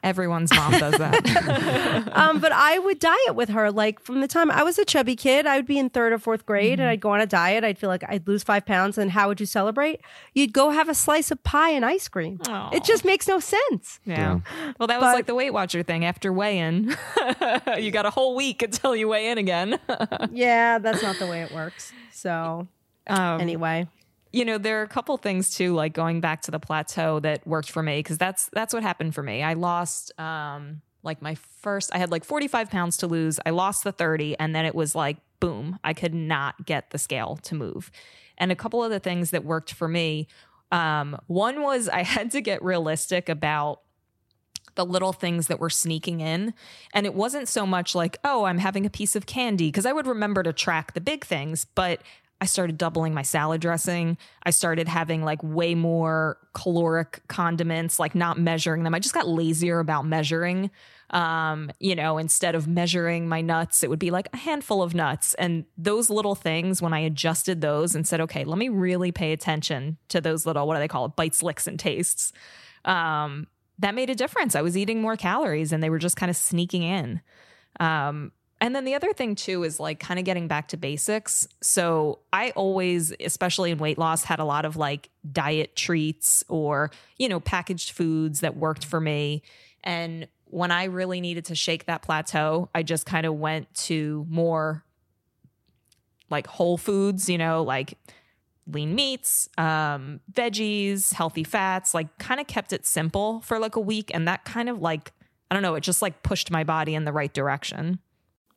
Everyone's 0.03 0.53
mom 0.55 0.73
does 0.73 0.95
that. 0.99 2.05
Um, 2.15 2.39
but 2.41 2.53
I 2.53 2.79
would 2.79 2.99
diet 3.01 3.35
with 3.35 3.49
her. 3.49 3.71
Like, 3.73 4.01
from 4.01 4.21
the 4.21 4.29
time 4.29 4.51
I 4.51 4.63
was 4.63 4.79
a 4.79 4.85
chubby 4.85 5.17
kid, 5.17 5.47
I 5.47 5.57
would 5.57 5.67
be 5.67 5.79
in 5.79 5.91
third 5.91 6.13
or 6.13 6.19
fourth 6.19 6.47
grade 6.47 6.79
and 6.81 6.89
I'd 6.89 7.01
go 7.01 7.11
on 7.11 7.21
a 7.21 7.27
diet. 7.27 7.65
I'd 7.65 7.77
feel 7.79 7.89
like 7.91 8.05
I'd 8.09 8.27
lose 8.29 8.43
five 8.45 8.65
pounds. 8.65 8.99
And 8.99 9.11
how 9.11 9.29
would 9.29 9.41
you 9.41 9.47
celebrate? 9.47 10.01
You'd 10.33 10.53
go 10.53 10.71
have 10.71 10.89
a 10.89 10.95
slice 10.95 11.31
of 11.31 11.43
pie 11.43 11.71
and 11.71 11.85
ice 11.85 12.07
cream. 12.09 12.41
Aw. 12.49 12.71
It 12.73 12.85
just 12.85 13.05
makes 13.05 13.27
no 13.27 13.41
sense. 13.41 14.01
yeah. 14.05 14.41
Well, 14.79 14.87
that 14.87 15.01
was 15.01 15.09
But- 15.09 15.15
like 15.15 15.27
the 15.27 15.35
Weight 15.35 15.53
Watcher 15.53 15.83
thing. 15.83 16.05
After 16.05 16.33
weigh 16.33 16.59
in, 16.59 16.97
you 17.79 17.91
got 17.91 18.07
a 18.07 18.11
whole 18.11 18.35
week 18.37 18.63
until 18.63 18.95
you 18.95 19.09
weigh 19.09 19.29
in 19.31 19.39
again. 19.39 19.79
Yeah, 20.31 20.79
that's 20.79 21.03
not 21.03 21.17
the 21.19 21.27
way 21.27 21.43
it 21.43 21.53
works. 21.53 21.93
So, 22.13 22.69
Um, 23.07 23.41
anyway. 23.41 23.89
You 24.35 24.45
know 24.45 24.59
there 24.59 24.81
are 24.81 24.83
a 24.83 24.89
couple 24.89 25.17
things 25.17 25.55
too 25.55 25.75
like 25.75 25.93
going 25.93 26.21
back 26.21 26.43
to 26.43 26.51
the 26.51 26.59
plateau 26.59 27.21
that 27.21 27.47
worked 27.47 27.71
for 27.71 27.83
me 27.83 28.01
because 28.01 28.19
that's 28.19 28.51
that's 28.53 28.75
what 28.75 28.83
happened 28.83 29.15
for 29.15 29.23
me. 29.23 29.43
I 29.43 29.55
lost 29.55 30.19
um 30.19 30.83
like 31.05 31.21
my 31.21 31.37
first 31.61 31.95
i 31.95 31.99
had 31.99 32.11
like 32.11 32.25
45 32.25 32.71
pounds 32.71 32.97
to 32.99 33.07
lose. 33.07 33.39
I 33.47 33.51
lost 33.51 33.85
the 33.85 33.93
30 33.93 34.37
and 34.39 34.55
then 34.55 34.65
it 34.65 34.75
was 34.75 34.95
like 34.95 35.19
boom 35.39 35.79
i 35.85 35.93
could 35.93 36.15
not 36.15 36.67
get 36.67 36.91
the 36.91 36.99
scale 36.99 37.37
to 37.43 37.55
move. 37.55 37.91
And 38.37 38.51
a 38.51 38.57
couple 38.57 38.83
of 38.83 38.91
the 38.91 38.99
things 38.99 39.31
that 39.31 39.45
worked 39.45 39.73
for 39.73 39.87
me 39.87 40.27
um 40.73 41.17
one 41.29 41.63
was 41.63 41.89
i 41.89 42.03
had 42.15 42.33
to 42.33 42.41
get 42.41 42.63
realistic 42.63 43.29
about 43.29 43.81
the 44.75 44.85
little 44.85 45.13
things 45.13 45.47
that 45.47 45.61
were 45.61 45.71
sneaking 45.71 46.21
in. 46.21 46.53
And 46.93 47.07
it 47.07 47.15
wasn't 47.15 47.49
so 47.49 47.65
much 47.65 47.95
like, 47.95 48.19
oh, 48.25 48.45
I'm 48.45 48.59
having 48.59 48.85
a 48.85 48.91
piece 48.91 49.15
of 49.15 49.27
candy, 49.27 49.69
because 49.69 49.87
I 49.87 49.93
would 49.93 50.07
remember 50.07 50.43
to 50.43 50.53
track 50.53 50.95
the 50.95 51.01
big 51.01 51.25
things, 51.25 51.65
but 51.65 52.01
I 52.41 52.47
started 52.47 52.77
doubling 52.77 53.15
my 53.15 53.23
salad 53.23 53.61
dressing. 53.61 54.19
I 54.43 54.51
started 54.51 54.89
having 54.89 55.23
like 55.23 55.43
way 55.43 55.75
more 55.75 56.39
caloric 56.53 57.23
condiments, 57.29 57.99
like 57.99 58.15
not 58.15 58.39
measuring 58.39 58.83
them. 58.83 58.95
I 58.95 58.99
just 58.99 59.15
got 59.15 59.29
lazier 59.29 59.79
about 59.79 60.05
measuring. 60.05 60.71
Um, 61.11 61.71
you 61.79 61.95
know, 61.95 62.19
instead 62.19 62.55
of 62.55 62.67
measuring 62.67 63.29
my 63.29 63.41
nuts, 63.41 63.83
it 63.83 63.91
would 63.91 63.99
be 63.99 64.11
like 64.11 64.29
a 64.33 64.37
handful 64.37 64.83
of 64.83 64.95
nuts. 64.95 65.35
And 65.35 65.65
those 65.79 66.11
little 66.11 66.35
things, 66.35 66.83
when 66.83 66.93
I 66.93 67.01
adjusted 67.01 67.61
those 67.61 67.95
and 67.95 68.07
said, 68.07 68.21
okay, 68.23 68.45
let 68.45 68.59
me 68.59 68.69
really 68.69 69.13
pay 69.13 69.33
attention 69.33 69.97
to 70.09 70.21
those 70.21 70.45
little, 70.45 70.67
what 70.67 70.75
do 70.75 70.81
they 70.81 70.89
call 70.89 71.07
it? 71.07 71.17
Bites, 71.17 71.43
licks, 71.43 71.67
and 71.67 71.79
tastes. 71.79 72.33
Um, 72.85 73.47
that 73.79 73.95
made 73.95 74.11
a 74.11 74.15
difference. 74.15 74.55
I 74.55 74.63
was 74.63 74.77
eating 74.77 75.01
more 75.01 75.17
calories 75.17 75.73
and 75.73 75.83
they 75.83 75.91
were 75.91 75.99
just 75.99 76.17
kind 76.17 76.31
of 76.31 76.37
sneaking 76.37 76.83
in. 76.83 77.21
Um, 77.81 78.33
and 78.65 78.75
then 78.75 78.87
the 78.87 78.95
other 78.95 79.13
thing 79.13 79.35
too 79.35 79.63
is 79.63 79.79
like 79.79 80.01
kind 80.01 80.19
of 80.19 80.25
getting 80.25 80.49
back 80.49 80.69
to 80.69 80.79
basics. 80.79 81.47
So 81.61 82.21
I 82.33 82.49
always, 82.53 83.13
especially 83.21 83.71
in 83.71 83.77
weight 83.77 83.99
loss, 83.99 84.25
had 84.25 84.39
a 84.39 84.45
lot 84.47 84.65
of 84.65 84.75
like 84.75 85.11
diet 85.31 85.77
treats 85.77 86.43
or, 86.49 86.91
you 87.19 87.29
know, 87.29 87.41
packaged 87.41 87.91
foods 87.91 88.41
that 88.41 88.57
worked 88.57 88.87
for 88.87 89.03
me. 89.03 89.43
And 89.83 90.29
when 90.47 90.71
I 90.71 90.85
really 90.85 91.21
needed 91.21 91.45
to 91.47 91.55
shake 91.55 91.85
that 91.85 92.01
plateau, 92.01 92.71
I 92.75 92.83
just 92.83 93.05
kind 93.05 93.27
of 93.27 93.35
went 93.35 93.73
to 93.75 94.25
more 94.31 94.83
like 96.31 96.47
whole 96.47 96.79
foods, 96.79 97.29
you 97.29 97.37
know, 97.37 97.63
like 97.65 97.99
lean 98.67 98.95
meats, 98.95 99.47
um, 99.59 100.21
veggies, 100.33 101.13
healthy 101.13 101.45
fats, 101.45 101.93
like 101.93 102.17
kind 102.17 102.41
of 102.41 102.47
kept 102.47 102.73
it 102.73 102.87
simple 102.87 103.43
for 103.43 103.59
like 103.59 103.77
a 103.77 103.81
week. 103.81 104.11
And 104.15 104.27
that 104.27 104.47
kind 104.47 104.71
of 104.71 104.81
like, 104.81 105.13
I 105.51 105.55
don't 105.55 105.63
know, 105.63 105.75
it 105.75 105.83
just 105.83 106.01
like 106.01 106.23
pushed 106.23 106.51
my 106.51 106.65
body 106.65 106.95
in 106.95 107.05
the 107.05 107.13
right 107.13 107.35
direction. 107.35 107.99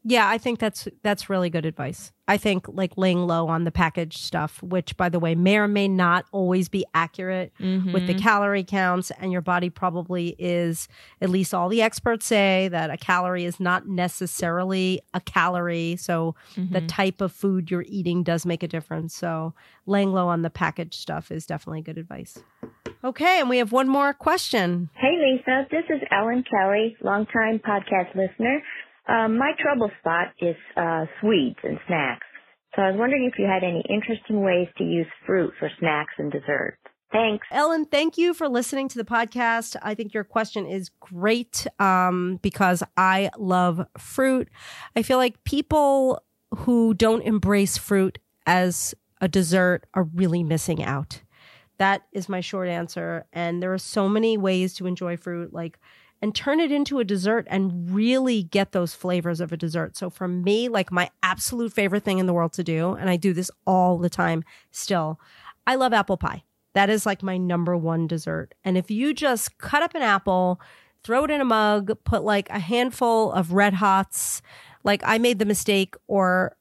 Yeah, 0.10 0.30
I 0.30 0.38
think 0.38 0.60
that's 0.60 0.88
that's 1.04 1.30
really 1.30 1.50
good 1.50 1.66
advice. 1.66 2.14
I 2.30 2.38
think 2.38 2.66
like 2.70 2.94
laying 2.96 3.28
low 3.28 3.50
on 3.50 3.66
the 3.66 3.74
package 3.74 4.20
stuff, 4.20 4.64
which 4.64 4.96
by 4.96 5.10
the 5.10 5.20
way 5.20 5.36
may 5.36 5.58
or 5.58 5.68
may 5.68 5.90
not 5.90 6.24
always 6.32 6.70
be 6.70 6.86
accurate 6.94 7.52
with 7.60 8.08
the 8.08 8.14
mm-hmm. 8.14 8.18
calorie 8.18 8.64
counts, 8.64 9.12
and 9.20 9.34
your 9.34 9.42
body 9.42 9.70
probably 9.70 10.34
is. 10.40 10.88
At 11.20 11.30
least 11.30 11.54
all 11.54 11.68
the 11.68 11.82
experts 11.82 12.26
say 12.26 12.70
that 12.70 12.90
a 12.90 12.96
calorie 12.96 13.44
is 13.44 13.60
not 13.60 13.86
necessarily 13.90 15.02
a 15.14 15.20
calorie. 15.20 15.98
So 15.98 16.36
the 16.56 16.62
mm-hmm. 16.62 16.88
type 16.88 17.20
of 17.20 17.34
food 17.34 17.70
you're 17.70 17.86
eating 17.90 18.24
does 18.24 18.46
make 18.46 18.64
a 18.64 18.68
difference. 18.70 19.14
So 19.14 19.54
laying 19.86 20.14
low 20.14 20.30
on 20.30 20.42
the 20.42 20.50
package 20.50 20.96
stuff 20.96 21.32
is 21.32 21.46
definitely 21.46 21.82
good 21.82 21.98
advice. 21.98 22.40
Okay, 23.04 23.42
and 23.42 23.50
we 23.50 23.58
have 23.58 23.74
one 23.74 23.90
more 23.90 24.14
question. 24.14 24.90
Hey 24.94 25.18
Lisa, 25.18 25.68
this 25.70 25.84
is 25.90 26.02
Ellen 26.12 26.46
Kelly, 26.50 26.96
longtime 27.04 27.60
podcast 27.60 28.16
listener. 28.16 28.64
Um, 29.08 29.38
my 29.38 29.52
trouble 29.60 29.90
spot 30.00 30.28
is 30.40 30.56
uh, 30.76 31.06
sweets 31.22 31.60
and 31.64 31.80
snacks. 31.88 32.26
So 32.76 32.82
I 32.82 32.92
was 32.92 33.00
wondering 33.00 33.30
if 33.32 33.40
you 33.40 33.46
had 33.46 33.64
any 33.64 33.84
interesting 33.90 34.44
ways 34.44 34.68
to 34.78 34.84
use 34.84 35.08
fruit 35.26 35.54
for 35.60 35.70
snacks 35.80 36.14
and 36.18 36.32
desserts. 36.32 36.78
Thanks. 37.12 37.48
Ellen, 37.52 37.86
thank 37.86 38.18
you 38.18 38.34
for 38.34 38.50
listening 38.50 38.90
to 38.90 38.98
the 38.98 39.06
podcast. 39.06 39.78
I 39.82 39.96
think 39.96 40.14
your 40.14 40.26
question 40.26 40.66
is 40.66 40.92
great 41.00 41.66
um, 41.80 42.40
because 42.42 42.84
I 42.98 43.30
love 43.38 43.86
fruit. 43.98 44.50
I 44.96 45.04
feel 45.04 45.18
like 45.18 45.44
people 45.46 46.22
who 46.54 46.94
don't 46.94 47.22
embrace 47.22 47.78
fruit 47.78 48.20
as 48.46 48.94
a 49.22 49.28
dessert 49.28 49.86
are 49.94 50.04
really 50.04 50.44
missing 50.44 50.84
out. 50.84 51.22
That 51.78 52.04
is 52.12 52.28
my 52.28 52.42
short 52.42 52.68
answer. 52.68 53.26
And 53.32 53.64
there 53.64 53.74
are 53.74 53.78
so 53.78 54.10
many 54.10 54.38
ways 54.38 54.74
to 54.76 54.86
enjoy 54.86 55.16
fruit, 55.16 55.54
like, 55.54 55.80
and 56.22 56.34
turn 56.34 56.60
it 56.60 56.72
into 56.72 57.00
a 57.00 57.04
dessert 57.04 57.46
and 57.50 57.94
really 57.94 58.44
get 58.44 58.72
those 58.72 58.94
flavors 58.94 59.40
of 59.40 59.52
a 59.52 59.58
dessert. 59.58 59.96
So 59.98 60.10
for 60.10 60.28
me, 60.28 60.68
like 60.70 60.92
my 60.92 61.10
absolute 61.22 61.74
favorite 61.74 62.04
thing 62.04 62.20
in 62.20 62.26
the 62.26 62.34
world 62.34 62.54
to 62.54 62.64
do, 62.64 62.94
and 62.94 63.10
I 63.10 63.18
do 63.18 63.34
this 63.34 63.52
all 63.66 63.98
the 63.98 64.10
time 64.10 64.44
still, 64.72 65.20
I 65.66 65.76
love 65.76 65.94
apple 65.94 66.18
pie. 66.18 66.44
That 66.74 66.90
is 66.90 67.06
like 67.06 67.24
my 67.24 67.38
number 67.38 67.76
one 67.76 68.08
dessert. 68.08 68.54
And 68.64 68.78
if 68.78 68.92
you 68.92 69.14
just 69.14 69.58
cut 69.58 69.84
up 69.84 69.96
an 69.96 70.02
apple, 70.02 70.62
throw 71.04 71.24
it 71.24 71.32
in 71.32 71.42
a 71.42 71.46
mug, 71.46 71.92
put 72.04 72.24
like 72.24 72.50
a 72.50 72.60
handful 72.60 73.32
of 73.32 73.54
red 73.54 73.76
hots, 73.76 74.42
like 74.84 75.02
I 75.06 75.18
made 75.18 75.40
the 75.40 75.46
mistake, 75.46 75.96
or 76.08 76.56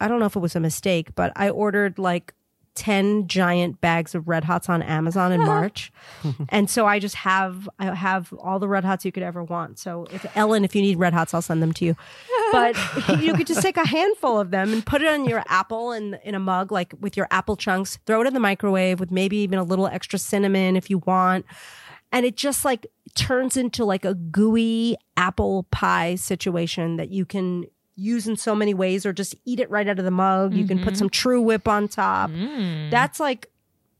I 0.00 0.08
don't 0.08 0.20
know 0.20 0.26
if 0.26 0.36
it 0.36 0.40
was 0.40 0.56
a 0.56 0.60
mistake, 0.60 1.14
but 1.14 1.32
I 1.36 1.50
ordered 1.50 1.98
like 1.98 2.34
10 2.74 3.26
giant 3.28 3.80
bags 3.80 4.14
of 4.14 4.28
red 4.28 4.44
hots 4.44 4.68
on 4.68 4.82
Amazon 4.82 5.32
in 5.32 5.40
March. 5.44 5.90
and 6.48 6.68
so 6.70 6.86
I 6.86 6.98
just 6.98 7.16
have 7.16 7.68
I 7.78 7.94
have 7.94 8.32
all 8.40 8.58
the 8.58 8.68
red 8.68 8.84
hots 8.84 9.04
you 9.04 9.12
could 9.12 9.22
ever 9.22 9.42
want. 9.42 9.78
So 9.78 10.06
if 10.12 10.24
Ellen, 10.36 10.64
if 10.64 10.74
you 10.76 10.82
need 10.82 10.98
red 10.98 11.12
hots, 11.12 11.34
I'll 11.34 11.42
send 11.42 11.62
them 11.62 11.72
to 11.74 11.84
you. 11.84 11.96
But 12.50 12.76
you 13.20 13.34
could 13.34 13.46
just 13.46 13.60
take 13.60 13.76
a 13.76 13.86
handful 13.86 14.40
of 14.40 14.50
them 14.50 14.72
and 14.72 14.84
put 14.86 15.02
it 15.02 15.08
on 15.08 15.26
your 15.26 15.42
apple 15.48 15.92
in 15.92 16.18
in 16.24 16.34
a 16.34 16.38
mug, 16.38 16.72
like 16.72 16.94
with 16.98 17.14
your 17.14 17.28
apple 17.30 17.56
chunks, 17.56 17.98
throw 18.06 18.22
it 18.22 18.26
in 18.26 18.32
the 18.32 18.40
microwave 18.40 19.00
with 19.00 19.10
maybe 19.10 19.36
even 19.36 19.58
a 19.58 19.62
little 19.62 19.86
extra 19.86 20.18
cinnamon 20.18 20.74
if 20.74 20.88
you 20.88 20.96
want. 21.06 21.44
And 22.10 22.24
it 22.24 22.36
just 22.38 22.64
like 22.64 22.86
turns 23.14 23.58
into 23.58 23.84
like 23.84 24.06
a 24.06 24.14
gooey 24.14 24.96
apple 25.18 25.64
pie 25.70 26.14
situation 26.14 26.96
that 26.96 27.10
you 27.10 27.26
can 27.26 27.66
use 27.98 28.28
in 28.28 28.36
so 28.36 28.54
many 28.54 28.72
ways 28.72 29.04
or 29.04 29.12
just 29.12 29.34
eat 29.44 29.58
it 29.58 29.68
right 29.70 29.88
out 29.88 29.98
of 29.98 30.04
the 30.04 30.10
mug. 30.10 30.54
You 30.54 30.66
can 30.66 30.78
put 30.78 30.94
mm-hmm. 30.94 30.98
some 30.98 31.10
TruWhip 31.10 31.66
on 31.66 31.88
top. 31.88 32.30
Mm. 32.30 32.90
That's 32.90 33.18
like 33.18 33.50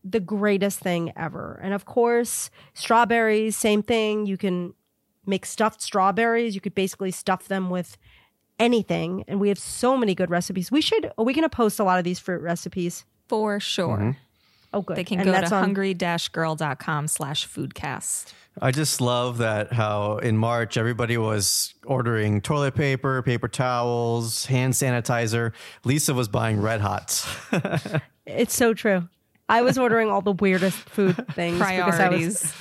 the 0.05 0.21
greatest 0.21 0.79
thing 0.79 1.13
ever. 1.17 1.61
And 1.63 1.75
of 1.75 1.85
course, 1.85 2.51
strawberries, 2.75 3.57
same 3.57 3.83
thing. 3.83 4.27
You 4.27 4.37
can 4.37 4.73
make 5.27 5.45
stuffed 5.45 5.83
strawberries. 5.83 6.55
You 6.55 6.61
could 6.61 6.77
basically 6.77 7.11
stuff 7.11 7.49
them 7.49 7.71
with 7.71 7.99
anything. 8.59 9.25
And 9.27 9.41
we 9.41 9.49
have 9.49 9.59
so 9.59 9.97
many 9.97 10.15
good 10.15 10.31
recipes. 10.31 10.71
We 10.71 10.81
should, 10.81 11.11
are 11.19 11.25
we 11.25 11.35
going 11.35 11.43
to 11.43 11.55
post 11.55 11.81
a 11.81 11.85
lot 11.85 11.99
of 11.99 12.05
these 12.05 12.21
fruit 12.21 12.41
recipes? 12.41 13.05
For 13.29 13.59
sure. 13.59 13.99
Mm-hmm. 13.99 14.11
Oh, 14.73 14.83
good. 14.83 14.97
They 14.97 15.05
can 15.05 15.19
And 15.19 15.27
go 15.27 15.33
to 15.33 15.41
that's 15.41 15.53
on- 15.53 15.65
hungry-girl.com 15.65 17.09
slash 17.09 17.49
foodcast. 17.49 18.33
I 18.61 18.71
just 18.73 19.01
love 19.01 19.39
that 19.39 19.73
how 19.73 20.19
in 20.19 20.37
March 20.37 20.77
everybody 20.77 21.17
was 21.17 21.75
ordering 21.87 22.41
toilet 22.41 22.75
paper, 22.75 23.23
paper 23.23 23.49
towels, 23.49 24.47
hand 24.47 24.73
sanitizer. 24.75 25.53
Lisa 25.85 26.15
was 26.15 26.29
buying 26.29 26.61
red 26.61 26.81
hots. 26.81 27.27
It's 28.31 28.55
so 28.55 28.75
true. 28.75 29.09
I 29.49 29.63
was 29.63 29.79
ordering 29.79 30.11
all 30.11 30.21
the 30.21 30.33
weirdest 30.33 30.77
food 30.77 31.17
things. 31.33 31.59
because 31.59 31.99
I 31.99 32.09
was- 32.11 32.19
Priorities. 32.41 32.55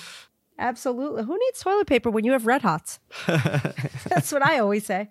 Absolutely. 0.60 1.24
Who 1.24 1.38
needs 1.38 1.62
toilet 1.62 1.86
paper 1.86 2.10
when 2.10 2.24
you 2.24 2.32
have 2.32 2.48
red 2.48 2.64
hots? 2.64 3.00
That's 3.28 4.32
what 4.32 4.44
I 4.44 4.58
always 4.60 4.86
say. 4.86 5.10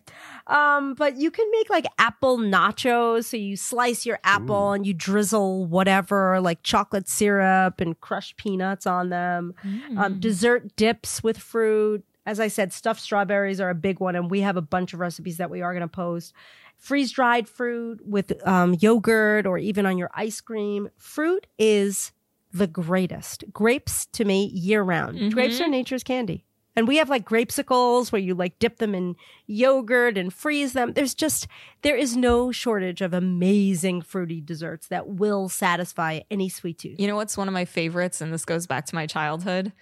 Um, 0.48 0.94
but 0.94 1.16
you 1.16 1.30
can 1.30 1.48
make 1.52 1.70
like 1.70 1.86
apple 1.98 2.38
nachos. 2.38 3.24
So 3.26 3.36
you 3.36 3.56
slice 3.56 4.04
your 4.04 4.18
apple 4.24 4.72
and 4.72 4.84
you 4.86 4.92
drizzle 4.92 5.66
whatever, 5.66 6.40
like 6.40 6.62
chocolate 6.64 7.08
syrup 7.08 7.80
and 7.80 8.00
crushed 8.00 8.36
peanuts 8.36 8.86
on 8.86 9.10
them. 9.10 9.54
Um, 9.96 10.18
dessert 10.18 10.74
dips 10.76 11.22
with 11.22 11.38
fruit. 11.38 12.04
As 12.24 12.40
I 12.40 12.48
said, 12.48 12.72
stuffed 12.72 13.00
strawberries 13.00 13.60
are 13.60 13.70
a 13.70 13.74
big 13.74 14.00
one, 14.00 14.16
and 14.16 14.28
we 14.28 14.40
have 14.40 14.56
a 14.56 14.62
bunch 14.62 14.92
of 14.92 14.98
recipes 14.98 15.36
that 15.36 15.48
we 15.48 15.62
are 15.62 15.72
going 15.72 15.82
to 15.82 15.88
post. 15.88 16.32
Freeze 16.76 17.12
dried 17.12 17.48
fruit 17.48 18.00
with 18.04 18.32
um, 18.46 18.74
yogurt 18.80 19.46
or 19.46 19.58
even 19.58 19.86
on 19.86 19.96
your 19.96 20.10
ice 20.12 20.40
cream. 20.40 20.88
Fruit 20.98 21.46
is 21.56 22.10
the 22.56 22.66
greatest. 22.66 23.44
Grapes 23.52 24.06
to 24.06 24.24
me 24.24 24.46
year 24.46 24.82
round. 24.82 25.18
Mm-hmm. 25.18 25.30
Grapes 25.30 25.60
are 25.60 25.68
nature's 25.68 26.02
candy. 26.02 26.44
And 26.78 26.86
we 26.86 26.98
have 26.98 27.08
like 27.08 27.24
grapesicles 27.24 28.12
where 28.12 28.20
you 28.20 28.34
like 28.34 28.58
dip 28.58 28.76
them 28.76 28.94
in 28.94 29.16
yogurt 29.46 30.18
and 30.18 30.30
freeze 30.30 30.74
them. 30.74 30.92
There's 30.92 31.14
just, 31.14 31.48
there 31.80 31.96
is 31.96 32.18
no 32.18 32.52
shortage 32.52 33.00
of 33.00 33.14
amazing 33.14 34.02
fruity 34.02 34.42
desserts 34.42 34.88
that 34.88 35.08
will 35.08 35.48
satisfy 35.48 36.20
any 36.30 36.50
sweet 36.50 36.78
tooth. 36.78 37.00
You 37.00 37.06
know 37.06 37.16
what's 37.16 37.36
one 37.36 37.48
of 37.48 37.54
my 37.54 37.64
favorites, 37.64 38.20
and 38.20 38.30
this 38.30 38.44
goes 38.44 38.66
back 38.66 38.84
to 38.86 38.94
my 38.94 39.06
childhood? 39.06 39.72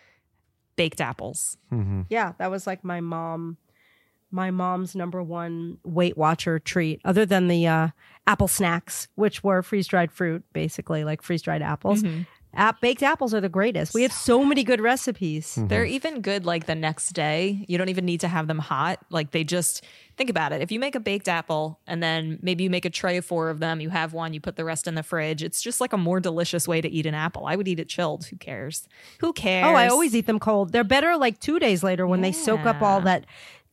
Baked 0.77 1.01
apples. 1.01 1.57
Mm-hmm. 1.73 2.03
Yeah, 2.11 2.35
that 2.39 2.53
was 2.53 2.65
like 2.65 2.85
my 2.85 3.01
mom, 3.01 3.57
my 4.31 4.53
mom's 4.53 4.95
number 4.95 5.21
one 5.21 5.79
Weight 5.83 6.17
Watcher 6.17 6.61
treat, 6.61 7.01
other 7.05 7.27
than 7.27 7.49
the 7.49 7.67
uh, 7.67 7.89
apple 8.29 8.49
snacks, 8.49 9.09
which 9.17 9.43
were 9.43 9.63
freeze 9.63 9.89
dried 9.89 10.13
fruit, 10.13 10.45
basically 10.53 11.03
like 11.03 11.23
freeze 11.23 11.43
dried 11.43 11.63
apples. 11.63 12.05
Mm-hmm. 12.05 12.23
App- 12.57 12.81
baked 12.81 13.03
apples 13.03 13.35
are 13.35 13.41
the 13.41 13.49
greatest. 13.49 13.95
We 13.95 14.03
have 14.03 14.13
so 14.13 14.45
many 14.45 14.65
good 14.65 14.81
recipes. 14.81 15.47
Mm-hmm. 15.47 15.69
They're 15.69 15.85
even 15.85 16.21
good 16.21 16.45
like 16.45 16.67
the 16.67 16.75
next 16.75 17.13
day. 17.13 17.65
You 17.69 17.79
don't 17.79 17.89
even 17.89 18.05
need 18.05 18.21
to 18.21 18.29
have 18.29 18.47
them 18.47 18.59
hot. 18.59 19.01
Like 19.11 19.31
they 19.31 19.45
just 19.45 19.85
think 20.17 20.31
about 20.31 20.53
it. 20.53 20.63
If 20.63 20.71
you 20.71 20.79
make 20.79 20.95
a 20.95 21.01
baked 21.01 21.29
apple 21.29 21.81
and 21.87 22.03
then 22.03 22.39
maybe 22.43 22.65
you 22.65 22.71
make 22.71 22.85
a 22.85 22.91
tray 22.91 23.17
of 23.17 23.25
four 23.25 23.51
of 23.51 23.61
them, 23.61 23.81
you 23.81 23.91
have 23.91 24.13
one, 24.13 24.33
you 24.33 24.41
put 24.41 24.57
the 24.57 24.65
rest 24.65 24.87
in 24.87 24.95
the 24.95 25.03
fridge. 25.03 25.43
It's 25.43 25.61
just 25.61 25.81
like 25.81 25.93
a 25.93 25.99
more 25.99 26.21
delicious 26.21 26.69
way 26.69 26.81
to 26.81 26.89
eat 26.89 27.07
an 27.07 27.15
apple. 27.15 27.47
I 27.47 27.57
would 27.57 27.69
eat 27.69 27.81
it 27.81 27.89
chilled. 27.89 28.27
Who 28.27 28.37
cares? 28.37 28.89
Who 29.21 29.33
cares? 29.33 29.67
Oh, 29.67 29.75
I 29.75 29.89
always 29.89 30.15
eat 30.15 30.27
them 30.27 30.39
cold. 30.39 30.73
They're 30.73 30.85
better 30.85 31.17
like 31.17 31.41
two 31.41 31.59
days 31.59 31.83
later 31.83 32.07
when 32.07 32.21
they 32.21 32.33
soak 32.33 32.65
up 32.67 32.83
all 32.83 33.01
that 33.03 33.27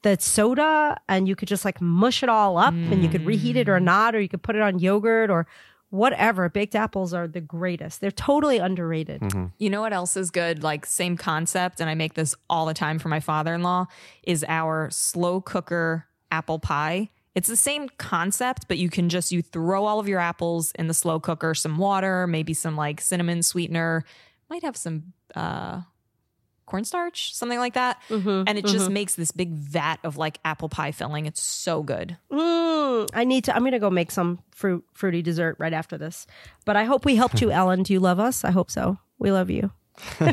that 0.03 0.21
soda 0.21 0.99
and 1.07 1.27
you 1.27 1.35
could 1.35 1.47
just 1.47 1.63
like 1.63 1.79
mush 1.79 2.23
it 2.23 2.29
all 2.29 2.57
up 2.57 2.73
and 2.73 3.03
you 3.03 3.09
could 3.09 3.25
reheat 3.25 3.55
it 3.55 3.69
or 3.69 3.77
mm. 3.77 3.83
not, 3.83 4.15
or 4.15 4.19
you 4.19 4.27
could 4.27 4.41
put 4.41 4.55
it 4.55 4.61
on 4.61 4.79
yogurt 4.79 5.29
or 5.29 5.45
whatever. 5.91 6.49
Baked 6.49 6.73
apples 6.73 7.13
are 7.13 7.27
the 7.27 7.41
greatest. 7.41 8.01
They're 8.01 8.09
totally 8.09 8.57
underrated. 8.57 9.21
You 9.59 9.69
know 9.69 9.81
what 9.81 9.93
else 9.93 10.17
is 10.17 10.31
good? 10.31 10.63
Like 10.63 10.85
same 10.87 11.15
concept, 11.15 11.79
and 11.79 11.89
I 11.89 11.93
make 11.93 12.15
this 12.15 12.33
all 12.49 12.65
the 12.65 12.73
time 12.73 12.97
for 12.97 13.09
my 13.09 13.19
father-in-law. 13.19 13.85
Is 14.23 14.43
our 14.47 14.89
slow 14.89 15.39
cooker 15.41 16.07
apple 16.31 16.57
pie. 16.59 17.09
It's 17.35 17.47
the 17.47 17.55
same 17.55 17.87
concept, 17.97 18.67
but 18.67 18.77
you 18.77 18.89
can 18.89 19.07
just 19.07 19.31
you 19.31 19.41
throw 19.41 19.85
all 19.85 19.99
of 19.99 20.07
your 20.07 20.19
apples 20.19 20.71
in 20.79 20.87
the 20.87 20.93
slow 20.93 21.19
cooker, 21.19 21.53
some 21.53 21.77
water, 21.77 22.25
maybe 22.27 22.53
some 22.53 22.75
like 22.75 22.99
cinnamon 22.99 23.43
sweetener, 23.43 24.03
might 24.49 24.63
have 24.63 24.75
some 24.75 25.13
uh 25.35 25.81
cornstarch, 26.71 27.35
something 27.35 27.59
like 27.59 27.73
that. 27.73 28.01
Mm-hmm, 28.09 28.43
and 28.47 28.57
it 28.57 28.65
just 28.65 28.89
makes 28.89 29.15
this 29.15 29.31
big 29.31 29.51
vat 29.51 29.97
of 30.03 30.15
like 30.15 30.39
apple 30.45 30.69
pie 30.69 30.91
filling. 30.91 31.25
It's 31.25 31.41
so 31.41 31.83
good. 31.83 32.17
Mm, 32.31 33.09
I 33.13 33.25
need 33.25 33.43
to. 33.45 33.55
I'm 33.55 33.63
gonna 33.63 33.79
go 33.79 33.89
make 33.89 34.09
some 34.09 34.39
fruit 34.55 34.85
fruity 34.93 35.21
dessert 35.21 35.57
right 35.59 35.73
after 35.73 35.97
this. 35.97 36.25
But 36.65 36.77
I 36.77 36.85
hope 36.85 37.03
we 37.03 37.15
helped 37.17 37.41
you, 37.41 37.51
Ellen. 37.59 37.83
Do 37.83 37.91
you 37.91 37.99
love 37.99 38.19
us? 38.19 38.45
I 38.45 38.51
hope 38.51 38.71
so. 38.71 38.97
We 39.19 39.31
love 39.31 39.49
you. 39.49 39.71
all 40.21 40.27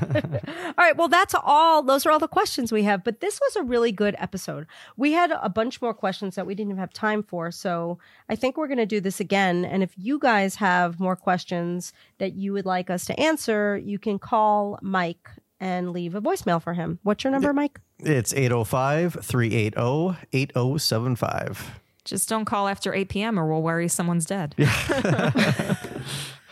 right. 0.78 0.96
Well, 0.96 1.08
that's 1.08 1.34
all. 1.34 1.82
Those 1.82 2.06
are 2.06 2.10
all 2.10 2.18
the 2.18 2.28
questions 2.28 2.70
we 2.72 2.84
have. 2.84 3.04
But 3.04 3.20
this 3.20 3.40
was 3.40 3.56
a 3.56 3.62
really 3.62 3.92
good 3.92 4.14
episode. 4.18 4.66
We 4.96 5.12
had 5.12 5.32
a 5.32 5.48
bunch 5.48 5.82
more 5.82 5.92
questions 5.92 6.36
that 6.36 6.46
we 6.46 6.54
didn't 6.54 6.70
even 6.70 6.80
have 6.80 6.92
time 6.92 7.22
for. 7.22 7.50
So 7.50 7.98
I 8.28 8.36
think 8.36 8.56
we're 8.56 8.68
going 8.68 8.78
to 8.78 8.86
do 8.86 9.00
this 9.00 9.20
again. 9.20 9.64
And 9.64 9.82
if 9.82 9.92
you 9.96 10.18
guys 10.18 10.54
have 10.56 11.00
more 11.00 11.16
questions 11.16 11.92
that 12.18 12.34
you 12.34 12.52
would 12.52 12.66
like 12.66 12.88
us 12.90 13.04
to 13.06 13.20
answer, 13.20 13.76
you 13.76 13.98
can 13.98 14.18
call 14.18 14.78
Mike 14.80 15.28
and 15.60 15.92
leave 15.92 16.14
a 16.14 16.20
voicemail 16.20 16.62
for 16.62 16.74
him. 16.74 16.98
What's 17.02 17.24
your 17.24 17.30
number, 17.30 17.52
Mike? 17.52 17.80
It's 18.00 18.32
805 18.32 19.18
380 19.22 20.16
8075. 20.32 21.80
Just 22.04 22.28
don't 22.28 22.44
call 22.44 22.68
after 22.68 22.94
8 22.94 23.08
p.m. 23.08 23.38
or 23.38 23.46
we'll 23.46 23.62
worry 23.62 23.88
someone's 23.88 24.24
dead. 24.24 24.54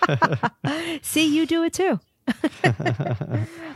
See, 1.03 1.27
you 1.35 1.47
do 1.47 1.63
it 1.65 1.73
too. 1.73 2.01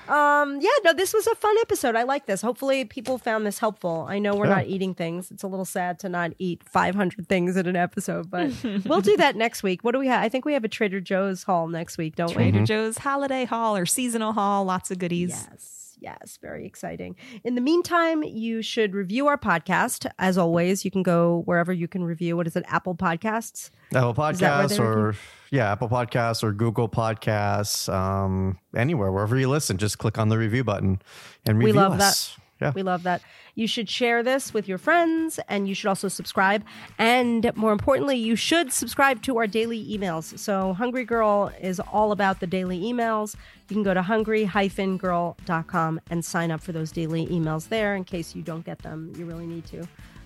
um, 0.09 0.59
yeah, 0.61 0.71
no, 0.85 0.93
this 0.93 1.13
was 1.15 1.27
a 1.27 1.35
fun 1.37 1.55
episode. 1.61 1.95
I 1.95 2.03
like 2.03 2.27
this. 2.27 2.43
Hopefully, 2.43 2.85
people 2.85 3.19
found 3.19 3.47
this 3.47 3.59
helpful. 3.59 4.07
I 4.09 4.19
know 4.19 4.35
we're 4.35 4.47
not 4.47 4.67
eating 4.67 4.95
things. 4.95 5.31
It's 5.31 5.43
a 5.43 5.47
little 5.47 5.65
sad 5.65 5.99
to 6.01 6.09
not 6.09 6.33
eat 6.39 6.63
500 6.65 7.29
things 7.29 7.57
in 7.57 7.67
an 7.67 7.77
episode, 7.77 8.31
but 8.31 8.51
we'll 8.85 9.01
do 9.01 9.17
that 9.17 9.37
next 9.37 9.63
week. 9.63 9.85
What 9.85 9.93
do 9.93 9.99
we 9.99 10.09
have? 10.09 10.23
I 10.23 10.29
think 10.29 10.45
we 10.45 10.55
have 10.55 10.65
a 10.65 10.69
Trader 10.69 11.01
Joe's 11.01 11.45
haul 11.45 11.69
next 11.69 11.99
week, 11.99 12.17
don't 12.17 12.35
we? 12.35 12.51
Trader 12.51 12.65
Joe's 12.65 12.99
holiday 12.99 13.45
haul 13.45 13.77
or 13.77 13.87
seasonal 13.87 14.33
haul, 14.33 14.65
lots 14.65 14.91
of 14.91 14.99
goodies. 14.99 15.31
Yes. 15.31 15.90
Yes, 16.01 16.39
very 16.41 16.67
exciting. 16.67 17.15
In 17.45 17.55
the 17.55 17.61
meantime, 17.61 18.23
you 18.23 18.63
should 18.63 18.95
review 18.95 19.27
our 19.27 19.37
podcast. 19.37 20.11
As 20.19 20.39
always, 20.39 20.85
you 20.85 20.91
can 20.91 21.03
go 21.03 21.43
wherever 21.45 21.73
you 21.73 21.87
can 21.87 22.05
review. 22.05 22.37
What 22.37 22.47
is 22.47 22.57
it? 22.57 22.65
Apple 22.67 22.95
Podcasts? 22.95 23.71
Apple 23.95 24.15
Podcasts 24.15 24.79
or 24.79 25.15
yeah, 25.51 25.71
Apple 25.73 25.89
Podcasts 25.89 26.43
or 26.43 26.53
Google 26.53 26.89
Podcasts, 26.89 27.93
um, 27.93 28.59
anywhere 28.75 29.13
wherever 29.13 29.37
you 29.37 29.49
listen, 29.49 29.77
just 29.77 29.99
click 29.99 30.17
on 30.17 30.29
the 30.29 30.39
review 30.39 30.65
button 30.65 31.03
and 31.45 31.59
review 31.59 31.75
We 31.75 31.79
love 31.79 32.01
us. 32.01 32.37
Yeah. 32.61 32.73
We 32.75 32.83
love 32.83 33.03
that. 33.05 33.23
You 33.55 33.67
should 33.67 33.89
share 33.89 34.23
this 34.23 34.55
with 34.55 34.69
your 34.69 34.79
friends 34.79 35.41
and 35.49 35.69
you 35.69 35.75
should 35.75 35.89
also 35.89 36.09
subscribe. 36.09 36.65
And 36.99 37.51
more 37.57 37.73
importantly, 37.73 38.17
you 38.17 38.37
should 38.37 38.73
subscribe 38.73 39.23
to 39.23 39.39
our 39.39 39.47
daily 39.47 39.85
emails. 39.87 40.39
So 40.39 40.73
Hungry 40.75 41.05
Girl 41.05 41.53
is 41.61 41.81
all 41.81 42.13
about 42.13 42.41
the 42.41 42.47
daily 42.47 42.81
emails. 42.81 43.35
You 43.69 43.75
can 43.75 43.83
go 43.83 43.95
to 43.95 44.03
hungry-girl.com 44.03 46.01
and 46.11 46.25
sign 46.25 46.51
up 46.51 46.61
for 46.61 46.73
those 46.73 46.93
daily 46.93 47.27
emails 47.27 47.69
there 47.69 47.95
in 47.95 48.05
case 48.05 48.35
you 48.35 48.43
don't 48.43 48.65
get 48.65 48.81
them. 48.81 49.13
You 49.17 49.25
really 49.25 49.47
need 49.47 49.65
to. 49.67 49.79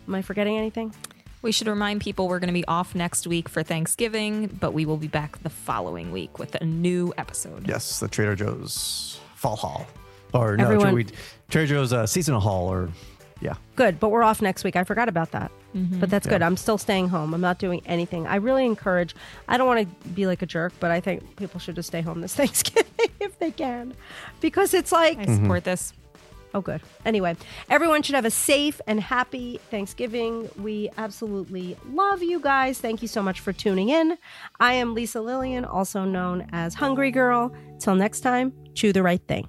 Am 0.06 0.14
I 0.14 0.22
forgetting 0.22 0.56
anything? 0.56 0.94
We 1.42 1.52
should 1.52 1.68
remind 1.68 2.00
people 2.00 2.26
we're 2.26 2.38
going 2.38 2.48
to 2.48 2.54
be 2.54 2.64
off 2.66 2.94
next 2.94 3.26
week 3.26 3.50
for 3.50 3.62
Thanksgiving, 3.62 4.46
but 4.46 4.72
we 4.72 4.86
will 4.86 4.96
be 4.96 5.08
back 5.08 5.42
the 5.42 5.50
following 5.50 6.10
week 6.10 6.38
with 6.38 6.54
a 6.54 6.64
new 6.64 7.12
episode. 7.18 7.68
Yes, 7.68 8.00
the 8.00 8.08
Trader 8.08 8.34
Joe's 8.34 9.20
fall 9.34 9.56
haul. 9.56 9.86
Or 10.34 10.56
no, 10.56 10.64
Everyone- 10.64 10.94
we, 10.94 11.06
Trader 11.48 11.66
Joe's 11.74 11.92
uh, 11.92 12.06
seasonal 12.06 12.40
haul 12.40 12.68
or 12.68 12.90
yeah. 13.40 13.54
Good, 13.76 14.00
but 14.00 14.08
we're 14.10 14.22
off 14.22 14.40
next 14.42 14.64
week. 14.64 14.74
I 14.76 14.84
forgot 14.84 15.08
about 15.08 15.30
that. 15.32 15.50
But 15.74 16.08
that's 16.08 16.26
good. 16.28 16.40
I'm 16.40 16.56
still 16.56 16.78
staying 16.78 17.08
home. 17.08 17.34
I'm 17.34 17.40
not 17.40 17.58
doing 17.58 17.82
anything. 17.86 18.28
I 18.28 18.36
really 18.36 18.64
encourage, 18.64 19.12
I 19.48 19.56
don't 19.58 19.66
want 19.66 19.80
to 20.02 20.08
be 20.10 20.24
like 20.28 20.40
a 20.40 20.46
jerk, 20.46 20.72
but 20.78 20.92
I 20.92 21.00
think 21.00 21.34
people 21.34 21.58
should 21.58 21.74
just 21.74 21.88
stay 21.88 22.00
home 22.00 22.20
this 22.20 22.32
Thanksgiving 22.36 23.10
if 23.18 23.36
they 23.40 23.50
can. 23.50 23.92
Because 24.40 24.72
it's 24.72 24.92
like, 24.92 25.18
I 25.18 25.26
support 25.26 25.64
this. 25.64 25.92
oh, 26.54 26.60
good. 26.60 26.80
Anyway, 27.04 27.34
everyone 27.68 28.02
should 28.02 28.14
have 28.14 28.24
a 28.24 28.30
safe 28.30 28.80
and 28.86 29.00
happy 29.00 29.58
Thanksgiving. 29.72 30.48
We 30.62 30.90
absolutely 30.96 31.76
love 31.90 32.22
you 32.22 32.38
guys. 32.38 32.78
Thank 32.78 33.02
you 33.02 33.08
so 33.08 33.20
much 33.20 33.40
for 33.40 33.52
tuning 33.52 33.88
in. 33.88 34.16
I 34.60 34.74
am 34.74 34.94
Lisa 34.94 35.18
Lillien, 35.18 35.68
also 35.68 36.04
known 36.04 36.48
as 36.52 36.74
Hungry 36.74 37.10
Girl. 37.10 37.52
Till 37.80 37.96
next 37.96 38.20
time, 38.20 38.52
chew 38.74 38.92
the 38.92 39.02
right 39.02 39.20
thing. 39.26 39.48